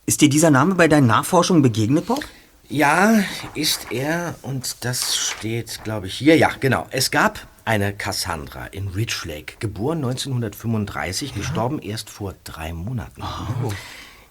Ist 0.05 0.21
dir 0.21 0.29
dieser 0.29 0.51
Name 0.51 0.75
bei 0.75 0.87
deinen 0.87 1.07
Nachforschungen 1.07 1.61
begegnet, 1.61 2.05
Bob? 2.05 2.23
Ja, 2.69 3.23
ist 3.55 3.91
er. 3.91 4.35
Und 4.41 4.85
das 4.85 5.17
steht, 5.17 5.83
glaube 5.83 6.07
ich, 6.07 6.13
hier. 6.13 6.37
Ja, 6.37 6.51
genau. 6.59 6.87
Es 6.91 7.11
gab 7.11 7.45
eine 7.65 7.93
Cassandra 7.93 8.67
in 8.67 8.87
Rich 8.87 9.25
Lake, 9.25 9.55
geboren 9.59 9.97
1935, 9.97 11.35
gestorben 11.35 11.79
erst 11.79 12.09
vor 12.09 12.35
drei 12.45 12.71
Monaten. 12.71 13.21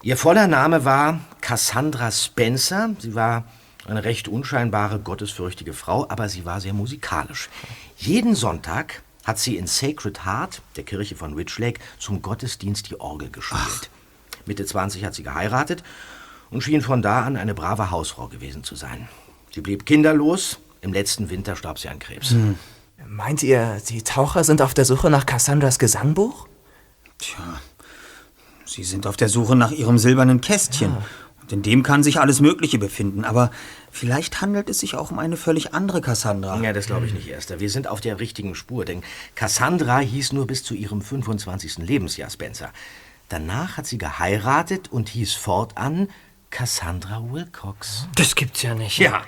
Ihr 0.03 0.15
voller 0.15 0.47
Name 0.47 0.85
war 0.85 1.19
Cassandra 1.41 2.11
Spencer. 2.11 2.91
Sie 2.99 3.15
war 3.15 3.45
eine 3.87 4.03
recht 4.03 4.27
unscheinbare, 4.27 4.99
gottesfürchtige 4.99 5.73
Frau, 5.73 6.07
aber 6.09 6.29
sie 6.29 6.45
war 6.45 6.61
sehr 6.61 6.73
musikalisch. 6.73 7.49
Jeden 7.97 8.35
Sonntag 8.35 9.01
hat 9.25 9.39
sie 9.39 9.57
in 9.57 9.67
Sacred 9.67 10.25
Heart, 10.25 10.61
der 10.75 10.83
Kirche 10.83 11.15
von 11.15 11.33
Rich 11.33 11.57
Lake, 11.57 11.81
zum 11.99 12.21
Gottesdienst 12.21 12.89
die 12.89 12.99
Orgel 12.99 13.29
gespielt. 13.29 13.89
Mitte 14.45 14.65
20 14.65 15.03
hat 15.03 15.15
sie 15.15 15.23
geheiratet 15.23 15.83
und 16.51 16.63
schien 16.63 16.81
von 16.81 17.01
da 17.01 17.23
an 17.23 17.35
eine 17.35 17.53
brave 17.53 17.91
Hausfrau 17.91 18.27
gewesen 18.27 18.63
zu 18.63 18.75
sein. 18.75 19.09
Sie 19.53 19.61
blieb 19.61 19.85
kinderlos. 19.85 20.59
Im 20.81 20.93
letzten 20.93 21.29
Winter 21.29 21.55
starb 21.55 21.79
sie 21.79 21.89
an 21.89 21.99
Krebs. 21.99 22.35
Meint 23.07 23.41
ihr, 23.43 23.81
die 23.89 24.03
Taucher 24.03 24.43
sind 24.43 24.61
auf 24.61 24.73
der 24.73 24.85
Suche 24.85 25.09
nach 25.09 25.25
Cassandras 25.25 25.79
Gesangbuch? 25.79 26.47
Tja, 27.17 27.59
sie 28.77 28.83
sind 28.83 29.07
auf 29.07 29.17
der 29.17 29.27
Suche 29.27 29.55
nach 29.55 29.71
ihrem 29.71 29.97
silbernen 29.97 30.39
Kästchen. 30.39 30.95
Und 31.41 31.51
in 31.51 31.63
dem 31.63 31.81
kann 31.81 32.03
sich 32.03 32.19
alles 32.19 32.41
Mögliche 32.41 32.77
befinden. 32.77 33.25
Aber 33.25 33.49
vielleicht 33.91 34.39
handelt 34.39 34.69
es 34.69 34.79
sich 34.79 34.93
auch 34.93 35.09
um 35.09 35.17
eine 35.17 35.35
völlig 35.35 35.73
andere 35.73 35.99
Cassandra. 35.99 36.61
Ja, 36.61 36.73
das 36.73 36.85
glaube 36.85 37.07
ich 37.07 37.13
nicht, 37.13 37.27
Erster. 37.27 37.59
Wir 37.59 37.71
sind 37.71 37.87
auf 37.87 38.01
der 38.01 38.19
richtigen 38.19 38.53
Spur, 38.53 38.85
denn 38.85 39.01
Cassandra 39.33 39.97
hieß 39.97 40.31
nur 40.33 40.45
bis 40.45 40.63
zu 40.63 40.75
ihrem 40.75 41.01
25. 41.01 41.79
Lebensjahr 41.79 42.29
Spencer. 42.29 42.69
Danach 43.29 43.77
hat 43.77 43.87
sie 43.87 43.97
geheiratet 43.97 44.91
und 44.91 45.09
hieß 45.09 45.33
fortan 45.33 46.09
Cassandra 46.51 47.23
Wilcox. 47.31 48.07
Das 48.15 48.35
gibt's 48.35 48.61
ja 48.61 48.75
nicht. 48.75 48.99
Ja. 48.99 49.23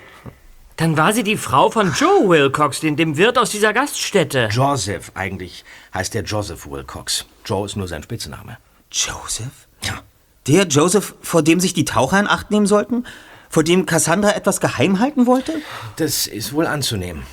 Dann 0.76 0.96
war 0.96 1.12
sie 1.12 1.24
die 1.24 1.36
Frau 1.36 1.70
von 1.70 1.92
Joe 1.92 2.28
Wilcox, 2.28 2.80
dem, 2.80 2.96
dem 2.96 3.16
Wirt 3.16 3.36
aus 3.36 3.50
dieser 3.50 3.72
Gaststätte. 3.72 4.48
Joseph, 4.52 5.10
eigentlich 5.14 5.64
heißt 5.92 6.14
er 6.14 6.22
Joseph 6.22 6.70
Wilcox. 6.70 7.26
Joe 7.44 7.66
ist 7.66 7.76
nur 7.76 7.88
sein 7.88 8.04
Spitzname. 8.04 8.58
Joseph? 8.90 9.68
Ja. 9.84 10.00
Der 10.46 10.66
Joseph, 10.66 11.14
vor 11.22 11.42
dem 11.42 11.60
sich 11.60 11.74
die 11.74 11.84
Taucher 11.84 12.18
in 12.18 12.26
Acht 12.26 12.50
nehmen 12.50 12.66
sollten? 12.66 13.06
Vor 13.48 13.64
dem 13.64 13.86
Cassandra 13.86 14.30
etwas 14.32 14.60
geheim 14.60 15.00
halten 15.00 15.26
wollte? 15.26 15.60
Das 15.96 16.26
ist 16.26 16.52
wohl 16.52 16.66
anzunehmen. 16.66 17.24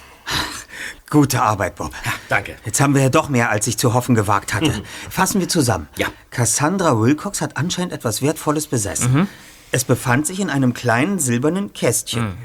Gute 1.09 1.41
Arbeit, 1.41 1.75
Bob. 1.75 1.93
danke. 2.27 2.57
Jetzt 2.65 2.81
haben 2.81 2.93
wir 2.93 3.01
ja 3.01 3.09
doch 3.09 3.29
mehr, 3.29 3.49
als 3.49 3.65
ich 3.67 3.77
zu 3.77 3.93
hoffen 3.93 4.13
gewagt 4.13 4.53
hatte. 4.53 4.71
Mhm. 4.71 4.83
Fassen 5.09 5.39
wir 5.39 5.47
zusammen. 5.47 5.87
Ja. 5.95 6.07
Cassandra 6.31 6.99
Wilcox 6.99 7.39
hat 7.39 7.55
anscheinend 7.55 7.93
etwas 7.93 8.21
Wertvolles 8.21 8.67
besessen. 8.67 9.13
Mhm. 9.13 9.27
Es 9.71 9.85
befand 9.85 10.27
sich 10.27 10.39
in 10.39 10.49
einem 10.49 10.73
kleinen 10.73 11.19
silbernen 11.19 11.71
Kästchen. 11.71 12.37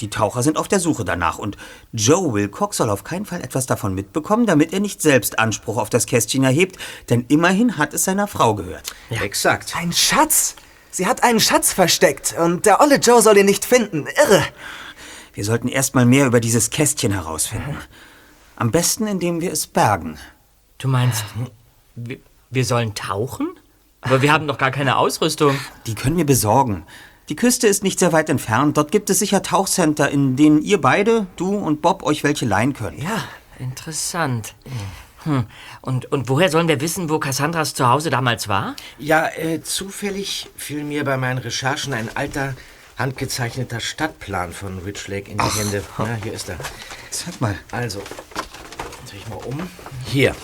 Die 0.00 0.10
Taucher 0.10 0.42
sind 0.42 0.56
auf 0.56 0.68
der 0.68 0.80
Suche 0.80 1.04
danach 1.04 1.38
und 1.38 1.56
Joe 1.92 2.32
Wilcox 2.32 2.78
soll 2.78 2.90
auf 2.90 3.04
keinen 3.04 3.26
Fall 3.26 3.42
etwas 3.42 3.66
davon 3.66 3.94
mitbekommen, 3.94 4.46
damit 4.46 4.72
er 4.72 4.80
nicht 4.80 5.00
selbst 5.00 5.38
Anspruch 5.38 5.76
auf 5.76 5.90
das 5.90 6.06
Kästchen 6.06 6.44
erhebt, 6.44 6.76
denn 7.10 7.24
immerhin 7.28 7.78
hat 7.78 7.94
es 7.94 8.04
seiner 8.04 8.26
Frau 8.26 8.54
gehört. 8.54 8.92
Ja. 9.10 9.22
Exakt. 9.22 9.74
Ein 9.76 9.92
Schatz! 9.92 10.56
Sie 10.90 11.06
hat 11.06 11.24
einen 11.24 11.40
Schatz 11.40 11.72
versteckt 11.72 12.34
und 12.38 12.66
der 12.66 12.80
olle 12.80 12.96
Joe 12.96 13.20
soll 13.20 13.36
ihn 13.36 13.46
nicht 13.46 13.64
finden. 13.64 14.06
Irre! 14.06 14.44
Wir 15.32 15.44
sollten 15.44 15.66
erst 15.66 15.96
mal 15.96 16.06
mehr 16.06 16.26
über 16.26 16.38
dieses 16.38 16.70
Kästchen 16.70 17.12
herausfinden. 17.12 17.76
Am 18.56 18.70
besten, 18.70 19.08
indem 19.08 19.40
wir 19.40 19.52
es 19.52 19.66
bergen. 19.66 20.18
Du 20.78 20.86
meinst, 20.86 21.24
wir, 21.96 22.18
wir 22.50 22.64
sollen 22.64 22.94
tauchen? 22.94 23.48
Aber 24.00 24.22
wir 24.22 24.32
haben 24.32 24.46
doch 24.46 24.58
gar 24.58 24.70
keine 24.70 24.96
Ausrüstung. 24.96 25.58
Die 25.86 25.94
können 25.94 26.16
wir 26.16 26.26
besorgen. 26.26 26.84
Die 27.30 27.36
Küste 27.36 27.66
ist 27.66 27.82
nicht 27.82 27.98
sehr 27.98 28.12
weit 28.12 28.28
entfernt. 28.28 28.76
Dort 28.76 28.92
gibt 28.92 29.08
es 29.08 29.18
sicher 29.18 29.42
Tauchcenter, 29.42 30.10
in 30.10 30.36
denen 30.36 30.60
ihr 30.60 30.80
beide, 30.80 31.26
du 31.36 31.56
und 31.56 31.80
Bob, 31.80 32.02
euch 32.02 32.22
welche 32.22 32.44
leihen 32.44 32.74
könnt. 32.74 33.02
Ja. 33.02 33.24
Interessant. 33.58 34.54
Hm. 35.22 35.46
Und, 35.80 36.12
und 36.12 36.28
woher 36.28 36.50
sollen 36.50 36.68
wir 36.68 36.80
wissen, 36.80 37.08
wo 37.08 37.18
Cassandras 37.18 37.72
Zuhause 37.72 38.10
damals 38.10 38.48
war? 38.48 38.76
Ja, 38.98 39.28
äh, 39.28 39.62
zufällig 39.62 40.50
fiel 40.56 40.84
mir 40.84 41.04
bei 41.04 41.16
meinen 41.16 41.38
Recherchen 41.38 41.94
ein 41.94 42.14
alter, 42.14 42.54
handgezeichneter 42.98 43.80
Stadtplan 43.80 44.52
von 44.52 44.80
Rich 44.80 45.08
Lake 45.08 45.30
in 45.30 45.38
die 45.38 45.44
Ach. 45.44 45.56
Hände. 45.56 45.82
Ja, 45.98 46.18
hier 46.22 46.32
ist 46.32 46.50
er. 46.50 46.58
Sag 47.10 47.40
mal. 47.40 47.54
Also, 47.70 48.02
drehe 49.08 49.20
ich 49.20 49.28
mal 49.28 49.36
um. 49.36 49.66
Hier. 50.04 50.34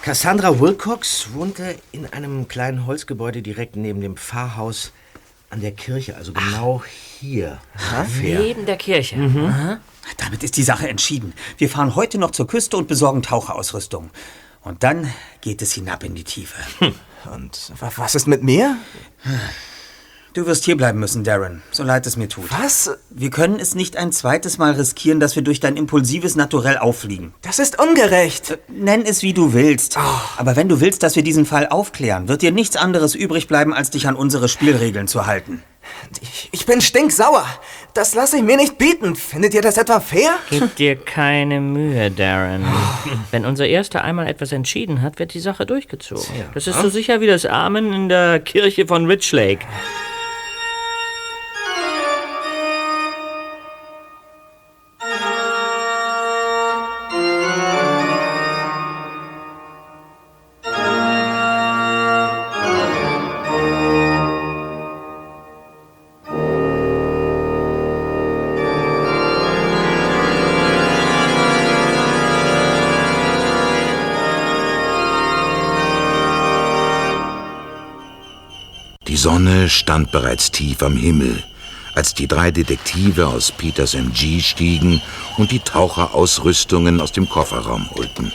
Cassandra 0.00 0.58
Wilcox 0.58 1.34
wohnte 1.34 1.76
in 1.92 2.06
einem 2.06 2.48
kleinen 2.48 2.86
Holzgebäude 2.86 3.42
direkt 3.42 3.76
neben 3.76 4.00
dem 4.00 4.16
Pfarrhaus 4.16 4.92
an 5.54 5.60
der 5.60 5.70
Kirche, 5.72 6.16
also 6.16 6.32
genau 6.32 6.82
hier. 7.20 7.58
ungefähr. 7.96 8.40
Neben 8.40 8.66
der 8.66 8.76
Kirche. 8.76 9.16
Mhm. 9.16 9.46
Aha. 9.46 9.78
Damit 10.18 10.42
ist 10.42 10.56
die 10.56 10.64
Sache 10.64 10.88
entschieden. 10.88 11.32
Wir 11.58 11.68
fahren 11.70 11.94
heute 11.94 12.18
noch 12.18 12.32
zur 12.32 12.46
Küste 12.48 12.76
und 12.76 12.88
besorgen 12.88 13.22
Taucherausrüstung. 13.22 14.10
Und 14.62 14.82
dann 14.82 15.10
geht 15.42 15.62
es 15.62 15.72
hinab 15.72 16.02
in 16.04 16.14
die 16.16 16.24
Tiefe. 16.24 16.56
Und 17.32 17.72
wa- 17.78 17.92
was 17.96 18.14
ist 18.16 18.26
mit 18.26 18.42
mir? 18.42 18.76
Du 20.34 20.46
wirst 20.46 20.64
hierbleiben 20.64 20.98
müssen, 20.98 21.22
Darren, 21.22 21.62
so 21.70 21.84
leid 21.84 22.08
es 22.08 22.16
mir 22.16 22.28
tut. 22.28 22.50
Was? 22.50 22.90
Wir 23.08 23.30
können 23.30 23.60
es 23.60 23.76
nicht 23.76 23.96
ein 23.96 24.10
zweites 24.10 24.58
Mal 24.58 24.72
riskieren, 24.72 25.20
dass 25.20 25.36
wir 25.36 25.42
durch 25.42 25.60
dein 25.60 25.76
impulsives 25.76 26.34
Naturell 26.34 26.76
auffliegen. 26.76 27.32
Das 27.42 27.60
ist 27.60 27.80
ungerecht. 27.80 28.58
Nenn 28.66 29.02
es, 29.02 29.22
wie 29.22 29.32
du 29.32 29.52
willst. 29.52 29.96
Aber 30.36 30.56
wenn 30.56 30.68
du 30.68 30.80
willst, 30.80 31.04
dass 31.04 31.14
wir 31.14 31.22
diesen 31.22 31.46
Fall 31.46 31.68
aufklären, 31.68 32.26
wird 32.26 32.42
dir 32.42 32.50
nichts 32.50 32.74
anderes 32.74 33.14
übrig 33.14 33.46
bleiben, 33.46 33.72
als 33.72 33.90
dich 33.90 34.08
an 34.08 34.16
unsere 34.16 34.48
Spielregeln 34.48 35.06
zu 35.06 35.24
halten. 35.26 35.62
Ich, 36.20 36.48
ich 36.50 36.66
bin 36.66 36.80
stinksauer. 36.80 37.46
Das 37.92 38.16
lasse 38.16 38.38
ich 38.38 38.42
mir 38.42 38.56
nicht 38.56 38.76
bieten. 38.76 39.14
Findet 39.14 39.54
ihr 39.54 39.62
das 39.62 39.78
etwa 39.78 40.00
fair? 40.00 40.32
Gib 40.50 40.74
dir 40.74 40.96
keine 40.96 41.60
Mühe, 41.60 42.10
Darren. 42.10 42.64
Wenn 43.30 43.44
unser 43.44 43.68
Erster 43.68 44.02
einmal 44.02 44.26
etwas 44.26 44.50
entschieden 44.50 45.00
hat, 45.00 45.20
wird 45.20 45.32
die 45.32 45.40
Sache 45.40 45.64
durchgezogen. 45.64 46.24
Das 46.54 46.66
ist 46.66 46.80
so 46.80 46.88
sicher 46.88 47.20
wie 47.20 47.28
das 47.28 47.46
Amen 47.46 47.92
in 47.92 48.08
der 48.08 48.40
Kirche 48.40 48.88
von 48.88 49.06
Rich 49.06 49.30
Lake. 49.30 49.64
Sonne 79.24 79.70
stand 79.70 80.12
bereits 80.12 80.50
tief 80.50 80.82
am 80.82 80.98
Himmel, 80.98 81.42
als 81.94 82.12
die 82.12 82.28
drei 82.28 82.50
Detektive 82.50 83.26
aus 83.26 83.50
Peters 83.52 83.94
MG 83.94 84.42
stiegen 84.42 85.00
und 85.38 85.50
die 85.50 85.60
Taucherausrüstungen 85.60 87.00
aus 87.00 87.10
dem 87.10 87.26
Kofferraum 87.26 87.90
holten. 87.92 88.34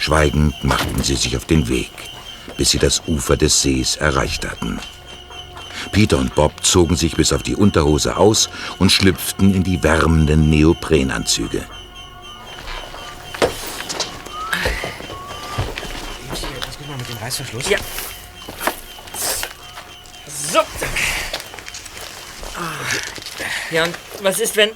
Schweigend 0.00 0.64
machten 0.64 1.00
sie 1.04 1.14
sich 1.14 1.36
auf 1.36 1.44
den 1.44 1.68
Weg, 1.68 1.92
bis 2.56 2.70
sie 2.70 2.80
das 2.80 3.02
Ufer 3.06 3.36
des 3.36 3.62
Sees 3.62 3.94
erreicht 3.94 4.44
hatten. 4.44 4.80
Peter 5.92 6.18
und 6.18 6.34
Bob 6.34 6.64
zogen 6.64 6.96
sich 6.96 7.14
bis 7.14 7.32
auf 7.32 7.44
die 7.44 7.54
Unterhose 7.54 8.16
aus 8.16 8.50
und 8.80 8.90
schlüpften 8.90 9.54
in 9.54 9.62
die 9.62 9.80
wärmenden 9.84 10.50
Neoprenanzüge. 10.50 11.64
Was 16.30 16.40
geht 16.78 16.88
mal 16.88 16.98
mit 16.98 17.08
dem 17.08 17.18
Reißverschluss? 17.18 17.68
Ja. 17.68 17.78
Ja, 23.70 23.84
und 23.84 23.94
was 24.22 24.40
ist, 24.40 24.56
wenn. 24.56 24.70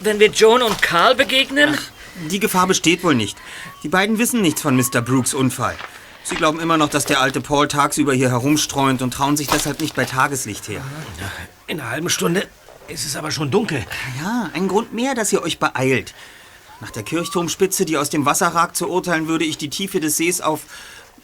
wenn 0.00 0.18
wir 0.20 0.28
Joan 0.28 0.62
und 0.62 0.82
Carl 0.82 1.14
begegnen? 1.14 1.76
Die 2.30 2.40
Gefahr 2.40 2.66
besteht 2.66 3.04
wohl 3.04 3.14
nicht. 3.14 3.36
Die 3.82 3.88
beiden 3.88 4.18
wissen 4.18 4.40
nichts 4.40 4.60
von 4.60 4.76
Mr. 4.76 5.00
Brooks 5.00 5.34
Unfall. 5.34 5.76
Sie 6.24 6.34
glauben 6.34 6.60
immer 6.60 6.76
noch, 6.76 6.90
dass 6.90 7.06
der 7.06 7.20
alte 7.20 7.40
Paul 7.40 7.68
tagsüber 7.68 8.12
hier 8.12 8.28
herumstreunt 8.30 9.00
und 9.00 9.14
trauen 9.14 9.36
sich 9.36 9.46
deshalb 9.46 9.80
nicht 9.80 9.94
bei 9.94 10.04
Tageslicht 10.04 10.68
her. 10.68 10.82
In 11.66 11.80
einer 11.80 11.90
halben 11.90 12.10
Stunde 12.10 12.46
ist 12.88 13.06
es 13.06 13.16
aber 13.16 13.30
schon 13.30 13.50
dunkel. 13.50 13.84
Ja, 14.20 14.50
ein 14.52 14.68
Grund 14.68 14.92
mehr, 14.92 15.14
dass 15.14 15.32
ihr 15.32 15.42
euch 15.42 15.58
beeilt. 15.58 16.14
Nach 16.80 16.90
der 16.90 17.02
Kirchturmspitze, 17.02 17.84
die 17.84 17.96
aus 17.96 18.10
dem 18.10 18.26
Wasser 18.26 18.48
ragt, 18.48 18.76
zu 18.76 18.88
urteilen, 18.88 19.26
würde 19.26 19.44
ich 19.44 19.58
die 19.58 19.70
Tiefe 19.70 20.00
des 20.00 20.16
Sees 20.16 20.40
auf 20.40 20.60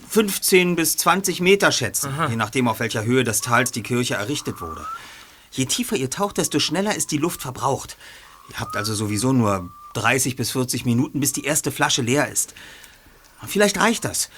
15 0.09 0.75
bis 0.77 0.97
20 0.97 1.41
Meter 1.41 1.71
schätzen, 1.71 2.13
je 2.31 2.37
nachdem, 2.37 2.67
auf 2.69 2.81
welcher 2.81 3.05
Höhe 3.05 3.25
des 3.25 3.41
Tals 3.41 3.73
die 3.73 3.83
Kirche 3.83 4.15
errichtet 4.15 4.61
wurde. 4.61 4.87
Je 5.55 5.67
tiefer 5.67 5.95
ihr 5.97 6.11
taucht, 6.11 6.39
desto 6.39 6.59
schneller 6.59 6.97
ist 6.97 7.13
die 7.13 7.17
Luft 7.17 7.41
verbraucht. 7.41 7.97
Ihr 8.51 8.59
habt 8.59 8.77
also 8.77 8.93
sowieso 8.93 9.33
nur 9.33 9.71
30 9.95 10.35
bis 10.35 10.51
40 10.51 10.85
Minuten, 10.85 11.21
bis 11.21 11.33
die 11.33 11.45
erste 11.45 11.71
Flasche 11.71 12.03
leer 12.03 12.29
ist. 12.29 12.55
Vielleicht 13.47 13.79
reicht 13.79 14.05
das. 14.05 14.31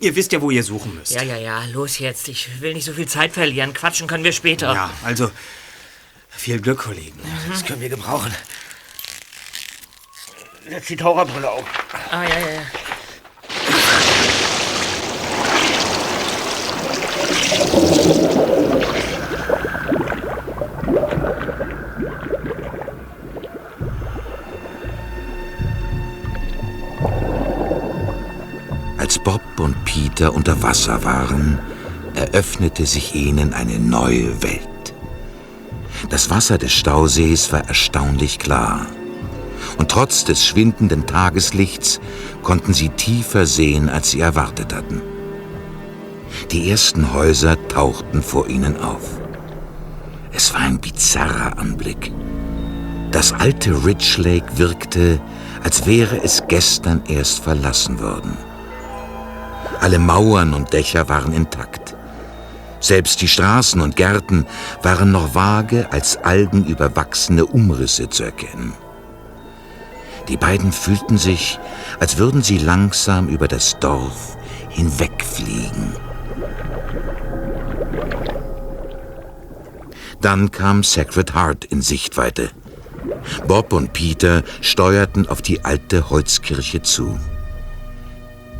Ihr 0.00 0.16
wisst 0.16 0.32
ja, 0.32 0.42
wo 0.42 0.50
ihr 0.50 0.64
suchen 0.64 0.94
müsst. 0.94 1.12
Ja, 1.12 1.22
ja, 1.22 1.36
ja, 1.36 1.64
los 1.66 2.00
jetzt. 2.00 2.26
Ich 2.28 2.60
will 2.60 2.74
nicht 2.74 2.84
so 2.84 2.92
viel 2.92 3.06
Zeit 3.06 3.32
verlieren. 3.32 3.72
Quatschen 3.74 4.08
können 4.08 4.24
wir 4.24 4.32
später. 4.32 4.74
Ja, 4.74 4.90
also 5.04 5.30
viel 6.28 6.60
Glück, 6.60 6.80
Kollegen. 6.80 7.18
Das 7.48 7.64
können 7.64 7.80
wir 7.80 7.88
gebrauchen. 7.88 8.34
Setz 10.68 10.86
die 10.88 10.96
Taucherbrille 10.96 11.48
auf. 11.48 11.64
Ah, 12.10 12.24
ja, 12.24 12.38
ja, 12.38 12.50
ja. 12.50 12.62
Als 17.76 18.05
Bob 29.26 29.58
und 29.58 29.84
Peter 29.84 30.32
unter 30.32 30.62
Wasser 30.62 31.02
waren, 31.02 31.58
eröffnete 32.14 32.86
sich 32.86 33.16
ihnen 33.16 33.54
eine 33.54 33.80
neue 33.80 34.40
Welt. 34.40 34.94
Das 36.10 36.30
Wasser 36.30 36.58
des 36.58 36.72
Stausees 36.72 37.52
war 37.52 37.66
erstaunlich 37.66 38.38
klar. 38.38 38.86
Und 39.78 39.90
trotz 39.90 40.22
des 40.22 40.46
schwindenden 40.46 41.08
Tageslichts 41.08 42.00
konnten 42.44 42.72
sie 42.72 42.88
tiefer 42.90 43.46
sehen, 43.46 43.88
als 43.88 44.12
sie 44.12 44.20
erwartet 44.20 44.72
hatten. 44.72 45.02
Die 46.52 46.70
ersten 46.70 47.12
Häuser 47.12 47.56
tauchten 47.66 48.22
vor 48.22 48.46
ihnen 48.48 48.80
auf. 48.80 49.20
Es 50.32 50.54
war 50.54 50.60
ein 50.60 50.78
bizarrer 50.78 51.58
Anblick. 51.58 52.12
Das 53.10 53.32
alte 53.32 53.84
Ridge 53.84 54.18
Lake 54.18 54.56
wirkte, 54.56 55.20
als 55.64 55.84
wäre 55.84 56.22
es 56.22 56.44
gestern 56.46 57.02
erst 57.08 57.40
verlassen 57.40 58.00
worden. 58.00 58.36
Alle 59.80 59.98
Mauern 59.98 60.54
und 60.54 60.72
Dächer 60.72 61.08
waren 61.08 61.32
intakt. 61.32 61.94
Selbst 62.80 63.20
die 63.22 63.28
Straßen 63.28 63.80
und 63.80 63.96
Gärten 63.96 64.46
waren 64.82 65.10
noch 65.12 65.34
vage 65.34 65.88
als 65.90 66.16
algenüberwachsene 66.18 67.46
Umrisse 67.46 68.08
zu 68.08 68.24
erkennen. 68.24 68.74
Die 70.28 70.36
beiden 70.36 70.72
fühlten 70.72 71.18
sich, 71.18 71.58
als 72.00 72.18
würden 72.18 72.42
sie 72.42 72.58
langsam 72.58 73.28
über 73.28 73.48
das 73.48 73.78
Dorf 73.78 74.36
hinwegfliegen. 74.68 75.94
Dann 80.20 80.50
kam 80.50 80.82
Sacred 80.82 81.34
Heart 81.34 81.64
in 81.66 81.82
Sichtweite. 81.82 82.50
Bob 83.46 83.72
und 83.72 83.92
Peter 83.92 84.42
steuerten 84.60 85.28
auf 85.28 85.42
die 85.42 85.64
alte 85.64 86.10
Holzkirche 86.10 86.82
zu. 86.82 87.18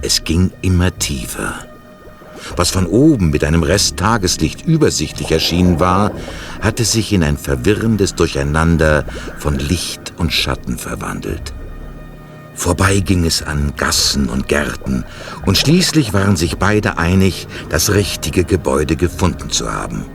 Es 0.03 0.24
ging 0.24 0.53
immer 0.62 0.97
tiefer. 0.99 1.55
Was 2.57 2.70
von 2.70 2.86
oben 2.86 3.30
mit 3.30 3.44
einem 3.44 3.62
Rest 3.62 3.97
Tageslicht 3.97 4.66
übersichtlich 4.66 5.30
erschienen 5.30 5.80
war, 5.80 6.12
hatte 6.61 6.84
sich 6.84 7.12
in 7.12 7.24
ein 7.24 7.38
verwirrendes 7.38 8.14
Durcheinander 8.14 9.05
von 9.38 9.59
Licht 9.59 10.12
und 10.18 10.32
Schatten 10.32 10.78
verwandelt. 10.78 11.53
Vorbei 12.55 13.01
ging 13.01 13.24
es 13.26 13.42
an 13.42 13.74
Gassen 13.76 14.28
und 14.28 14.49
Gärten, 14.49 15.05
und 15.44 15.59
schließlich 15.59 16.12
waren 16.14 16.36
sich 16.36 16.57
beide 16.57 16.99
einig, 16.99 17.47
das 17.68 17.92
richtige 17.92 18.44
Gebäude 18.44 18.97
gefunden 18.97 19.51
zu 19.51 19.70
haben. 19.70 20.07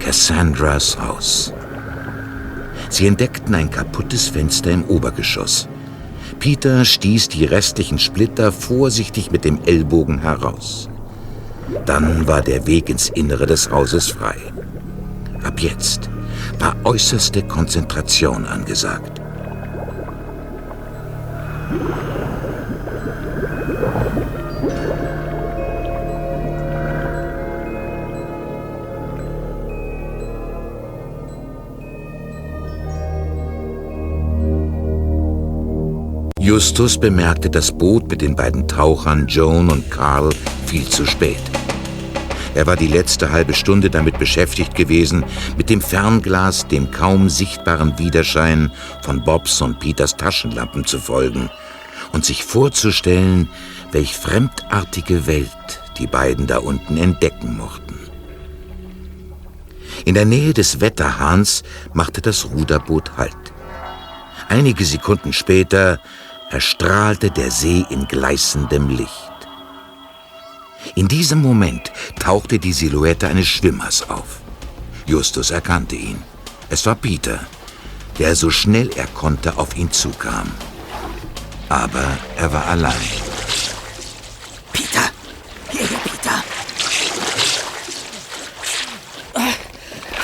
Cassandras 0.00 0.98
Haus. 1.00 1.52
Sie 2.88 3.06
entdeckten 3.06 3.54
ein 3.54 3.70
kaputtes 3.70 4.28
Fenster 4.28 4.70
im 4.70 4.84
Obergeschoss. 4.84 5.68
Peter 6.38 6.84
stieß 6.84 7.28
die 7.28 7.44
restlichen 7.44 7.98
Splitter 7.98 8.52
vorsichtig 8.52 9.30
mit 9.32 9.44
dem 9.44 9.58
Ellbogen 9.64 10.20
heraus. 10.20 10.88
Dann 11.84 12.26
war 12.26 12.42
der 12.42 12.66
Weg 12.66 12.88
ins 12.88 13.08
Innere 13.08 13.46
des 13.46 13.70
Hauses 13.70 14.08
frei. 14.08 14.36
Ab 15.42 15.60
jetzt 15.60 16.08
war 16.58 16.76
äußerste 16.84 17.42
Konzentration 17.42 18.46
angesagt. 18.46 19.20
Justus 36.48 36.96
bemerkte 36.96 37.50
das 37.50 37.70
Boot 37.70 38.08
mit 38.08 38.22
den 38.22 38.34
beiden 38.34 38.66
Tauchern 38.66 39.26
Joan 39.26 39.70
und 39.70 39.90
Carl 39.90 40.30
viel 40.64 40.88
zu 40.88 41.04
spät. 41.04 41.42
Er 42.54 42.66
war 42.66 42.74
die 42.74 42.86
letzte 42.86 43.30
halbe 43.30 43.52
Stunde 43.52 43.90
damit 43.90 44.18
beschäftigt 44.18 44.74
gewesen, 44.74 45.26
mit 45.58 45.68
dem 45.68 45.82
Fernglas 45.82 46.66
dem 46.66 46.90
kaum 46.90 47.28
sichtbaren 47.28 47.98
Widerschein 47.98 48.72
von 49.02 49.22
Bobs 49.22 49.60
und 49.60 49.78
Peters 49.78 50.16
Taschenlampen 50.16 50.86
zu 50.86 50.98
folgen 50.98 51.50
und 52.12 52.24
sich 52.24 52.42
vorzustellen, 52.42 53.50
welch 53.92 54.16
fremdartige 54.16 55.26
Welt 55.26 55.82
die 55.98 56.06
beiden 56.06 56.46
da 56.46 56.60
unten 56.60 56.96
entdecken 56.96 57.58
mochten. 57.58 57.98
In 60.06 60.14
der 60.14 60.24
Nähe 60.24 60.54
des 60.54 60.80
Wetterhahns 60.80 61.62
machte 61.92 62.22
das 62.22 62.46
Ruderboot 62.46 63.18
Halt. 63.18 63.36
Einige 64.48 64.86
Sekunden 64.86 65.34
später 65.34 66.00
erstrahlte 66.50 67.30
der 67.30 67.50
See 67.50 67.84
in 67.90 68.06
gleißendem 68.06 68.88
Licht. 68.88 69.32
In 70.94 71.08
diesem 71.08 71.42
Moment 71.42 71.92
tauchte 72.18 72.58
die 72.58 72.72
Silhouette 72.72 73.28
eines 73.28 73.46
Schwimmers 73.46 74.08
auf. 74.08 74.40
Justus 75.06 75.50
erkannte 75.50 75.96
ihn. 75.96 76.22
Es 76.70 76.86
war 76.86 76.94
Peter, 76.94 77.40
der 78.18 78.34
so 78.34 78.50
schnell 78.50 78.90
er 78.96 79.06
konnte 79.08 79.56
auf 79.58 79.76
ihn 79.76 79.90
zukam. 79.90 80.50
Aber 81.68 82.18
er 82.36 82.52
war 82.52 82.66
allein. 82.66 82.94
Peter! 84.72 85.10
Hierher, 85.70 85.98
Peter! 85.98 86.44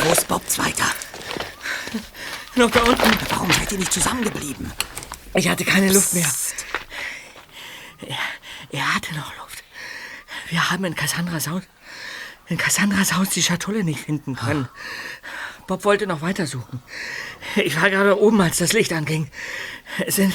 Wo 0.02 0.12
ist 0.12 0.28
Bob 0.28 0.42
Zweiter? 0.48 0.84
Noch 2.56 2.70
da 2.70 2.80
unten. 2.82 3.10
Warum 3.30 3.50
seid 3.50 3.72
ihr 3.72 3.78
nicht 3.78 3.92
zusammengeblieben? 3.92 4.72
Ich 5.34 5.48
hatte 5.48 5.64
keine 5.64 5.92
Luft 5.92 6.14
mehr. 6.14 6.30
Er, 8.06 8.16
er 8.70 8.94
hatte 8.94 9.14
noch 9.14 9.36
Luft. 9.36 9.64
Wir 10.48 10.70
haben 10.70 10.84
in 10.84 10.94
Cassandras 10.94 11.48
Haus, 11.48 11.62
in 12.48 12.56
Cassandras 12.56 13.14
Haus 13.14 13.30
die 13.30 13.42
Schatulle 13.42 13.82
nicht 13.82 14.00
finden 14.00 14.36
können. 14.36 14.68
Bob 15.66 15.84
wollte 15.84 16.06
noch 16.06 16.20
weitersuchen. 16.20 16.82
Ich 17.56 17.80
war 17.80 17.90
gerade 17.90 18.20
oben, 18.20 18.40
als 18.40 18.58
das 18.58 18.72
Licht 18.72 18.92
anging. 18.92 19.30
Es 20.06 20.16
sind 20.16 20.34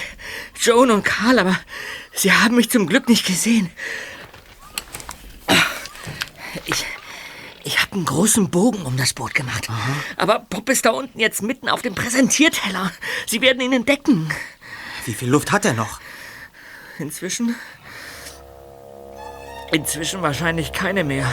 Joan 0.59 0.91
und 0.91 1.03
Karl, 1.03 1.39
aber 1.39 1.57
sie 2.13 2.33
haben 2.33 2.55
mich 2.55 2.69
zum 2.69 2.87
Glück 2.87 3.07
nicht 3.07 3.25
gesehen. 3.25 3.69
Ich, 6.65 6.85
ich 7.63 7.79
habe 7.79 7.93
einen 7.93 8.05
großen 8.05 8.49
Bogen 8.49 8.81
um 8.81 8.97
das 8.97 9.13
Boot 9.13 9.33
gemacht. 9.33 9.69
Aber 10.17 10.39
Bob 10.39 10.67
ist 10.69 10.85
da 10.85 10.91
unten 10.91 11.19
jetzt 11.19 11.41
mitten 11.41 11.69
auf 11.69 11.81
dem 11.81 11.93
Präsentierteller. 11.95 12.91
Sie 13.27 13.41
werden 13.41 13.61
ihn 13.61 13.73
entdecken. 13.73 14.29
Wie 15.05 15.13
viel 15.13 15.29
Luft 15.29 15.51
hat 15.51 15.65
er 15.65 15.73
noch? 15.73 15.99
Inzwischen. 16.99 17.55
Inzwischen 19.71 20.21
wahrscheinlich 20.21 20.71
keine 20.73 21.03
mehr. 21.03 21.27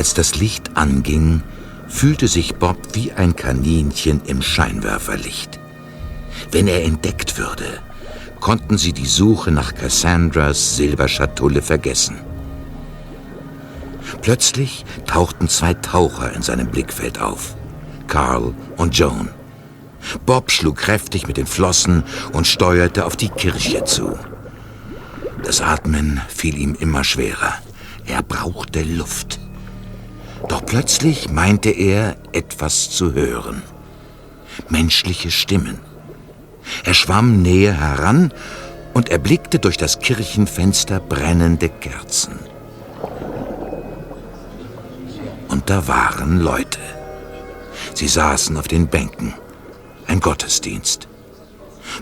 Als 0.00 0.14
das 0.14 0.36
Licht 0.36 0.78
anging, 0.78 1.42
fühlte 1.86 2.26
sich 2.26 2.54
Bob 2.54 2.78
wie 2.94 3.12
ein 3.12 3.36
Kaninchen 3.36 4.22
im 4.24 4.40
Scheinwerferlicht. 4.40 5.60
Wenn 6.50 6.68
er 6.68 6.84
entdeckt 6.84 7.36
würde, 7.36 7.66
konnten 8.40 8.78
sie 8.78 8.94
die 8.94 9.04
Suche 9.04 9.50
nach 9.50 9.74
Cassandras 9.74 10.76
Silberschatulle 10.76 11.60
vergessen. 11.60 12.16
Plötzlich 14.22 14.86
tauchten 15.06 15.50
zwei 15.50 15.74
Taucher 15.74 16.32
in 16.32 16.40
seinem 16.40 16.68
Blickfeld 16.68 17.20
auf, 17.20 17.54
Carl 18.06 18.54
und 18.78 18.96
Joan. 18.96 19.28
Bob 20.24 20.50
schlug 20.50 20.78
kräftig 20.78 21.26
mit 21.26 21.36
den 21.36 21.46
Flossen 21.46 22.04
und 22.32 22.46
steuerte 22.46 23.04
auf 23.04 23.16
die 23.16 23.28
Kirche 23.28 23.84
zu. 23.84 24.18
Das 25.42 25.60
Atmen 25.60 26.22
fiel 26.28 26.56
ihm 26.56 26.74
immer 26.74 27.04
schwerer. 27.04 27.52
Er 28.06 28.22
brauchte 28.22 28.82
Luft. 28.82 29.38
Doch 30.48 30.64
plötzlich 30.64 31.30
meinte 31.30 31.70
er, 31.70 32.16
etwas 32.32 32.90
zu 32.90 33.12
hören. 33.12 33.62
Menschliche 34.68 35.30
Stimmen. 35.30 35.78
Er 36.84 36.94
schwamm 36.94 37.42
näher 37.42 37.74
heran 37.74 38.32
und 38.94 39.08
erblickte 39.08 39.58
durch 39.58 39.76
das 39.76 39.98
Kirchenfenster 39.98 41.00
brennende 41.00 41.68
Kerzen. 41.68 42.38
Und 45.48 45.68
da 45.68 45.86
waren 45.88 46.40
Leute. 46.40 46.80
Sie 47.94 48.08
saßen 48.08 48.56
auf 48.56 48.68
den 48.68 48.88
Bänken. 48.88 49.34
Ein 50.06 50.20
Gottesdienst. 50.20 51.08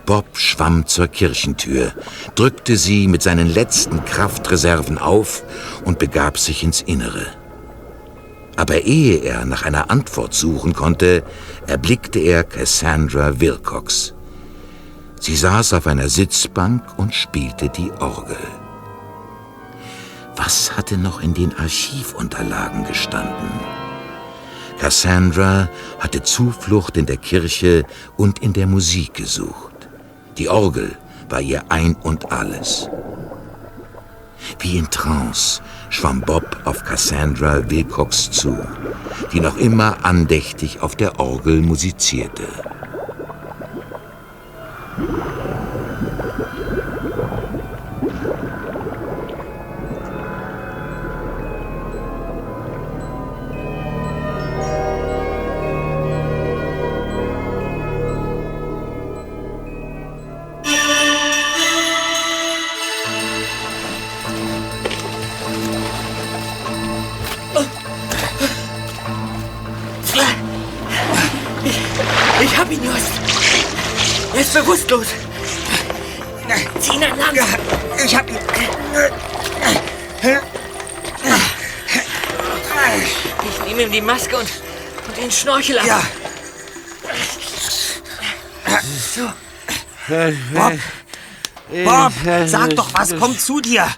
Bob 0.05 0.37
schwamm 0.37 0.87
zur 0.87 1.09
Kirchentür, 1.09 1.93
drückte 2.35 2.77
sie 2.77 3.09
mit 3.09 3.23
seinen 3.23 3.49
letzten 3.49 4.05
Kraftreserven 4.05 4.99
auf 4.99 5.43
und 5.85 5.99
begab 5.99 6.39
sich 6.39 6.63
ins 6.63 6.83
Innere. 6.83 7.27
Aber 8.59 8.81
ehe 8.83 9.19
er 9.19 9.45
nach 9.45 9.65
einer 9.65 9.89
Antwort 9.89 10.35
suchen 10.35 10.73
konnte, 10.73 11.23
erblickte 11.69 12.19
er 12.19 12.43
Cassandra 12.43 13.39
Wilcox. 13.39 14.15
Sie 15.21 15.37
saß 15.37 15.75
auf 15.75 15.87
einer 15.87 16.09
Sitzbank 16.09 16.83
und 16.97 17.15
spielte 17.15 17.69
die 17.69 17.93
Orgel. 18.01 18.37
Was 20.35 20.77
hatte 20.77 20.99
noch 20.99 21.23
in 21.23 21.35
den 21.35 21.57
Archivunterlagen 21.57 22.83
gestanden? 22.83 23.49
Cassandra 24.81 25.69
hatte 26.01 26.25
Zuflucht 26.25 26.97
in 26.97 27.07
der 27.07 27.19
Kirche 27.19 27.85
und 28.17 28.41
in 28.41 28.55
der 28.55 28.67
Musik 28.67 29.15
gesucht. 29.15 29.89
Die 30.37 30.49
Orgel 30.49 30.97
war 31.29 31.41
ihr 31.41 31.63
ein 31.69 31.95
und 31.95 32.33
alles. 32.33 32.91
Wie 34.59 34.79
in 34.79 34.91
Trance 34.91 35.63
schwamm 35.91 36.21
Bob 36.21 36.59
auf 36.65 36.85
Cassandra 36.85 37.71
Wilcox 37.71 38.31
zu, 38.31 38.59
die 39.33 39.41
noch 39.41 39.57
immer 39.57 40.05
andächtig 40.05 40.81
auf 40.81 40.97
der 40.97 41.19
Orgel 41.19 41.61
musizierte. 41.61 42.45
Schnorchel 85.49 85.79
ab. 85.79 85.87
Ja. 85.87 86.03
So. 89.15 89.33
Bob, 90.53 90.73
Bob, 91.85 92.13
sag 92.47 92.77
doch 92.77 92.93
was, 92.93 93.17
komm 93.19 93.39
zu 93.39 93.61
dir. 93.63 93.89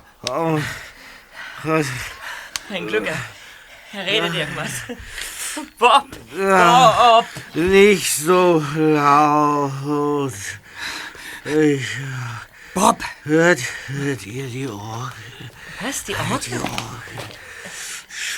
Ein 2.71 2.87
Glück, 2.87 3.09
er, 3.93 4.07
redet 4.07 4.35
irgendwas. 4.35 4.71
Bob! 5.77 6.07
Ja, 6.39 7.19
Bob! 7.19 7.27
Nicht 7.55 8.15
so 8.15 8.65
laut. 8.77 10.33
Ich, 11.45 11.89
Bob! 12.75 13.03
Hört, 13.25 13.59
hört 13.89 14.25
ihr 14.25 14.47
die 14.47 14.69
Orgel? 14.69 15.51
Was, 15.81 16.05
die 16.05 16.15
Orgel? 16.15 16.61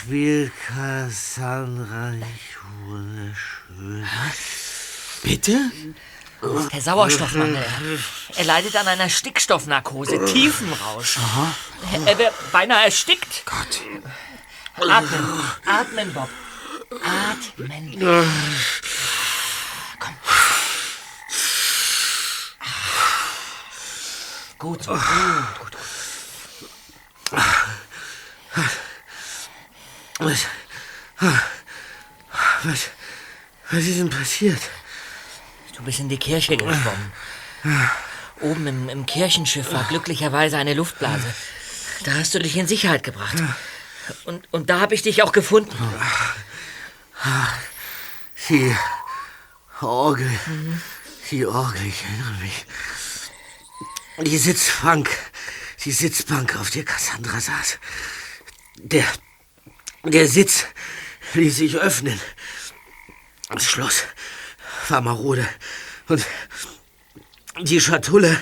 Spielt 0.03 0.53
Cassandra 0.67 2.11
nicht 2.11 2.57
wunderschön? 2.87 4.09
Bitte? 5.23 5.71
Der 6.73 6.81
Sauerstoffmangel. 6.81 7.65
Er 8.35 8.45
leidet 8.45 8.75
an 8.75 8.89
einer 8.89 9.09
Stickstoffnarkose, 9.09 10.25
Tiefenrausch. 10.25 11.19
Er, 11.93 12.09
er 12.09 12.19
wäre 12.19 12.33
beinahe 12.51 12.87
erstickt. 12.87 13.45
Gott. 13.47 13.81
Atmen, 14.91 15.41
atmen, 15.67 16.13
Bob. 16.13 16.29
Atmen. 16.91 18.01
Komm. 20.01 20.15
Gut, 24.59 24.83
so. 24.83 24.91
gut, 24.95 25.01
gut. 25.61 25.77
Was, 30.25 30.47
was, 32.63 32.91
was 33.71 33.85
ist 33.85 33.99
denn 33.99 34.11
passiert? 34.11 34.61
Du 35.77 35.83
bist 35.83 36.01
in 36.01 36.09
die 36.09 36.19
Kirche 36.19 36.57
geschwommen. 36.57 37.13
Oben 38.41 38.67
im, 38.67 38.89
im 38.89 39.07
Kirchenschiff 39.07 39.73
war 39.73 39.85
glücklicherweise 39.85 40.57
eine 40.57 40.75
Luftblase. 40.75 41.35
Da 42.05 42.15
hast 42.15 42.35
du 42.35 42.39
dich 42.41 42.57
in 42.57 42.67
Sicherheit 42.67 43.03
gebracht. 43.03 43.37
Und, 44.25 44.49
und 44.53 44.71
da 44.71 44.81
habe 44.81 44.95
ich 44.95 45.03
dich 45.03 45.23
auch 45.23 45.33
gefunden. 45.33 45.77
Die 48.49 48.77
Orgel. 49.81 50.31
Die 51.31 51.47
Orgel, 51.47 51.87
ich 51.87 52.03
erinnere 52.05 52.43
mich. 52.43 52.67
Die 54.19 54.39
Sitzbank. 54.39 55.09
Die 55.85 55.93
Sitzbank, 55.93 56.57
auf 56.57 56.71
der 56.71 56.85
Cassandra 56.85 57.41
saß. 57.41 57.79
Der. 58.77 59.05
Der 60.05 60.27
Sitz 60.27 60.67
ließ 61.35 61.57
sich 61.57 61.77
öffnen. 61.77 62.21
Das 63.49 63.65
Schloss 63.65 64.05
war 64.89 65.01
marode. 65.01 65.49
Und 66.09 66.27
die 67.61 67.81
Schatulle 67.81 68.37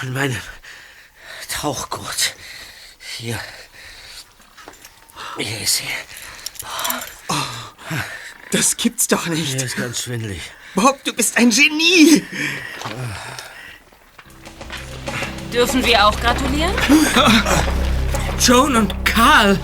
an 0.00 0.12
meinem 0.12 0.40
Tauchgurt. 1.48 2.34
Hier. 3.16 3.40
Hier 5.38 5.60
ist 5.60 5.76
sie. 5.76 5.84
Das 8.52 8.76
gibt's 8.76 9.08
doch 9.08 9.26
nicht. 9.26 9.54
Mir 9.54 9.64
ist 9.64 9.76
ganz 9.76 10.02
schwindelig. 10.02 10.40
Bob, 10.74 11.02
du 11.04 11.12
bist 11.12 11.36
ein 11.36 11.50
Genie. 11.50 12.24
Dürfen 15.52 15.84
wir 15.84 16.06
auch 16.06 16.18
gratulieren? 16.20 16.72
Joan 18.40 18.76
und 18.76 19.04
Karl. 19.04 19.58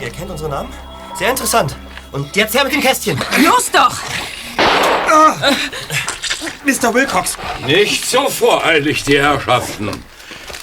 Ihr, 0.00 0.08
kennt 0.10 0.30
unsere 0.30 0.48
Namen? 0.48 0.72
Sehr 1.14 1.28
interessant. 1.28 1.76
Und 2.10 2.34
jetzt 2.34 2.54
her 2.54 2.64
mit 2.64 2.72
dem 2.72 2.80
Kästchen. 2.80 3.20
Los 3.44 3.70
doch! 3.70 3.98
Mr. 6.64 6.94
Wilcox. 6.94 7.36
Nicht 7.66 8.06
so 8.06 8.30
voreilig, 8.30 9.02
die 9.04 9.18
Herrschaften. 9.18 10.02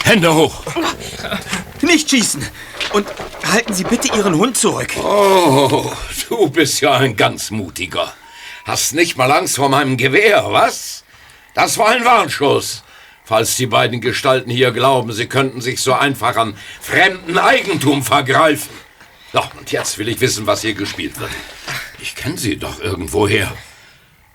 Hände 0.03 0.33
hoch. 0.33 0.63
Nicht 1.81 2.09
schießen. 2.09 2.43
Und 2.93 3.07
halten 3.45 3.73
Sie 3.73 3.83
bitte 3.83 4.07
Ihren 4.15 4.35
Hund 4.35 4.57
zurück. 4.57 4.95
Oh, 4.97 5.91
du 6.29 6.49
bist 6.49 6.81
ja 6.81 6.97
ein 6.97 7.15
ganz 7.15 7.51
mutiger. 7.51 8.11
Hast 8.65 8.95
nicht 8.95 9.17
mal 9.17 9.31
Angst 9.31 9.57
vor 9.57 9.69
meinem 9.69 9.97
Gewehr, 9.97 10.45
was? 10.49 11.03
Das 11.53 11.77
war 11.77 11.89
ein 11.89 12.05
Warnschuss. 12.05 12.83
Falls 13.23 13.55
die 13.55 13.67
beiden 13.67 14.01
Gestalten 14.01 14.49
hier 14.49 14.71
glauben, 14.71 15.11
sie 15.11 15.27
könnten 15.27 15.61
sich 15.61 15.81
so 15.81 15.93
einfach 15.93 16.37
an 16.37 16.57
fremden 16.81 17.37
Eigentum 17.37 18.01
vergreifen. 18.01 18.86
So, 19.37 19.43
und 19.59 19.71
jetzt 19.71 19.99
will 19.99 20.09
ich 20.09 20.19
wissen, 20.19 20.47
was 20.47 20.61
hier 20.61 20.73
gespielt 20.73 21.19
wird. 21.19 21.29
Ich 21.99 22.15
kenne 22.15 22.39
sie 22.39 22.57
doch 22.57 22.79
irgendwoher. 22.79 23.55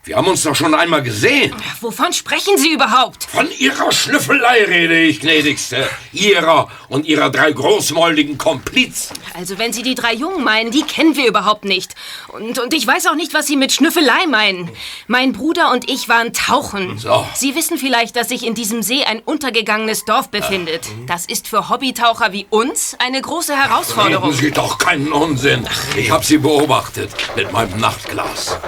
Wir 0.04 0.16
haben 0.16 0.26
uns 0.26 0.42
doch 0.42 0.56
schon 0.56 0.74
einmal 0.74 1.00
gesehen. 1.00 1.54
Wovon 1.80 2.12
sprechen 2.12 2.58
Sie 2.58 2.72
überhaupt? 2.72 3.22
Von 3.22 3.48
Ihrer 3.60 3.92
Schnüffelei 3.92 4.64
rede 4.64 5.00
ich, 5.00 5.20
gnädigste. 5.20 5.88
Ihrer 6.12 6.68
und 6.88 7.06
Ihrer 7.06 7.30
drei 7.30 7.52
großmäuligen 7.52 8.36
Komplizen. 8.36 9.16
Also, 9.34 9.60
wenn 9.60 9.72
Sie 9.72 9.84
die 9.84 9.94
drei 9.94 10.12
Jungen 10.12 10.42
meinen, 10.42 10.72
die 10.72 10.82
kennen 10.82 11.14
wir 11.14 11.28
überhaupt 11.28 11.64
nicht. 11.64 11.94
Und, 12.26 12.58
und 12.58 12.74
ich 12.74 12.84
weiß 12.84 13.06
auch 13.06 13.14
nicht, 13.14 13.32
was 13.32 13.46
Sie 13.46 13.54
mit 13.54 13.70
Schnüffelei 13.70 14.26
meinen. 14.26 14.72
Mein 15.06 15.30
Bruder 15.34 15.70
und 15.70 15.88
ich 15.88 16.08
waren 16.08 16.32
tauchen. 16.32 16.98
So. 16.98 17.24
Sie 17.34 17.54
wissen 17.54 17.78
vielleicht, 17.78 18.16
dass 18.16 18.30
sich 18.30 18.44
in 18.44 18.56
diesem 18.56 18.82
See 18.82 19.04
ein 19.04 19.20
untergegangenes 19.20 20.04
Dorf 20.04 20.30
befindet. 20.30 20.84
Das 21.06 21.26
ist 21.26 21.46
für 21.46 21.68
Hobbytaucher 21.68 22.32
wie 22.32 22.48
uns 22.50 22.96
eine 22.98 23.22
große 23.22 23.54
Herausforderung. 23.54 24.30
Reden 24.30 24.42
Sie 24.42 24.50
doch 24.50 24.78
keinen 24.78 25.12
Unsinn. 25.12 25.64
Ich 25.96 26.10
habe 26.10 26.24
Sie 26.24 26.38
beobachtet 26.38 27.12
mit 27.36 27.52
meinem 27.52 27.78
Nachtglas. 27.78 28.58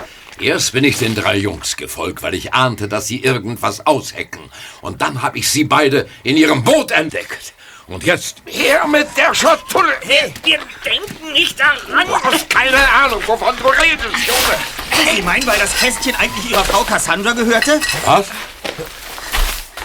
Erst 0.40 0.72
bin 0.72 0.84
ich 0.84 0.98
den 0.98 1.14
drei 1.14 1.36
Jungs 1.36 1.76
gefolgt, 1.76 2.22
weil 2.22 2.34
ich 2.34 2.52
ahnte, 2.54 2.88
dass 2.88 3.06
sie 3.06 3.22
irgendwas 3.22 3.86
aushecken. 3.86 4.50
Und 4.80 5.00
dann 5.00 5.22
habe 5.22 5.38
ich 5.38 5.48
sie 5.48 5.64
beide 5.64 6.08
in 6.24 6.36
ihrem 6.36 6.64
Boot 6.64 6.90
entdeckt. 6.90 7.52
Und 7.86 8.02
jetzt 8.04 8.38
her 8.46 8.86
mit 8.88 9.06
der 9.16 9.34
Schatulle. 9.34 9.92
Hey, 10.00 10.32
wir 10.42 10.58
denken 10.84 11.32
nicht 11.32 11.60
daran. 11.60 12.06
Du 12.06 12.14
hast 12.22 12.48
keine 12.50 12.88
Ahnung, 12.88 13.22
wovon 13.26 13.54
du 13.58 13.68
redest, 13.68 14.26
Junge. 14.26 15.10
Sie 15.14 15.22
meinen, 15.22 15.46
weil 15.46 15.58
das 15.58 15.76
Kästchen 15.78 16.14
eigentlich 16.16 16.50
Ihrer 16.50 16.64
Frau 16.64 16.82
Cassandra 16.82 17.32
gehörte? 17.32 17.80
Was? 18.06 18.26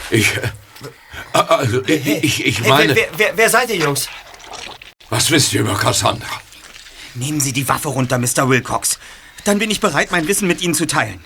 Ich. 0.10 0.36
äh, 0.38 0.40
Also, 1.34 1.84
ich, 1.86 2.08
ich, 2.08 2.46
ich 2.46 2.62
Hey, 2.62 2.70
meine. 2.70 2.96
wer, 2.96 3.08
wer, 3.18 3.38
wer 3.38 3.50
seid 3.50 3.70
ihr, 3.70 3.76
Jungs? 3.78 4.08
Was 5.10 5.30
wisst 5.30 5.54
ihr 5.54 5.62
über 5.62 5.76
Cassandra? 5.76 6.30
Nehmen 7.16 7.42
Sie 7.42 7.52
die 7.52 7.68
Waffe 7.68 7.90
runter, 7.90 8.18
Mr. 8.18 8.48
Wilcox. 8.48 8.98
Dann 9.50 9.58
bin 9.58 9.72
ich 9.72 9.80
bereit, 9.80 10.12
mein 10.12 10.28
Wissen 10.28 10.48
mit 10.48 10.62
Ihnen 10.62 10.76
zu 10.76 10.86
teilen. 10.86 11.20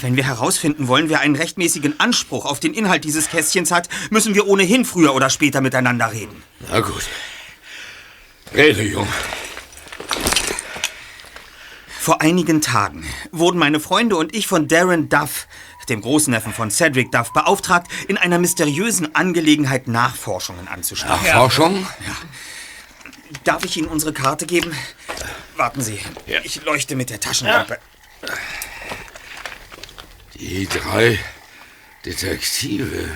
Wenn 0.00 0.14
wir 0.14 0.22
herausfinden 0.22 0.86
wollen, 0.86 1.08
wer 1.08 1.18
einen 1.18 1.34
rechtmäßigen 1.34 1.98
Anspruch 1.98 2.44
auf 2.44 2.60
den 2.60 2.72
Inhalt 2.72 3.02
dieses 3.02 3.28
Kästchens 3.28 3.72
hat, 3.72 3.88
müssen 4.10 4.36
wir 4.36 4.46
ohnehin 4.46 4.84
früher 4.84 5.12
oder 5.16 5.28
später 5.28 5.60
miteinander 5.60 6.12
reden. 6.12 6.40
Na 6.70 6.78
gut. 6.78 7.08
Rede, 8.54 8.84
Junge. 8.84 9.08
Vor 11.88 12.20
einigen 12.20 12.60
Tagen 12.60 13.04
wurden 13.32 13.58
meine 13.58 13.80
Freunde 13.80 14.14
und 14.14 14.32
ich 14.32 14.46
von 14.46 14.68
Darren 14.68 15.08
Duff 15.08 15.48
dem 15.88 16.02
Großneffen 16.02 16.52
von 16.52 16.70
Cedric 16.70 17.10
Duff, 17.10 17.32
beauftragt, 17.32 17.88
in 18.08 18.16
einer 18.16 18.38
mysteriösen 18.38 19.14
Angelegenheit 19.14 19.88
Nachforschungen 19.88 20.68
anzustellen. 20.68 21.14
Nachforschung? 21.14 21.86
Ja. 22.06 22.16
Darf 23.44 23.64
ich 23.64 23.76
Ihnen 23.76 23.88
unsere 23.88 24.12
Karte 24.12 24.46
geben? 24.46 24.72
Warten 25.58 25.82
Sie, 25.82 25.98
ich 26.44 26.62
leuchte 26.64 26.94
mit 26.94 27.10
der 27.10 27.18
Taschenlampe. 27.18 27.80
Die 30.34 30.68
drei 30.68 31.18
Detektive. 32.04 33.10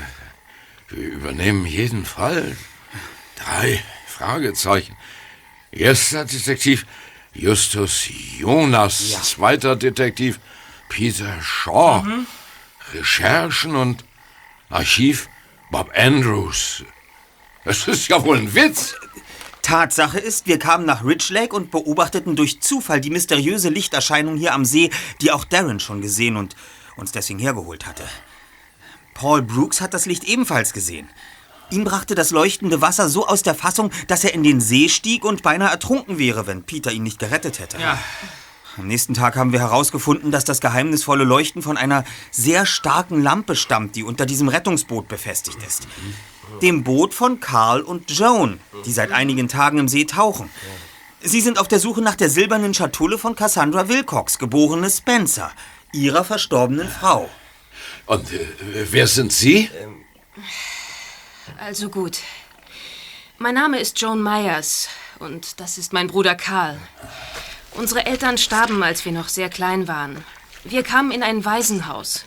Wir 0.88 1.08
übernehmen 1.08 1.64
jeden 1.66 2.04
Fall. 2.04 2.56
Drei 3.36 3.80
Fragezeichen. 4.08 4.96
Erster 5.70 6.24
Detektiv 6.24 6.84
Justus 7.32 8.08
Jonas. 8.38 9.22
Zweiter 9.22 9.76
Detektiv 9.76 10.40
Peter 10.88 11.40
Shaw. 11.40 12.04
Recherchen 12.92 13.76
und 13.76 14.04
Archiv 14.68 15.28
Bob 15.70 15.92
Andrews. 15.96 16.82
Das 17.64 17.86
ist 17.86 18.08
ja 18.08 18.24
wohl 18.24 18.38
ein 18.38 18.52
Witz. 18.52 18.96
Tatsache 19.62 20.18
ist, 20.18 20.46
wir 20.46 20.58
kamen 20.58 20.84
nach 20.84 21.04
Ridge 21.04 21.32
Lake 21.32 21.54
und 21.54 21.70
beobachteten 21.70 22.36
durch 22.36 22.60
Zufall 22.60 23.00
die 23.00 23.10
mysteriöse 23.10 23.68
Lichterscheinung 23.68 24.36
hier 24.36 24.52
am 24.52 24.64
See, 24.64 24.90
die 25.20 25.30
auch 25.30 25.44
Darren 25.44 25.80
schon 25.80 26.00
gesehen 26.02 26.36
und 26.36 26.56
uns 26.96 27.12
deswegen 27.12 27.38
hergeholt 27.38 27.86
hatte. 27.86 28.04
Paul 29.14 29.42
Brooks 29.42 29.80
hat 29.80 29.94
das 29.94 30.06
Licht 30.06 30.24
ebenfalls 30.24 30.72
gesehen. 30.72 31.08
Ihn 31.70 31.84
brachte 31.84 32.14
das 32.14 32.32
leuchtende 32.32 32.82
Wasser 32.82 33.08
so 33.08 33.26
aus 33.26 33.42
der 33.42 33.54
Fassung, 33.54 33.90
dass 34.06 34.24
er 34.24 34.34
in 34.34 34.42
den 34.42 34.60
See 34.60 34.90
stieg 34.90 35.24
und 35.24 35.42
beinahe 35.42 35.70
ertrunken 35.70 36.18
wäre, 36.18 36.46
wenn 36.46 36.64
Peter 36.64 36.92
ihn 36.92 37.02
nicht 37.02 37.18
gerettet 37.18 37.60
hätte. 37.60 37.78
Ja. 37.78 37.98
Am 38.78 38.86
nächsten 38.86 39.12
Tag 39.12 39.36
haben 39.36 39.52
wir 39.52 39.60
herausgefunden, 39.60 40.30
dass 40.30 40.44
das 40.44 40.60
geheimnisvolle 40.60 41.24
Leuchten 41.24 41.60
von 41.60 41.76
einer 41.76 42.04
sehr 42.30 42.64
starken 42.64 43.22
Lampe 43.22 43.54
stammt, 43.54 43.96
die 43.96 44.02
unter 44.02 44.24
diesem 44.24 44.48
Rettungsboot 44.48 45.08
befestigt 45.08 45.58
ist. 45.66 45.86
Dem 46.62 46.82
Boot 46.82 47.12
von 47.12 47.40
Carl 47.40 47.82
und 47.82 48.10
Joan, 48.10 48.60
die 48.86 48.92
seit 48.92 49.12
einigen 49.12 49.48
Tagen 49.48 49.78
im 49.78 49.88
See 49.88 50.04
tauchen. 50.04 50.50
Sie 51.20 51.40
sind 51.40 51.58
auf 51.58 51.68
der 51.68 51.80
Suche 51.80 52.00
nach 52.00 52.16
der 52.16 52.30
silbernen 52.30 52.74
Schatulle 52.74 53.18
von 53.18 53.36
Cassandra 53.36 53.88
Wilcox, 53.88 54.38
geborene 54.38 54.90
Spencer, 54.90 55.52
ihrer 55.92 56.24
verstorbenen 56.24 56.88
Frau. 56.88 57.28
Und 58.06 58.32
äh, 58.32 58.46
wer 58.90 59.06
sind 59.06 59.32
Sie? 59.32 59.70
Also 61.58 61.90
gut. 61.90 62.18
Mein 63.38 63.54
Name 63.54 63.78
ist 63.78 64.00
Joan 64.00 64.22
Myers 64.22 64.88
und 65.18 65.60
das 65.60 65.78
ist 65.78 65.92
mein 65.92 66.08
Bruder 66.08 66.34
Carl. 66.34 66.78
Unsere 67.74 68.04
Eltern 68.04 68.36
starben, 68.36 68.82
als 68.82 69.04
wir 69.04 69.12
noch 69.12 69.28
sehr 69.28 69.48
klein 69.48 69.88
waren. 69.88 70.22
Wir 70.64 70.82
kamen 70.82 71.10
in 71.10 71.22
ein 71.22 71.44
Waisenhaus. 71.44 72.26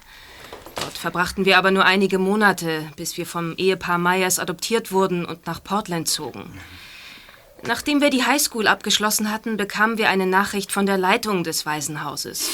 Dort 0.75 0.97
verbrachten 0.97 1.45
wir 1.45 1.57
aber 1.57 1.71
nur 1.71 1.85
einige 1.85 2.17
Monate, 2.17 2.91
bis 2.97 3.15
wir 3.17 3.25
vom 3.25 3.55
Ehepaar 3.55 3.97
Myers 3.97 4.39
adoptiert 4.39 4.91
wurden 4.91 5.23
und 5.25 5.45
nach 5.45 5.63
Portland 5.63 6.07
zogen. 6.07 6.59
Nachdem 7.63 8.01
wir 8.01 8.09
die 8.09 8.25
Highschool 8.25 8.67
abgeschlossen 8.67 9.31
hatten, 9.31 9.55
bekamen 9.55 9.97
wir 9.97 10.09
eine 10.09 10.25
Nachricht 10.25 10.71
von 10.71 10.85
der 10.85 10.97
Leitung 10.97 11.43
des 11.43 11.65
Waisenhauses. 11.65 12.49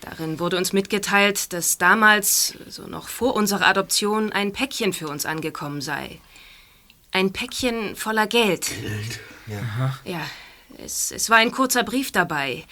Darin 0.00 0.38
wurde 0.38 0.56
uns 0.56 0.72
mitgeteilt, 0.72 1.52
dass 1.52 1.78
damals, 1.78 2.54
so 2.68 2.86
noch 2.86 3.08
vor 3.08 3.36
unserer 3.36 3.66
Adoption, 3.66 4.32
ein 4.32 4.52
Päckchen 4.52 4.92
für 4.92 5.08
uns 5.08 5.26
angekommen 5.26 5.80
sei. 5.80 6.20
Ein 7.12 7.32
Päckchen 7.32 7.96
voller 7.96 8.26
Geld. 8.26 8.66
Geld? 8.80 9.20
Ja, 9.46 10.20
es, 10.84 11.10
es 11.10 11.30
war 11.30 11.38
ein 11.38 11.52
kurzer 11.52 11.84
Brief 11.84 12.12
dabei. 12.12 12.64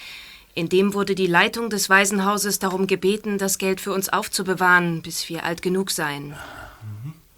In 0.54 0.68
dem 0.68 0.94
wurde 0.94 1.14
die 1.14 1.26
Leitung 1.26 1.68
des 1.68 1.90
Waisenhauses 1.90 2.58
darum 2.58 2.86
gebeten, 2.86 3.36
das 3.36 3.58
Geld 3.58 3.80
für 3.80 3.92
uns 3.92 4.08
aufzubewahren, 4.08 5.02
bis 5.02 5.28
wir 5.28 5.44
alt 5.44 5.60
genug 5.60 5.90
seien. 5.90 6.34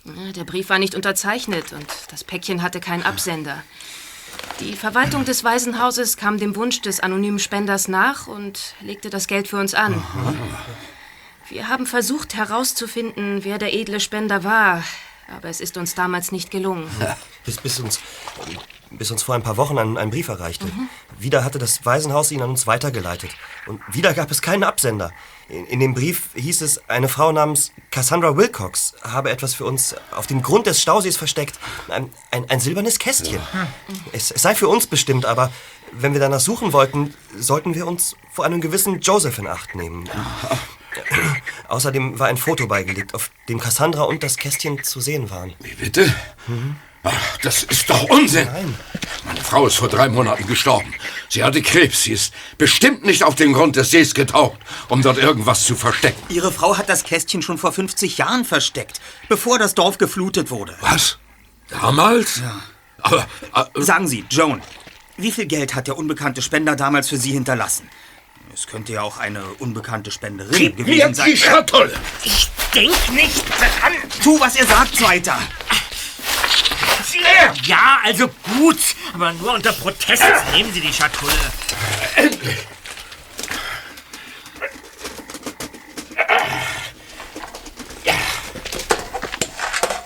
Ja, 0.04 0.32
Der 0.32 0.44
Brief 0.44 0.68
war 0.68 0.78
nicht 0.78 0.94
unterzeichnet 0.94 1.72
und 1.72 1.86
das 2.10 2.22
Päckchen 2.22 2.62
hatte 2.62 2.80
keinen 2.80 3.02
Absender. 3.02 3.62
Die 4.60 4.74
Verwaltung 4.74 5.24
des 5.24 5.44
Waisenhauses 5.44 6.16
kam 6.16 6.38
dem 6.38 6.54
Wunsch 6.56 6.80
des 6.80 7.00
anonymen 7.00 7.38
Spenders 7.38 7.88
nach 7.88 8.26
und 8.26 8.74
legte 8.80 9.10
das 9.10 9.26
Geld 9.26 9.48
für 9.48 9.58
uns 9.58 9.74
an. 9.74 10.02
Wir 11.48 11.68
haben 11.68 11.86
versucht 11.86 12.34
herauszufinden, 12.34 13.44
wer 13.44 13.58
der 13.58 13.74
edle 13.74 14.00
Spender 14.00 14.44
war, 14.44 14.84
aber 15.34 15.48
es 15.48 15.60
ist 15.60 15.76
uns 15.76 15.94
damals 15.94 16.30
nicht 16.30 16.50
gelungen. 16.50 16.88
Bis, 17.44 17.56
bis, 17.58 17.80
uns, 17.80 18.00
bis 18.90 19.10
uns 19.10 19.22
vor 19.22 19.34
ein 19.34 19.42
paar 19.42 19.56
Wochen 19.56 19.78
ein, 19.78 19.96
ein 19.96 20.10
Brief 20.10 20.28
erreichte. 20.28 20.66
Wieder 21.18 21.44
hatte 21.44 21.58
das 21.58 21.84
Waisenhaus 21.84 22.30
ihn 22.30 22.42
an 22.42 22.50
uns 22.50 22.66
weitergeleitet. 22.66 23.30
Und 23.66 23.80
wieder 23.92 24.14
gab 24.14 24.30
es 24.30 24.42
keinen 24.42 24.64
Absender. 24.64 25.12
In, 25.48 25.66
in 25.66 25.80
dem 25.80 25.94
Brief 25.94 26.28
hieß 26.34 26.60
es, 26.62 26.88
eine 26.88 27.08
Frau 27.08 27.32
namens 27.32 27.72
Cassandra 27.90 28.36
Wilcox 28.36 28.94
habe 29.02 29.30
etwas 29.30 29.54
für 29.54 29.64
uns 29.64 29.94
auf 30.10 30.26
dem 30.26 30.42
Grund 30.42 30.66
des 30.66 30.82
Stausees 30.82 31.16
versteckt. 31.16 31.58
Ein, 31.88 32.10
ein, 32.30 32.48
ein 32.50 32.60
silbernes 32.60 32.98
Kästchen. 32.98 33.40
Es, 34.12 34.30
es 34.30 34.42
sei 34.42 34.54
für 34.54 34.68
uns 34.68 34.86
bestimmt, 34.86 35.24
aber 35.24 35.50
wenn 35.92 36.12
wir 36.12 36.20
danach 36.20 36.40
suchen 36.40 36.72
wollten, 36.72 37.14
sollten 37.36 37.74
wir 37.74 37.86
uns 37.86 38.16
vor 38.30 38.44
einem 38.44 38.60
gewissen 38.60 39.00
Joseph 39.00 39.38
in 39.38 39.46
Acht 39.46 39.74
nehmen. 39.74 40.08
Außerdem 41.68 42.18
war 42.18 42.28
ein 42.28 42.36
Foto 42.36 42.66
beigelegt, 42.66 43.14
auf 43.14 43.30
dem 43.48 43.60
Cassandra 43.60 44.02
und 44.02 44.22
das 44.22 44.36
Kästchen 44.36 44.82
zu 44.82 45.00
sehen 45.00 45.30
waren. 45.30 45.54
Wie 45.60 45.74
bitte? 45.74 46.14
Ach, 46.46 46.52
das 47.42 47.62
ist 47.64 47.88
doch 47.90 48.02
Unsinn. 48.04 48.48
Meine 49.24 49.40
Frau 49.40 49.66
ist 49.66 49.76
vor 49.76 49.88
drei 49.88 50.08
Monaten 50.08 50.46
gestorben. 50.46 50.92
Sie 51.28 51.42
hatte 51.44 51.62
Krebs. 51.62 52.02
Sie 52.04 52.12
ist 52.12 52.32
bestimmt 52.56 53.04
nicht 53.04 53.22
auf 53.24 53.34
den 53.34 53.52
Grund 53.52 53.76
des 53.76 53.90
Sees 53.90 54.14
getaucht, 54.14 54.58
um 54.88 55.02
dort 55.02 55.18
irgendwas 55.18 55.64
zu 55.64 55.74
verstecken. 55.76 56.20
Ihre 56.28 56.50
Frau 56.52 56.76
hat 56.78 56.88
das 56.88 57.04
Kästchen 57.04 57.42
schon 57.42 57.58
vor 57.58 57.72
50 57.72 58.18
Jahren 58.18 58.44
versteckt, 58.44 59.00
bevor 59.28 59.58
das 59.58 59.74
Dorf 59.74 59.98
geflutet 59.98 60.50
wurde. 60.50 60.76
Was? 60.80 61.18
Damals? 61.68 62.38
Ja. 62.40 62.60
Aber, 63.02 63.26
äh, 63.54 63.82
Sagen 63.82 64.08
Sie, 64.08 64.24
Joan, 64.30 64.62
wie 65.16 65.30
viel 65.32 65.46
Geld 65.46 65.74
hat 65.74 65.86
der 65.86 65.96
unbekannte 65.98 66.42
Spender 66.42 66.76
damals 66.76 67.08
für 67.08 67.16
Sie 67.18 67.32
hinterlassen? 67.32 67.88
Es 68.54 68.66
könnte 68.66 68.92
ja 68.94 69.02
auch 69.02 69.18
eine 69.18 69.44
unbekannte 69.58 70.10
Spenderin 70.10 70.56
Gib 70.56 70.76
gewesen 70.78 71.08
mir 71.08 71.14
sein. 71.14 71.30
die 71.30 71.36
Schatulle! 71.36 71.92
Ich 72.24 72.48
denk 72.74 73.12
nicht 73.12 73.44
dran! 73.58 73.92
Tu, 74.22 74.40
was 74.40 74.56
er 74.56 74.66
sagt, 74.66 74.96
Zweiter! 74.96 75.38
Ja, 77.64 78.00
also 78.04 78.28
gut, 78.28 78.78
aber 79.14 79.32
nur 79.32 79.54
unter 79.54 79.72
Protest. 79.72 80.22
Nehmen 80.52 80.72
Sie 80.72 80.80
die 80.80 80.92
Schatulle. 80.92 81.32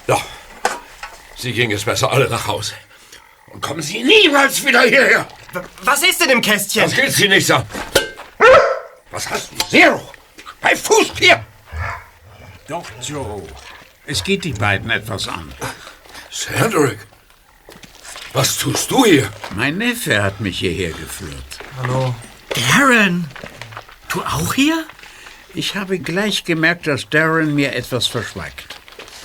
ja. 0.06 0.20
Sie 1.36 1.52
ging 1.52 1.72
es 1.72 1.84
besser 1.84 2.10
alle 2.10 2.28
nach 2.28 2.46
Hause. 2.46 2.74
Und 3.46 3.60
kommen 3.60 3.82
Sie 3.82 4.02
niemals 4.02 4.64
wieder 4.64 4.82
hierher. 4.82 5.26
Was 5.82 6.02
ist 6.02 6.20
denn 6.20 6.30
im 6.30 6.40
Kästchen? 6.40 6.82
Das 6.84 6.94
geht 6.94 7.12
Sie 7.12 7.28
nichts 7.28 7.50
an. 7.50 7.66
Was 9.10 9.28
hast 9.28 9.50
du? 9.52 9.56
Zero! 9.68 10.10
Bei 10.60 10.74
Fuß 10.74 11.12
hier! 11.18 11.44
Doch, 12.66 12.84
Joe. 13.02 13.42
Es 14.06 14.24
geht 14.24 14.44
die 14.44 14.52
beiden 14.52 14.88
etwas 14.90 15.28
an. 15.28 15.52
Cedric, 16.32 16.98
was 18.32 18.56
tust 18.56 18.90
du 18.90 19.04
hier? 19.04 19.30
Mein 19.54 19.76
Neffe 19.76 20.22
hat 20.22 20.40
mich 20.40 20.60
hierher 20.60 20.92
geführt. 20.92 21.58
Hallo. 21.76 22.14
Darren, 22.70 23.26
du 24.08 24.22
auch 24.22 24.54
hier? 24.54 24.86
Ich 25.52 25.76
habe 25.76 25.98
gleich 25.98 26.44
gemerkt, 26.44 26.86
dass 26.86 27.10
Darren 27.10 27.54
mir 27.54 27.74
etwas 27.74 28.06
verschweigt. 28.06 28.80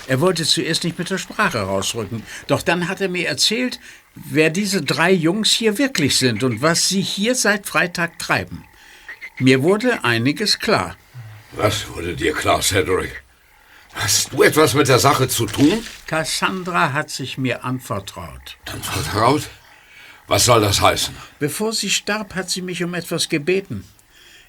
Er 0.07 0.19
wollte 0.19 0.43
zuerst 0.43 0.83
nicht 0.83 0.99
mit 0.99 1.09
der 1.09 1.17
Sprache 1.17 1.59
rausrücken, 1.59 2.23
doch 2.47 2.61
dann 2.61 2.89
hat 2.89 2.99
er 2.99 3.07
mir 3.07 3.29
erzählt, 3.29 3.79
wer 4.13 4.49
diese 4.49 4.81
drei 4.81 5.11
Jungs 5.11 5.51
hier 5.51 5.77
wirklich 5.77 6.17
sind 6.17 6.43
und 6.43 6.61
was 6.61 6.89
sie 6.89 7.01
hier 7.01 7.35
seit 7.35 7.67
Freitag 7.67 8.19
treiben. 8.19 8.65
Mir 9.39 9.63
wurde 9.63 10.03
einiges 10.03 10.59
klar. 10.59 10.97
Was 11.53 11.87
wurde 11.87 12.17
dir 12.17 12.33
klar, 12.33 12.61
Cedric? 12.61 13.23
Hast 13.97 14.31
du 14.33 14.43
etwas 14.43 14.73
mit 14.73 14.87
der 14.87 14.99
Sache 14.99 15.27
zu 15.27 15.45
tun? 15.45 15.83
Cassandra 16.05 16.93
hat 16.93 17.09
sich 17.09 17.37
mir 17.37 17.63
anvertraut. 17.63 18.57
Vertraut? 18.81 19.49
Was 20.27 20.45
soll 20.45 20.61
das 20.61 20.81
heißen? 20.81 21.15
Bevor 21.39 21.73
sie 21.73 21.89
starb, 21.89 22.35
hat 22.35 22.49
sie 22.49 22.61
mich 22.61 22.83
um 22.83 22.93
etwas 22.93 23.29
gebeten. 23.29 23.85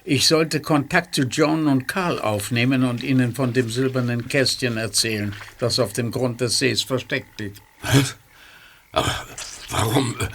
Ich 0.05 0.27
sollte 0.27 0.61
Kontakt 0.61 1.15
zu 1.15 1.23
John 1.23 1.67
und 1.67 1.87
Carl 1.87 2.19
aufnehmen 2.19 2.83
und 2.83 3.03
ihnen 3.03 3.33
von 3.35 3.53
dem 3.53 3.69
silbernen 3.69 4.27
Kästchen 4.27 4.77
erzählen, 4.77 5.35
das 5.59 5.79
auf 5.79 5.93
dem 5.93 6.11
Grund 6.11 6.41
des 6.41 6.59
Sees 6.59 6.81
versteckt 6.83 7.39
liegt. 7.39 7.61
Was? 7.81 8.15
Aber 8.91 9.25
warum? 9.69 10.15
äh, 10.19 10.27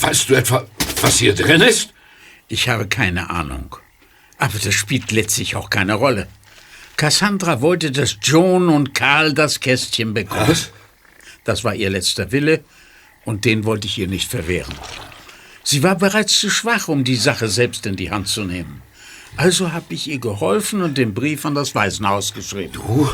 Weißt 0.00 0.28
du 0.30 0.34
etwa, 0.34 0.66
was 1.00 1.18
hier 1.18 1.34
drin 1.34 1.60
ist? 1.60 1.92
Ich 2.48 2.68
habe 2.68 2.88
keine 2.88 3.30
Ahnung. 3.30 3.76
Aber 4.38 4.58
das 4.58 4.74
spielt 4.74 5.12
letztlich 5.12 5.54
auch 5.56 5.68
keine 5.70 5.94
Rolle. 5.94 6.26
Cassandra 6.96 7.60
wollte, 7.60 7.90
dass 7.90 8.16
John 8.22 8.68
und 8.68 8.94
Karl 8.94 9.32
das 9.32 9.60
Kästchen 9.60 10.14
bekommen. 10.14 10.48
Was? 10.48 10.70
Das 11.44 11.64
war 11.64 11.74
ihr 11.74 11.90
letzter 11.90 12.30
Wille 12.32 12.62
und 13.24 13.44
den 13.44 13.64
wollte 13.64 13.86
ich 13.86 13.98
ihr 13.98 14.08
nicht 14.08 14.30
verwehren. 14.30 14.74
Sie 15.64 15.82
war 15.82 15.96
bereits 15.96 16.38
zu 16.38 16.50
schwach, 16.50 16.88
um 16.88 17.04
die 17.04 17.16
Sache 17.16 17.48
selbst 17.48 17.86
in 17.86 17.96
die 17.96 18.10
Hand 18.10 18.28
zu 18.28 18.44
nehmen. 18.44 18.82
Also 19.36 19.72
habe 19.72 19.94
ich 19.94 20.08
ihr 20.08 20.18
geholfen 20.18 20.82
und 20.82 20.98
den 20.98 21.14
Brief 21.14 21.44
an 21.46 21.54
das 21.54 21.74
Waisenhaus 21.74 22.34
geschrieben. 22.34 22.72
Du? 22.74 23.08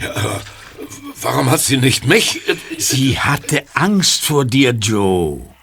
Ja, 0.00 0.14
aber 0.16 0.40
warum 1.20 1.50
hat 1.50 1.60
sie 1.60 1.76
nicht 1.76 2.06
mich? 2.06 2.40
Sie 2.78 3.18
hatte 3.18 3.64
Angst 3.74 4.24
vor 4.24 4.44
dir, 4.44 4.70
Joe. 4.70 5.53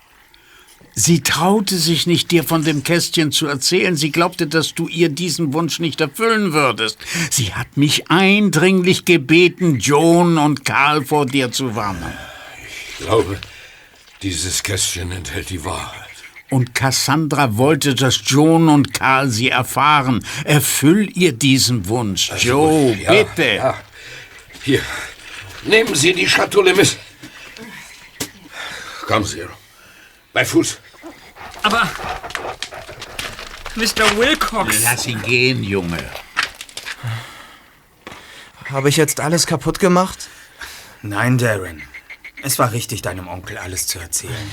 Sie 0.94 1.22
traute 1.22 1.78
sich 1.78 2.06
nicht, 2.06 2.32
dir 2.32 2.44
von 2.44 2.64
dem 2.66 2.84
Kästchen 2.84 3.32
zu 3.32 3.48
erzählen. 3.48 3.96
Sie 3.96 4.12
glaubte, 4.12 4.48
dass 4.48 4.74
du 4.74 4.88
ihr 4.88 5.10
diesen 5.10 5.54
Wunsch 5.54 5.80
nicht 5.80 6.02
erfüllen 6.02 6.52
würdest. 6.54 6.98
Sie 7.30 7.54
hat 7.54 7.78
mich 7.78 8.10
eindringlich 8.12 9.06
gebeten, 9.06 9.80
Joan 9.80 10.38
und 10.38 10.66
Karl 10.66 11.06
vor 11.06 11.26
dir 11.26 11.52
zu 11.52 11.76
warnen. 11.76 12.12
Ich 13.00 13.06
glaube, 13.06 13.40
dieses 14.22 14.62
Kästchen 14.64 15.12
enthält 15.12 15.50
die 15.50 15.64
Wahrheit. 15.64 15.98
Und 16.50 16.76
Cassandra 16.76 17.56
wollte, 17.56 17.96
dass 17.96 18.20
Joan 18.26 18.68
und 18.68 18.94
Karl 18.94 19.30
sie 19.30 19.48
erfahren. 19.50 20.26
Erfüll 20.44 21.10
ihr 21.16 21.32
diesen 21.32 21.88
Wunsch, 21.88 22.30
Also 22.32 22.48
Joe, 22.50 22.94
ja, 22.98 23.12
bitte. 23.24 23.56
ja. 23.56 23.78
Hier, 24.64 24.82
nehmen 25.64 25.96
Sie 25.96 26.12
die 26.14 26.28
Schatulle 26.28 26.76
mit. 26.76 26.98
Komm, 29.08 29.26
Zero. 29.26 29.50
Bei 30.34 30.46
Fuß. 30.46 30.80
Aber. 31.64 31.90
Mr. 33.76 34.18
Wilcox. 34.18 34.84
Lass 34.84 35.06
ihn 35.08 35.22
gehen, 35.22 35.64
Junge. 35.64 36.04
Habe 38.70 38.90
ich 38.90 38.98
jetzt 38.98 39.20
alles 39.20 39.46
kaputt 39.46 39.80
gemacht? 39.80 40.30
Nein, 41.02 41.38
Darren. 41.38 41.82
Es 42.44 42.58
war 42.60 42.72
richtig, 42.72 43.02
deinem 43.02 43.28
Onkel 43.28 43.58
alles 43.58 43.88
zu 43.88 44.00
erzählen. 44.00 44.52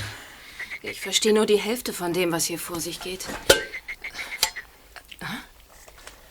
Ich 0.82 1.00
verstehe 1.00 1.32
nur 1.32 1.46
die 1.46 1.56
Hälfte 1.56 1.92
von 1.92 2.12
dem, 2.12 2.32
was 2.32 2.44
hier 2.44 2.58
vor 2.58 2.80
sich 2.80 3.00
geht. 3.00 3.24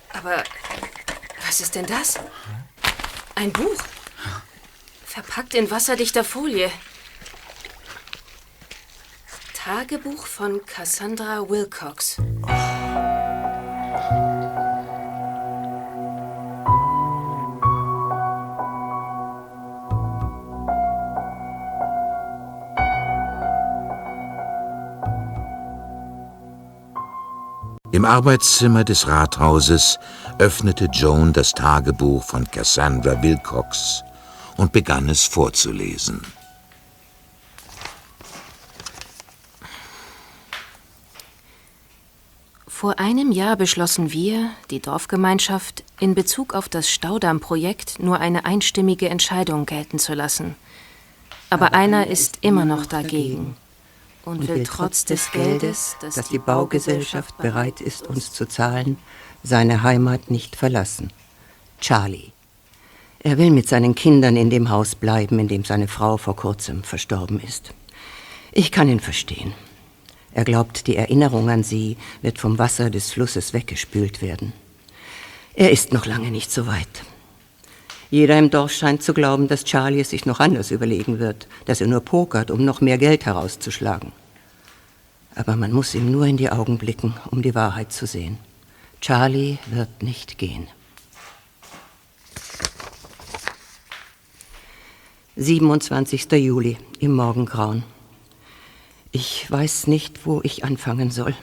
Aber 0.09 0.43
was 1.45 1.61
ist 1.61 1.75
denn 1.75 1.85
das? 1.85 2.15
Ein 3.35 3.51
Buch. 3.51 3.77
Verpackt 5.05 5.53
in 5.53 5.69
wasserdichter 5.71 6.23
Folie. 6.23 6.71
Tagebuch 9.67 10.25
von 10.25 10.61
Cassandra 10.65 11.41
Wilcox. 11.49 12.15
Im 27.91 28.05
Arbeitszimmer 28.05 28.85
des 28.85 29.05
Rathauses 29.05 29.99
öffnete 30.39 30.85
Joan 30.93 31.33
das 31.33 31.51
Tagebuch 31.51 32.23
von 32.23 32.49
Cassandra 32.49 33.21
Wilcox 33.21 34.05
und 34.55 34.71
begann 34.71 35.09
es 35.09 35.25
vorzulesen. 35.25 36.21
Vor 42.77 42.99
einem 42.99 43.31
Jahr 43.31 43.55
beschlossen 43.55 44.11
wir, 44.11 44.51
die 44.69 44.79
Dorfgemeinschaft, 44.79 45.83
in 45.99 46.13
Bezug 46.13 46.53
auf 46.53 46.69
das 46.69 46.91
Staudamm-Projekt 46.91 47.97
nur 47.97 48.19
eine 48.19 48.45
einstimmige 48.45 49.09
Entscheidung 49.09 49.65
gelten 49.65 49.97
zu 49.97 50.13
lassen. 50.13 50.55
Aber 51.49 51.73
einer 51.73 52.05
ist 52.05 52.37
immer 52.41 52.65
noch 52.65 52.85
dagegen 52.85 53.55
und 54.25 54.47
will 54.47 54.63
trotz 54.63 55.05
des 55.05 55.31
Geldes, 55.31 55.95
das 56.01 56.29
die 56.29 56.37
Baugesellschaft 56.37 57.35
bereit 57.39 57.81
ist, 57.81 58.05
uns 58.05 58.31
zu 58.31 58.47
zahlen, 58.47 58.99
seine 59.41 59.81
Heimat 59.81 60.29
nicht 60.29 60.55
verlassen. 60.55 61.11
Charlie. 61.81 62.31
Er 63.17 63.39
will 63.39 63.49
mit 63.49 63.67
seinen 63.67 63.95
Kindern 63.95 64.37
in 64.37 64.51
dem 64.51 64.69
Haus 64.69 64.93
bleiben, 64.93 65.39
in 65.39 65.47
dem 65.47 65.65
seine 65.65 65.87
Frau 65.87 66.17
vor 66.17 66.35
kurzem 66.35 66.83
verstorben 66.83 67.39
ist. 67.39 67.73
Ich 68.51 68.71
kann 68.71 68.87
ihn 68.87 68.99
verstehen. 68.99 69.55
Er 70.37 70.43
glaubt, 70.43 70.85
die 70.85 70.95
Erinnerung 70.95 71.49
an 71.49 71.63
sie 71.63 71.97
wird 72.21 72.37
vom 72.37 72.59
Wasser 72.59 72.91
des 72.91 73.11
Flusses 73.11 73.53
weggespült 73.53 74.21
werden. 74.21 74.53
Er 75.55 75.71
ist 75.71 75.93
noch 75.93 76.05
lange 76.05 76.29
nicht 76.29 76.51
so 76.51 76.67
weit. 76.67 76.87
Jeder 78.11 78.37
im 78.37 78.51
Dorf 78.51 78.71
scheint 78.71 79.01
zu 79.01 79.15
glauben, 79.15 79.47
dass 79.47 79.63
Charlie 79.63 79.99
es 79.99 80.11
sich 80.11 80.27
noch 80.27 80.39
anders 80.39 80.69
überlegen 80.69 81.17
wird, 81.17 81.47
dass 81.65 81.81
er 81.81 81.87
nur 81.87 82.01
pokert, 82.01 82.51
um 82.51 82.63
noch 82.63 82.81
mehr 82.81 82.99
Geld 82.99 83.25
herauszuschlagen. 83.25 84.11
Aber 85.33 85.55
man 85.55 85.71
muss 85.71 85.95
ihm 85.95 86.11
nur 86.11 86.27
in 86.27 86.37
die 86.37 86.51
Augen 86.51 86.77
blicken, 86.77 87.15
um 87.31 87.41
die 87.41 87.55
Wahrheit 87.55 87.91
zu 87.91 88.05
sehen. 88.05 88.37
Charlie 89.01 89.57
wird 89.71 90.03
nicht 90.03 90.37
gehen. 90.37 90.67
27. 95.35 96.31
Juli 96.33 96.77
im 96.99 97.15
Morgengrauen. 97.15 97.96
Ich 99.19 99.49
weiß 99.49 99.87
nicht, 99.87 100.27
wo 100.27 100.41
ich 100.43 100.63
anfangen 100.63 101.09
soll. 101.09 101.33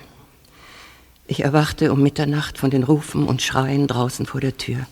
Ich 1.26 1.42
erwachte 1.42 1.92
um 1.92 2.04
Mitternacht 2.04 2.56
von 2.56 2.70
den 2.70 2.84
Rufen 2.84 3.26
und 3.26 3.42
Schreien 3.42 3.88
draußen 3.88 4.26
vor 4.26 4.40
der 4.40 4.56
Tür. 4.56 4.86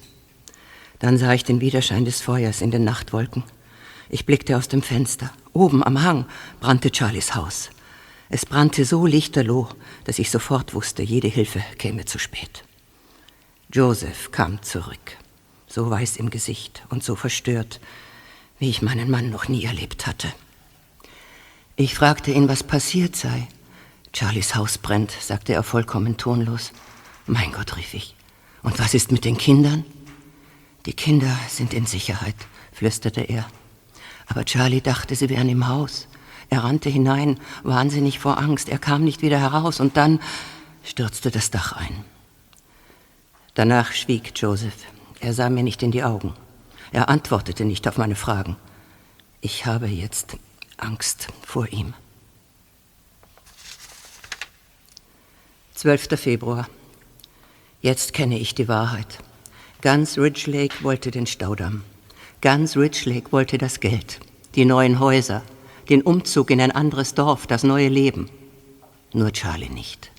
Dann 0.98 1.16
sah 1.16 1.32
ich 1.32 1.44
den 1.44 1.60
Widerschein 1.60 2.04
des 2.04 2.20
Feuers 2.20 2.60
in 2.60 2.72
den 2.72 2.82
Nachtwolken. 2.82 3.44
Ich 4.10 4.26
blickte 4.26 4.56
aus 4.56 4.66
dem 4.66 4.82
Fenster. 4.82 5.30
Oben 5.52 5.84
am 5.84 6.02
Hang 6.02 6.26
brannte 6.58 6.90
Charlies 6.92 7.36
Haus. 7.36 7.70
Es 8.30 8.44
brannte 8.44 8.84
so 8.84 9.06
lichterloh, 9.06 9.68
dass 10.02 10.18
ich 10.18 10.32
sofort 10.32 10.74
wusste, 10.74 11.04
jede 11.04 11.28
Hilfe 11.28 11.62
käme 11.78 12.04
zu 12.04 12.18
spät. 12.18 12.64
Joseph 13.72 14.32
kam 14.32 14.60
zurück, 14.60 15.18
so 15.68 15.88
weiß 15.88 16.16
im 16.16 16.30
Gesicht 16.30 16.82
und 16.88 17.04
so 17.04 17.14
verstört, 17.14 17.78
wie 18.58 18.70
ich 18.70 18.82
meinen 18.82 19.08
Mann 19.08 19.30
noch 19.30 19.46
nie 19.46 19.66
erlebt 19.66 20.08
hatte. 20.08 20.26
Ich 21.76 21.94
fragte 21.94 22.30
ihn, 22.30 22.48
was 22.48 22.62
passiert 22.62 23.16
sei. 23.16 23.48
Charlies 24.14 24.54
Haus 24.54 24.78
brennt, 24.78 25.10
sagte 25.10 25.54
er 25.54 25.62
vollkommen 25.62 26.16
tonlos. 26.16 26.72
Mein 27.26 27.52
Gott, 27.52 27.76
rief 27.76 27.94
ich. 27.94 28.14
Und 28.62 28.78
was 28.78 28.94
ist 28.94 29.10
mit 29.10 29.24
den 29.24 29.38
Kindern? 29.38 29.84
Die 30.86 30.92
Kinder 30.92 31.34
sind 31.48 31.72
in 31.72 31.86
Sicherheit, 31.86 32.34
flüsterte 32.72 33.22
er. 33.22 33.46
Aber 34.26 34.44
Charlie 34.44 34.80
dachte, 34.80 35.14
sie 35.14 35.28
wären 35.28 35.48
im 35.48 35.68
Haus. 35.68 36.08
Er 36.50 36.64
rannte 36.64 36.90
hinein, 36.90 37.38
wahnsinnig 37.62 38.18
vor 38.18 38.38
Angst. 38.38 38.68
Er 38.68 38.78
kam 38.78 39.04
nicht 39.04 39.22
wieder 39.22 39.38
heraus 39.38 39.80
und 39.80 39.96
dann 39.96 40.20
stürzte 40.84 41.30
das 41.30 41.50
Dach 41.50 41.72
ein. 41.72 42.04
Danach 43.54 43.92
schwieg 43.92 44.32
Joseph. 44.36 44.76
Er 45.20 45.32
sah 45.32 45.48
mir 45.48 45.62
nicht 45.62 45.82
in 45.82 45.92
die 45.92 46.02
Augen. 46.02 46.34
Er 46.90 47.08
antwortete 47.08 47.64
nicht 47.64 47.88
auf 47.88 47.96
meine 47.96 48.16
Fragen. 48.16 48.56
Ich 49.40 49.66
habe 49.66 49.86
jetzt 49.86 50.36
Angst 50.82 51.28
vor 51.46 51.68
ihm. 51.72 51.94
12. 55.74 56.20
Februar. 56.20 56.68
Jetzt 57.80 58.12
kenne 58.12 58.38
ich 58.38 58.54
die 58.54 58.68
Wahrheit. 58.68 59.18
Ganz 59.80 60.18
Ridge 60.18 60.50
Lake 60.50 60.82
wollte 60.82 61.10
den 61.10 61.26
Staudamm. 61.26 61.82
Ganz 62.40 62.76
Ridge 62.76 63.10
Lake 63.10 63.32
wollte 63.32 63.58
das 63.58 63.80
Geld, 63.80 64.20
die 64.54 64.64
neuen 64.64 64.98
Häuser, 64.98 65.42
den 65.88 66.02
Umzug 66.02 66.50
in 66.50 66.60
ein 66.60 66.70
anderes 66.72 67.14
Dorf, 67.14 67.46
das 67.46 67.62
neue 67.62 67.88
Leben. 67.88 68.28
Nur 69.12 69.32
Charlie 69.32 69.68
nicht. 69.68 70.10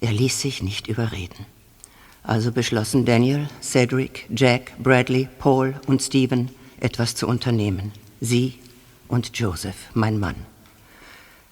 Er 0.00 0.12
ließ 0.12 0.40
sich 0.40 0.62
nicht 0.62 0.88
überreden. 0.88 1.46
Also 2.22 2.52
beschlossen 2.52 3.04
Daniel, 3.04 3.48
Cedric, 3.62 4.26
Jack, 4.34 4.72
Bradley, 4.78 5.28
Paul 5.38 5.80
und 5.86 6.02
Stephen, 6.02 6.50
etwas 6.78 7.14
zu 7.14 7.26
unternehmen. 7.26 7.92
Sie 8.20 8.58
und 9.10 9.36
Joseph, 9.38 9.90
mein 9.92 10.18
Mann. 10.18 10.36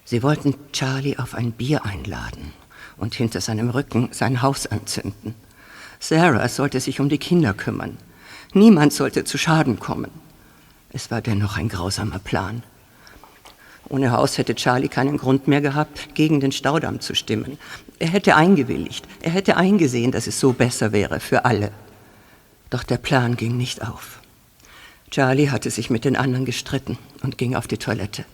Sie 0.05 0.23
wollten 0.23 0.55
Charlie 0.71 1.17
auf 1.17 1.35
ein 1.35 1.51
Bier 1.51 1.85
einladen 1.85 2.53
und 2.97 3.13
hinter 3.13 3.41
seinem 3.41 3.69
Rücken 3.69 4.09
sein 4.11 4.41
Haus 4.41 4.65
anzünden. 4.65 5.35
Sarah 5.99 6.47
sollte 6.47 6.79
sich 6.79 6.99
um 6.99 7.09
die 7.09 7.17
Kinder 7.17 7.53
kümmern. 7.53 7.97
Niemand 8.53 8.93
sollte 8.93 9.25
zu 9.25 9.37
Schaden 9.37 9.79
kommen. 9.79 10.09
Es 10.91 11.11
war 11.11 11.21
dennoch 11.21 11.57
ein 11.57 11.69
grausamer 11.69 12.19
Plan. 12.19 12.63
Ohne 13.89 14.11
Haus 14.11 14.37
hätte 14.37 14.55
Charlie 14.55 14.87
keinen 14.87 15.17
Grund 15.17 15.47
mehr 15.47 15.61
gehabt, 15.61 16.15
gegen 16.15 16.39
den 16.39 16.51
Staudamm 16.51 17.01
zu 17.01 17.13
stimmen. 17.13 17.59
Er 17.99 18.07
hätte 18.07 18.35
eingewilligt, 18.35 19.05
er 19.21 19.31
hätte 19.31 19.57
eingesehen, 19.57 20.11
dass 20.11 20.27
es 20.27 20.39
so 20.39 20.53
besser 20.53 20.91
wäre 20.91 21.19
für 21.19 21.45
alle. 21.45 21.71
Doch 22.69 22.83
der 22.83 22.97
Plan 22.97 23.35
ging 23.35 23.57
nicht 23.57 23.87
auf. 23.87 24.19
Charlie 25.11 25.49
hatte 25.49 25.71
sich 25.71 25.89
mit 25.89 26.05
den 26.05 26.15
anderen 26.15 26.45
gestritten 26.45 26.97
und 27.23 27.37
ging 27.37 27.55
auf 27.55 27.67
die 27.67 27.77
Toilette. 27.77 28.25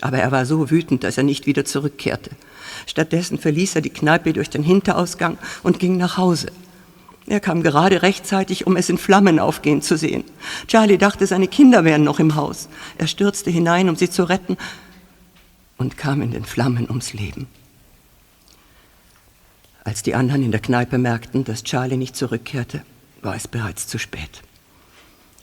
Aber 0.00 0.18
er 0.18 0.32
war 0.32 0.46
so 0.46 0.70
wütend, 0.70 1.04
dass 1.04 1.18
er 1.18 1.24
nicht 1.24 1.46
wieder 1.46 1.64
zurückkehrte. 1.64 2.30
Stattdessen 2.86 3.38
verließ 3.38 3.76
er 3.76 3.82
die 3.82 3.90
Kneipe 3.90 4.32
durch 4.32 4.50
den 4.50 4.62
Hinterausgang 4.62 5.38
und 5.62 5.78
ging 5.78 5.96
nach 5.96 6.16
Hause. 6.16 6.48
Er 7.26 7.40
kam 7.40 7.62
gerade 7.62 8.02
rechtzeitig, 8.02 8.66
um 8.66 8.76
es 8.76 8.88
in 8.88 8.98
Flammen 8.98 9.38
aufgehen 9.38 9.82
zu 9.82 9.96
sehen. 9.96 10.24
Charlie 10.66 10.98
dachte, 10.98 11.26
seine 11.26 11.48
Kinder 11.48 11.84
wären 11.84 12.02
noch 12.02 12.18
im 12.18 12.34
Haus. 12.34 12.68
Er 12.98 13.06
stürzte 13.06 13.50
hinein, 13.50 13.88
um 13.88 13.96
sie 13.96 14.10
zu 14.10 14.24
retten, 14.24 14.56
und 15.76 15.96
kam 15.96 16.22
in 16.22 16.32
den 16.32 16.44
Flammen 16.44 16.88
ums 16.88 17.12
Leben. 17.12 17.46
Als 19.84 20.02
die 20.02 20.14
anderen 20.14 20.42
in 20.42 20.50
der 20.50 20.60
Kneipe 20.60 20.98
merkten, 20.98 21.44
dass 21.44 21.62
Charlie 21.62 21.96
nicht 21.96 22.16
zurückkehrte, 22.16 22.82
war 23.22 23.34
es 23.34 23.48
bereits 23.48 23.86
zu 23.86 23.98
spät. 23.98 24.42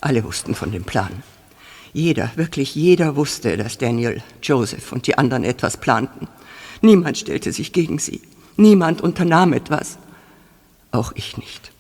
Alle 0.02 0.24
wussten 0.24 0.56
von 0.56 0.72
dem 0.72 0.84
Plan. 0.84 1.24
Jeder, 1.94 2.32
wirklich 2.36 2.76
jeder 2.76 3.16
wusste, 3.16 3.58
dass 3.58 3.78
Daniel, 3.78 4.22
Joseph 4.44 4.92
und 4.92 5.08
die 5.08 5.18
anderen 5.18 5.44
etwas 5.44 5.78
planten. 5.78 6.28
Niemand 6.82 7.18
stellte 7.18 7.52
sich 7.52 7.74
gegen 7.74 7.98
sie. 7.98 8.22
Niemand 8.56 9.02
unternahm 9.02 9.54
etwas. 9.54 9.98
Auch 10.92 11.12
ich 11.16 11.38
nicht. 11.38 11.72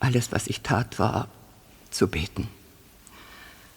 Alles, 0.00 0.32
was 0.32 0.46
ich 0.46 0.60
tat, 0.60 0.98
war 0.98 1.28
zu 1.90 2.08
beten. 2.08 2.48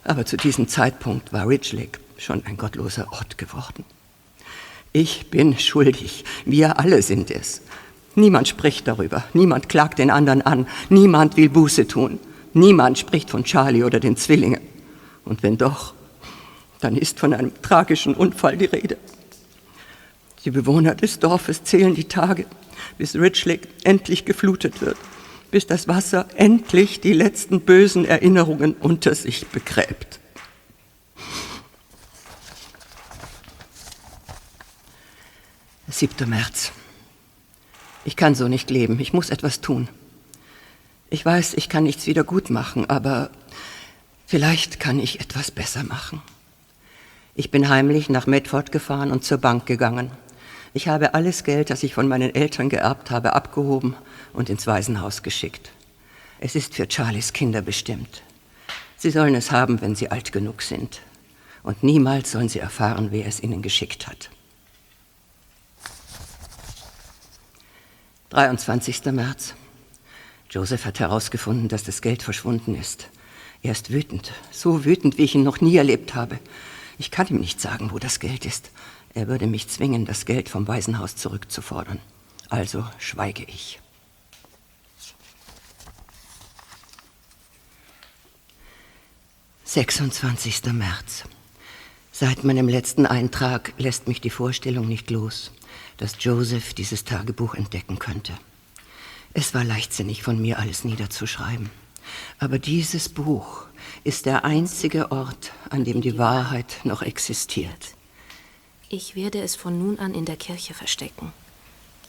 Aber 0.04 0.26
zu 0.26 0.38
diesem 0.38 0.68
Zeitpunkt 0.68 1.32
war 1.32 1.48
Ridge 1.48 1.76
Lake 1.76 2.00
schon 2.18 2.46
ein 2.46 2.58
gottloser 2.58 3.12
Ort 3.12 3.38
geworden. 3.38 3.86
Ich 4.94 5.30
bin 5.30 5.58
schuldig. 5.58 6.26
Wir 6.46 6.80
alle 6.80 7.02
sind 7.02 7.30
es. 7.30 7.62
Niemand 8.16 8.48
spricht 8.48 8.88
darüber. 8.88 9.24
Niemand 9.34 9.70
klagt 9.70 10.00
den 10.00 10.10
anderen 10.10 10.42
an. 10.42 10.68
Niemand 10.90 11.38
will 11.38 11.50
Buße 11.50 11.88
tun. 11.88 12.20
Niemand 12.54 12.98
spricht 12.98 13.30
von 13.30 13.44
Charlie 13.44 13.84
oder 13.84 14.00
den 14.00 14.18
Zwillingen. 14.18 14.62
Und 15.26 15.44
wenn 15.44 15.58
doch, 15.58 15.94
dann 16.80 16.96
ist 16.96 17.20
von 17.20 17.34
einem 17.34 17.52
tragischen 17.62 18.14
Unfall 18.14 18.58
die 18.58 18.66
Rede. 18.66 18.98
Die 20.46 20.52
Bewohner 20.52 20.96
des 20.96 21.20
Dorfes 21.20 21.64
zählen 21.64 21.94
die 21.96 22.06
Tage, 22.06 22.46
bis 22.98 23.16
Ridge 23.16 23.60
endlich 23.84 24.26
geflutet 24.26 24.82
wird, 24.82 24.98
bis 25.52 25.68
das 25.68 25.88
Wasser 25.88 26.28
endlich 26.36 27.02
die 27.02 27.14
letzten 27.14 27.62
bösen 27.62 28.06
Erinnerungen 28.06 28.74
unter 28.80 29.14
sich 29.16 29.48
begräbt. 29.48 30.20
7. 35.90 36.30
März. 36.30 36.72
Ich 38.06 38.16
kann 38.16 38.36
so 38.36 38.48
nicht 38.48 38.70
leben. 38.70 39.00
Ich 39.00 39.14
muss 39.14 39.30
etwas 39.30 39.62
tun. 39.62 39.90
Ich 41.10 41.26
weiß, 41.26 41.54
ich 41.54 41.70
kann 41.70 41.84
nichts 41.84 42.06
wieder 42.06 42.24
gut 42.24 42.50
machen, 42.50 42.90
aber 42.90 43.30
vielleicht 44.26 44.80
kann 44.80 45.00
ich 45.00 45.22
etwas 45.22 45.52
besser 45.52 45.84
machen. 45.84 46.22
Ich 47.34 47.50
bin 47.50 47.70
heimlich 47.70 48.10
nach 48.10 48.28
Medford 48.28 48.72
gefahren 48.72 49.12
und 49.12 49.24
zur 49.24 49.38
Bank 49.38 49.66
gegangen. 49.66 50.12
Ich 50.74 50.90
habe 50.90 51.14
alles 51.14 51.44
Geld, 51.44 51.70
das 51.70 51.84
ich 51.84 51.94
von 51.94 52.08
meinen 52.08 52.36
Eltern 52.36 52.68
geerbt 52.68 53.10
habe, 53.10 53.34
abgehoben 53.34 53.96
und 54.34 54.50
ins 54.50 54.68
Waisenhaus 54.68 55.24
geschickt. 55.24 55.72
Es 56.40 56.56
ist 56.56 56.76
für 56.76 56.88
Charlies 56.90 57.32
Kinder 57.32 57.62
bestimmt. 57.62 58.22
Sie 58.98 59.12
sollen 59.12 59.36
es 59.36 59.52
haben, 59.52 59.80
wenn 59.82 59.96
sie 59.96 60.12
alt 60.12 60.32
genug 60.32 60.62
sind. 60.62 61.02
Und 61.64 61.84
niemals 61.84 62.32
sollen 62.32 62.50
sie 62.50 62.60
erfahren, 62.60 63.10
wer 63.12 63.26
es 63.28 63.42
ihnen 63.42 63.62
geschickt 63.62 64.08
hat. 64.08 64.30
23. 68.30 69.06
März. 69.06 69.54
Joseph 70.50 70.86
hat 70.86 71.00
herausgefunden, 71.00 71.68
dass 71.68 71.84
das 71.84 72.02
Geld 72.02 72.24
verschwunden 72.24 72.76
ist. 72.76 73.10
Er 73.62 73.72
ist 73.72 73.92
wütend, 73.92 74.32
so 74.52 74.86
wütend, 74.86 75.18
wie 75.18 75.24
ich 75.24 75.36
ihn 75.36 75.44
noch 75.44 75.62
nie 75.62 75.76
erlebt 75.76 76.16
habe. 76.16 76.40
Ich 76.98 77.12
kann 77.12 77.28
ihm 77.28 77.40
nicht 77.40 77.60
sagen, 77.60 77.92
wo 77.92 78.00
das 78.00 78.20
Geld 78.20 78.46
ist. 78.46 78.72
Er 79.14 79.28
würde 79.28 79.48
mich 79.48 79.68
zwingen, 79.68 80.06
das 80.06 80.26
Geld 80.26 80.50
vom 80.50 80.68
Waisenhaus 80.68 81.16
zurückzufordern. 81.16 82.00
Also 82.50 82.86
schweige 82.98 83.44
ich. 83.44 83.80
Sechsundzwanzigster 89.64 90.74
März. 90.74 91.26
Seit 92.12 92.44
meinem 92.44 92.70
letzten 92.70 93.06
Eintrag 93.06 93.74
lässt 93.78 94.08
mich 94.08 94.22
die 94.22 94.30
Vorstellung 94.30 94.88
nicht 94.88 95.10
los 95.12 95.52
dass 95.98 96.16
Joseph 96.20 96.74
dieses 96.74 97.04
Tagebuch 97.04 97.56
entdecken 97.56 98.00
könnte. 98.00 98.34
Es 99.40 99.54
war 99.54 99.64
leichtsinnig 99.64 100.24
von 100.24 100.42
mir, 100.42 100.58
alles 100.58 100.84
niederzuschreiben. 100.84 101.70
Aber 102.40 102.58
dieses 102.58 103.08
Buch 103.08 103.68
ist 104.04 104.26
der 104.26 104.46
einzige 104.46 105.12
Ort, 105.12 105.52
an 105.70 105.84
dem 105.84 106.02
die 106.02 106.18
Wahrheit 106.18 106.78
noch 106.86 107.04
existiert. 107.04 107.94
Ich 108.90 109.16
werde 109.16 109.40
es 109.40 109.56
von 109.56 109.78
nun 109.78 110.00
an 110.00 110.16
in 110.16 110.26
der 110.26 110.38
Kirche 110.38 110.74
verstecken. 110.74 111.34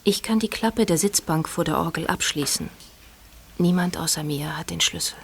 Ich 0.04 0.22
kann 0.22 0.38
die 0.38 0.48
Klappe 0.48 0.86
der 0.86 0.96
Sitzbank 0.96 1.50
vor 1.50 1.64
der 1.64 1.76
Orgel 1.76 2.06
abschließen. 2.06 2.70
Niemand 3.58 3.98
außer 3.98 4.22
mir 4.22 4.56
hat 4.56 4.70
den 4.70 4.80
Schlüssel. 4.80 5.18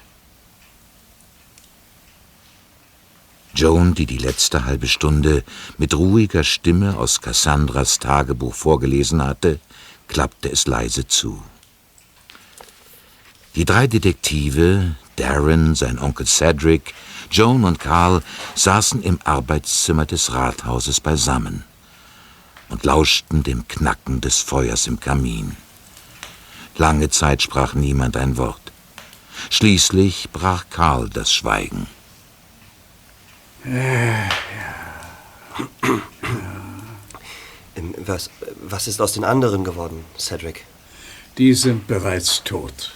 Joan, 3.54 3.94
die 3.94 4.04
die 4.04 4.18
letzte 4.18 4.66
halbe 4.66 4.88
Stunde 4.88 5.42
mit 5.78 5.94
ruhiger 5.94 6.44
Stimme 6.44 6.98
aus 6.98 7.22
Cassandras 7.22 7.98
Tagebuch 7.98 8.52
vorgelesen 8.52 9.22
hatte, 9.22 9.58
klappte 10.06 10.50
es 10.50 10.66
leise 10.66 11.06
zu. 11.06 11.42
Die 13.56 13.64
drei 13.64 13.86
Detektive, 13.86 14.96
Darren, 15.14 15.76
sein 15.76 16.00
Onkel 16.00 16.26
Cedric, 16.26 16.92
Joan 17.30 17.64
und 17.64 17.78
Carl, 17.78 18.20
saßen 18.56 19.02
im 19.02 19.20
Arbeitszimmer 19.22 20.06
des 20.06 20.32
Rathauses 20.32 21.00
beisammen 21.00 21.64
und 22.68 22.84
lauschten 22.84 23.44
dem 23.44 23.68
Knacken 23.68 24.20
des 24.20 24.40
Feuers 24.40 24.88
im 24.88 24.98
Kamin. 24.98 25.56
Lange 26.76 27.10
Zeit 27.10 27.42
sprach 27.42 27.74
niemand 27.74 28.16
ein 28.16 28.36
Wort. 28.36 28.60
Schließlich 29.50 30.30
brach 30.32 30.66
Karl 30.70 31.08
das 31.08 31.32
Schweigen. 31.32 31.86
Ja. 33.64 34.28
Was, 38.06 38.30
was 38.62 38.88
ist 38.88 39.00
aus 39.00 39.12
den 39.12 39.24
anderen 39.24 39.64
geworden, 39.64 40.04
Cedric? 40.18 40.64
Die 41.38 41.54
sind 41.54 41.86
bereits 41.86 42.42
tot. 42.44 42.92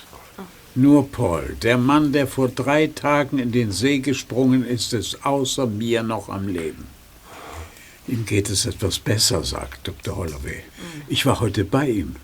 Nur 0.81 1.11
Paul, 1.11 1.57
der 1.61 1.77
Mann, 1.77 2.13
der 2.13 2.29
vor 2.29 2.51
drei 2.51 2.87
Tagen 2.87 3.41
in 3.41 3.51
den 3.51 3.73
See 3.73 3.99
gesprungen 3.99 4.65
ist, 4.65 4.93
ist 4.93 5.27
außer 5.27 5.67
mir 5.67 6.05
noch 6.05 6.29
am 6.29 6.47
Leben. 6.47 6.87
Ihm 8.07 8.25
geht 8.25 8.49
es 8.49 8.65
etwas 8.65 9.01
besser, 9.01 9.43
sagt 9.43 9.89
Dr. 9.89 10.15
Holloway. 10.15 10.63
Ich 11.09 11.27
war 11.27 11.41
heute 11.41 11.65
bei 11.65 11.89
ihm. 11.89 12.15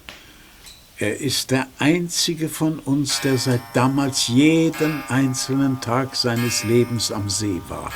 Er 0.98 1.18
ist 1.20 1.50
der 1.50 1.66
einzige 1.80 2.48
von 2.48 2.78
uns, 2.78 3.20
der 3.22 3.38
seit 3.38 3.62
damals 3.72 4.28
jeden 4.28 5.02
einzelnen 5.08 5.80
Tag 5.80 6.14
seines 6.14 6.62
Lebens 6.62 7.10
am 7.10 7.28
See 7.28 7.60
war. 7.68 7.90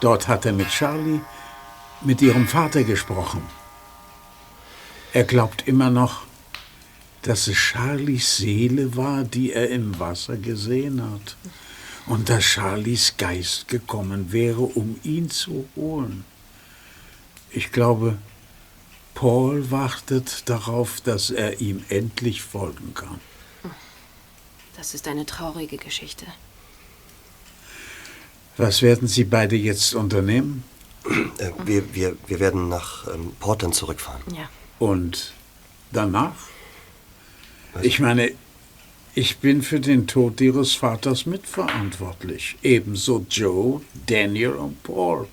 Dort 0.00 0.26
hat 0.26 0.44
er 0.44 0.54
mit 0.54 0.70
Charlie, 0.70 1.20
mit 2.00 2.20
ihrem 2.20 2.48
Vater 2.48 2.82
gesprochen. 2.82 3.42
Er 5.12 5.22
glaubt 5.22 5.68
immer 5.68 5.90
noch, 5.90 6.26
dass 7.22 7.48
es 7.48 7.56
Charlies 7.56 8.36
Seele 8.36 8.96
war, 8.96 9.24
die 9.24 9.52
er 9.52 9.68
im 9.70 9.98
Wasser 9.98 10.36
gesehen 10.36 11.02
hat. 11.02 11.36
Und 12.06 12.28
dass 12.30 12.44
Charlies 12.44 13.14
Geist 13.18 13.68
gekommen 13.68 14.32
wäre, 14.32 14.60
um 14.60 14.98
ihn 15.02 15.28
zu 15.28 15.68
holen. 15.76 16.24
Ich 17.50 17.70
glaube, 17.70 18.16
Paul 19.14 19.70
wartet 19.70 20.48
darauf, 20.48 21.00
dass 21.00 21.30
er 21.30 21.60
ihm 21.60 21.84
endlich 21.88 22.40
folgen 22.40 22.94
kann. 22.94 23.20
Das 24.76 24.94
ist 24.94 25.08
eine 25.08 25.26
traurige 25.26 25.76
Geschichte. 25.76 26.24
Was 28.56 28.80
werden 28.80 29.08
Sie 29.08 29.24
beide 29.24 29.56
jetzt 29.56 29.94
unternehmen? 29.94 30.62
Äh, 31.38 31.50
wir, 31.64 31.94
wir, 31.94 32.16
wir 32.26 32.40
werden 32.40 32.68
nach 32.68 33.06
ähm, 33.12 33.32
Portland 33.40 33.74
zurückfahren. 33.74 34.22
Ja. 34.34 34.48
Und 34.78 35.32
danach? 35.90 36.34
Ich 37.82 38.00
meine, 38.00 38.32
ich 39.14 39.38
bin 39.38 39.62
für 39.62 39.80
den 39.80 40.06
Tod 40.06 40.40
Ihres 40.40 40.74
Vaters 40.74 41.26
mitverantwortlich. 41.26 42.56
Ebenso 42.62 43.26
Joe, 43.28 43.80
Daniel 44.06 44.52
und 44.52 44.82
Paul. 44.82 45.26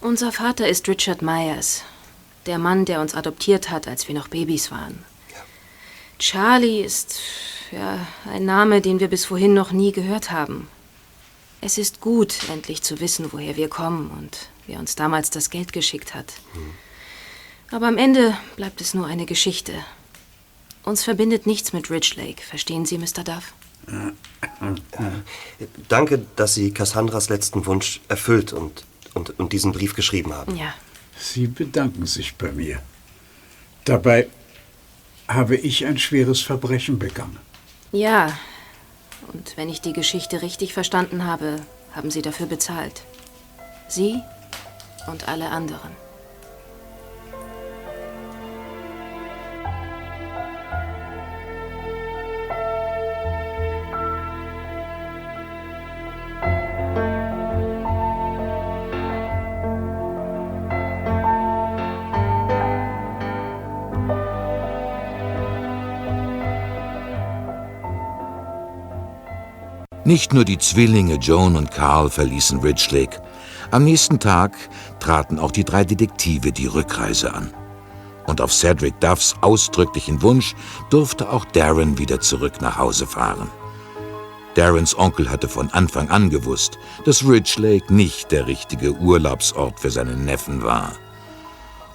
Unser 0.00 0.32
Vater 0.32 0.68
ist 0.68 0.88
Richard 0.88 1.22
Myers, 1.22 1.82
der 2.46 2.58
Mann, 2.58 2.84
der 2.84 3.00
uns 3.00 3.14
adoptiert 3.14 3.70
hat, 3.70 3.88
als 3.88 4.06
wir 4.06 4.14
noch 4.14 4.28
Babys 4.28 4.70
waren. 4.70 5.02
Ja. 5.32 5.42
Charlie 6.18 6.82
ist 6.82 7.20
ja 7.72 8.06
ein 8.30 8.44
Name, 8.44 8.80
den 8.80 9.00
wir 9.00 9.08
bis 9.08 9.24
vorhin 9.24 9.54
noch 9.54 9.72
nie 9.72 9.92
gehört 9.92 10.30
haben. 10.30 10.68
Es 11.60 11.78
ist 11.78 12.00
gut, 12.00 12.34
endlich 12.52 12.82
zu 12.82 13.00
wissen, 13.00 13.32
woher 13.32 13.56
wir 13.56 13.68
kommen 13.68 14.10
und 14.10 14.50
wer 14.66 14.78
uns 14.78 14.96
damals 14.96 15.30
das 15.30 15.48
Geld 15.48 15.72
geschickt 15.72 16.14
hat. 16.14 16.34
Hm. 16.52 16.74
Aber 17.70 17.88
am 17.88 17.96
Ende 17.96 18.36
bleibt 18.56 18.80
es 18.80 18.92
nur 18.92 19.06
eine 19.06 19.24
Geschichte. 19.24 19.72
Uns 20.84 21.02
verbindet 21.02 21.46
nichts 21.46 21.72
mit 21.72 21.90
Ridge 21.90 22.14
Lake, 22.16 22.42
verstehen 22.42 22.84
Sie, 22.84 22.98
Mr. 22.98 23.24
Duff? 23.24 23.54
Danke, 25.88 26.26
dass 26.36 26.54
Sie 26.54 26.72
Cassandras 26.72 27.28
letzten 27.28 27.66
Wunsch 27.66 28.00
erfüllt 28.08 28.52
und, 28.52 28.84
und, 29.14 29.38
und 29.38 29.52
diesen 29.52 29.72
Brief 29.72 29.94
geschrieben 29.94 30.34
haben. 30.34 30.56
Ja. 30.56 30.74
Sie 31.18 31.46
bedanken 31.46 32.06
sich 32.06 32.34
bei 32.36 32.52
mir. 32.52 32.80
Dabei 33.84 34.28
habe 35.28 35.56
ich 35.56 35.86
ein 35.86 35.98
schweres 35.98 36.40
Verbrechen 36.40 36.98
begangen. 36.98 37.38
Ja, 37.92 38.36
und 39.32 39.56
wenn 39.56 39.68
ich 39.68 39.80
die 39.80 39.92
Geschichte 39.92 40.42
richtig 40.42 40.74
verstanden 40.74 41.24
habe, 41.24 41.60
haben 41.94 42.10
Sie 42.10 42.22
dafür 42.22 42.46
bezahlt. 42.46 43.02
Sie 43.88 44.20
und 45.06 45.28
alle 45.28 45.48
anderen. 45.48 46.03
Nicht 70.06 70.34
nur 70.34 70.44
die 70.44 70.58
Zwillinge 70.58 71.14
Joan 71.14 71.56
und 71.56 71.70
Carl 71.70 72.10
verließen 72.10 72.60
Ridge 72.60 72.88
Lake. 72.90 73.22
Am 73.70 73.84
nächsten 73.84 74.20
Tag 74.20 74.54
traten 75.00 75.38
auch 75.38 75.50
die 75.50 75.64
drei 75.64 75.82
Detektive 75.82 76.52
die 76.52 76.66
Rückreise 76.66 77.32
an. 77.32 77.54
Und 78.26 78.42
auf 78.42 78.52
Cedric 78.52 79.00
Duffs 79.00 79.34
ausdrücklichen 79.40 80.20
Wunsch 80.20 80.54
durfte 80.90 81.30
auch 81.30 81.46
Darren 81.46 81.96
wieder 81.96 82.20
zurück 82.20 82.60
nach 82.60 82.76
Hause 82.76 83.06
fahren. 83.06 83.50
Darrens 84.54 84.96
Onkel 84.96 85.30
hatte 85.30 85.48
von 85.48 85.70
Anfang 85.70 86.10
an 86.10 86.28
gewusst, 86.28 86.78
dass 87.06 87.24
Ridge 87.26 87.54
Lake 87.56 87.92
nicht 87.92 88.30
der 88.30 88.46
richtige 88.46 88.92
Urlaubsort 88.92 89.80
für 89.80 89.90
seinen 89.90 90.26
Neffen 90.26 90.62
war. 90.62 90.92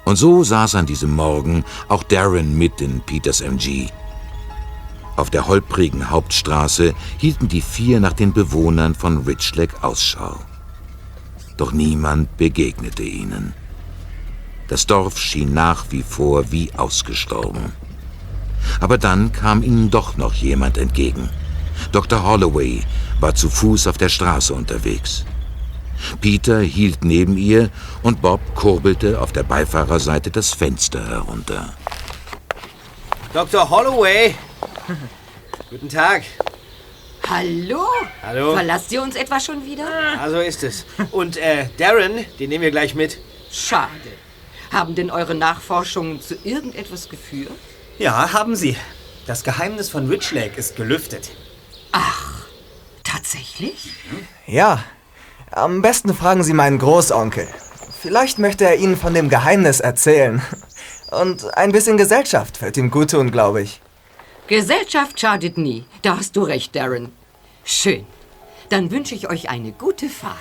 Und 0.04 0.16
so 0.16 0.42
saß 0.42 0.74
an 0.74 0.86
diesem 0.86 1.14
Morgen 1.14 1.64
auch 1.88 2.02
Darren 2.02 2.58
mit 2.58 2.80
in 2.80 3.00
Peters 3.02 3.40
MG. 3.40 3.88
Auf 5.16 5.30
der 5.30 5.46
holprigen 5.46 6.10
Hauptstraße 6.10 6.94
hielten 7.18 7.48
die 7.48 7.60
vier 7.60 8.00
nach 8.00 8.12
den 8.12 8.32
Bewohnern 8.32 8.94
von 8.94 9.24
Ridge 9.24 9.52
Lake 9.54 9.82
Ausschau. 9.82 10.36
Doch 11.56 11.72
niemand 11.72 12.36
begegnete 12.36 13.02
ihnen. 13.02 13.52
Das 14.68 14.86
Dorf 14.86 15.18
schien 15.18 15.52
nach 15.52 15.86
wie 15.90 16.02
vor 16.02 16.52
wie 16.52 16.72
ausgestorben. 16.74 17.72
Aber 18.80 18.98
dann 18.98 19.32
kam 19.32 19.62
ihnen 19.62 19.90
doch 19.90 20.16
noch 20.16 20.32
jemand 20.32 20.78
entgegen. 20.78 21.28
Dr. 21.92 22.22
Holloway 22.22 22.82
war 23.18 23.34
zu 23.34 23.50
Fuß 23.50 23.88
auf 23.88 23.98
der 23.98 24.08
Straße 24.08 24.54
unterwegs. 24.54 25.24
Peter 26.20 26.60
hielt 26.60 27.04
neben 27.04 27.36
ihr 27.36 27.70
und 28.02 28.22
Bob 28.22 28.40
kurbelte 28.54 29.20
auf 29.20 29.32
der 29.32 29.42
Beifahrerseite 29.42 30.30
das 30.30 30.54
Fenster 30.54 31.06
herunter. 31.06 31.74
Dr. 33.32 33.68
Holloway! 33.68 34.34
Guten 35.70 35.88
Tag. 35.88 36.22
Hallo? 37.28 37.86
Hallo. 38.22 38.54
Verlasst 38.54 38.90
ihr 38.92 39.02
uns 39.02 39.14
etwa 39.14 39.38
schon 39.38 39.64
wieder? 39.64 39.88
Ja, 40.14 40.28
so 40.30 40.40
ist 40.40 40.64
es. 40.64 40.84
Und 41.12 41.36
äh, 41.36 41.68
Darren, 41.78 42.24
den 42.38 42.48
nehmen 42.48 42.62
wir 42.62 42.70
gleich 42.70 42.94
mit. 42.94 43.18
Schade. 43.50 43.90
Haben 44.72 44.94
denn 44.94 45.10
eure 45.10 45.34
Nachforschungen 45.34 46.20
zu 46.20 46.36
irgendetwas 46.44 47.08
geführt? 47.08 47.52
Ja, 47.98 48.32
haben 48.32 48.56
sie. 48.56 48.76
Das 49.26 49.44
Geheimnis 49.44 49.90
von 49.90 50.08
Ridge 50.08 50.34
Lake 50.34 50.58
ist 50.58 50.76
gelüftet. 50.76 51.30
Ach, 51.92 52.46
tatsächlich? 53.04 53.92
Ja. 54.46 54.82
Am 55.50 55.82
besten 55.82 56.14
fragen 56.14 56.44
Sie 56.44 56.54
meinen 56.54 56.78
Großonkel. 56.78 57.48
Vielleicht 58.00 58.38
möchte 58.38 58.64
er 58.64 58.76
Ihnen 58.76 58.96
von 58.96 59.14
dem 59.14 59.28
Geheimnis 59.28 59.80
erzählen. 59.80 60.40
Und 61.10 61.56
ein 61.56 61.72
bisschen 61.72 61.96
Gesellschaft 61.96 62.62
wird 62.62 62.76
ihm 62.76 62.90
gut 62.90 63.10
tun, 63.10 63.32
glaube 63.32 63.62
ich. 63.62 63.80
Gesellschaft 64.50 65.20
schadet 65.20 65.56
nie. 65.58 65.84
Da 66.02 66.16
hast 66.18 66.34
du 66.34 66.42
recht, 66.42 66.74
Darren. 66.74 67.12
Schön. 67.62 68.04
Dann 68.68 68.90
wünsche 68.90 69.14
ich 69.14 69.30
euch 69.30 69.48
eine 69.48 69.70
gute 69.70 70.08
Fahrt. 70.08 70.34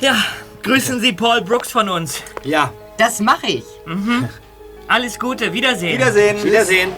Ja, 0.00 0.16
grüßen 0.64 1.00
Sie 1.00 1.12
Paul 1.12 1.40
Brooks 1.40 1.70
von 1.70 1.88
uns. 1.88 2.20
Ja. 2.42 2.72
Das 2.98 3.20
mache 3.20 3.46
ich. 3.46 3.64
Mhm. 3.86 4.28
Alles 4.88 5.20
Gute, 5.20 5.52
Wiedersehen. 5.52 5.96
Wiedersehen. 5.98 6.42
Wiedersehen. 6.42 6.92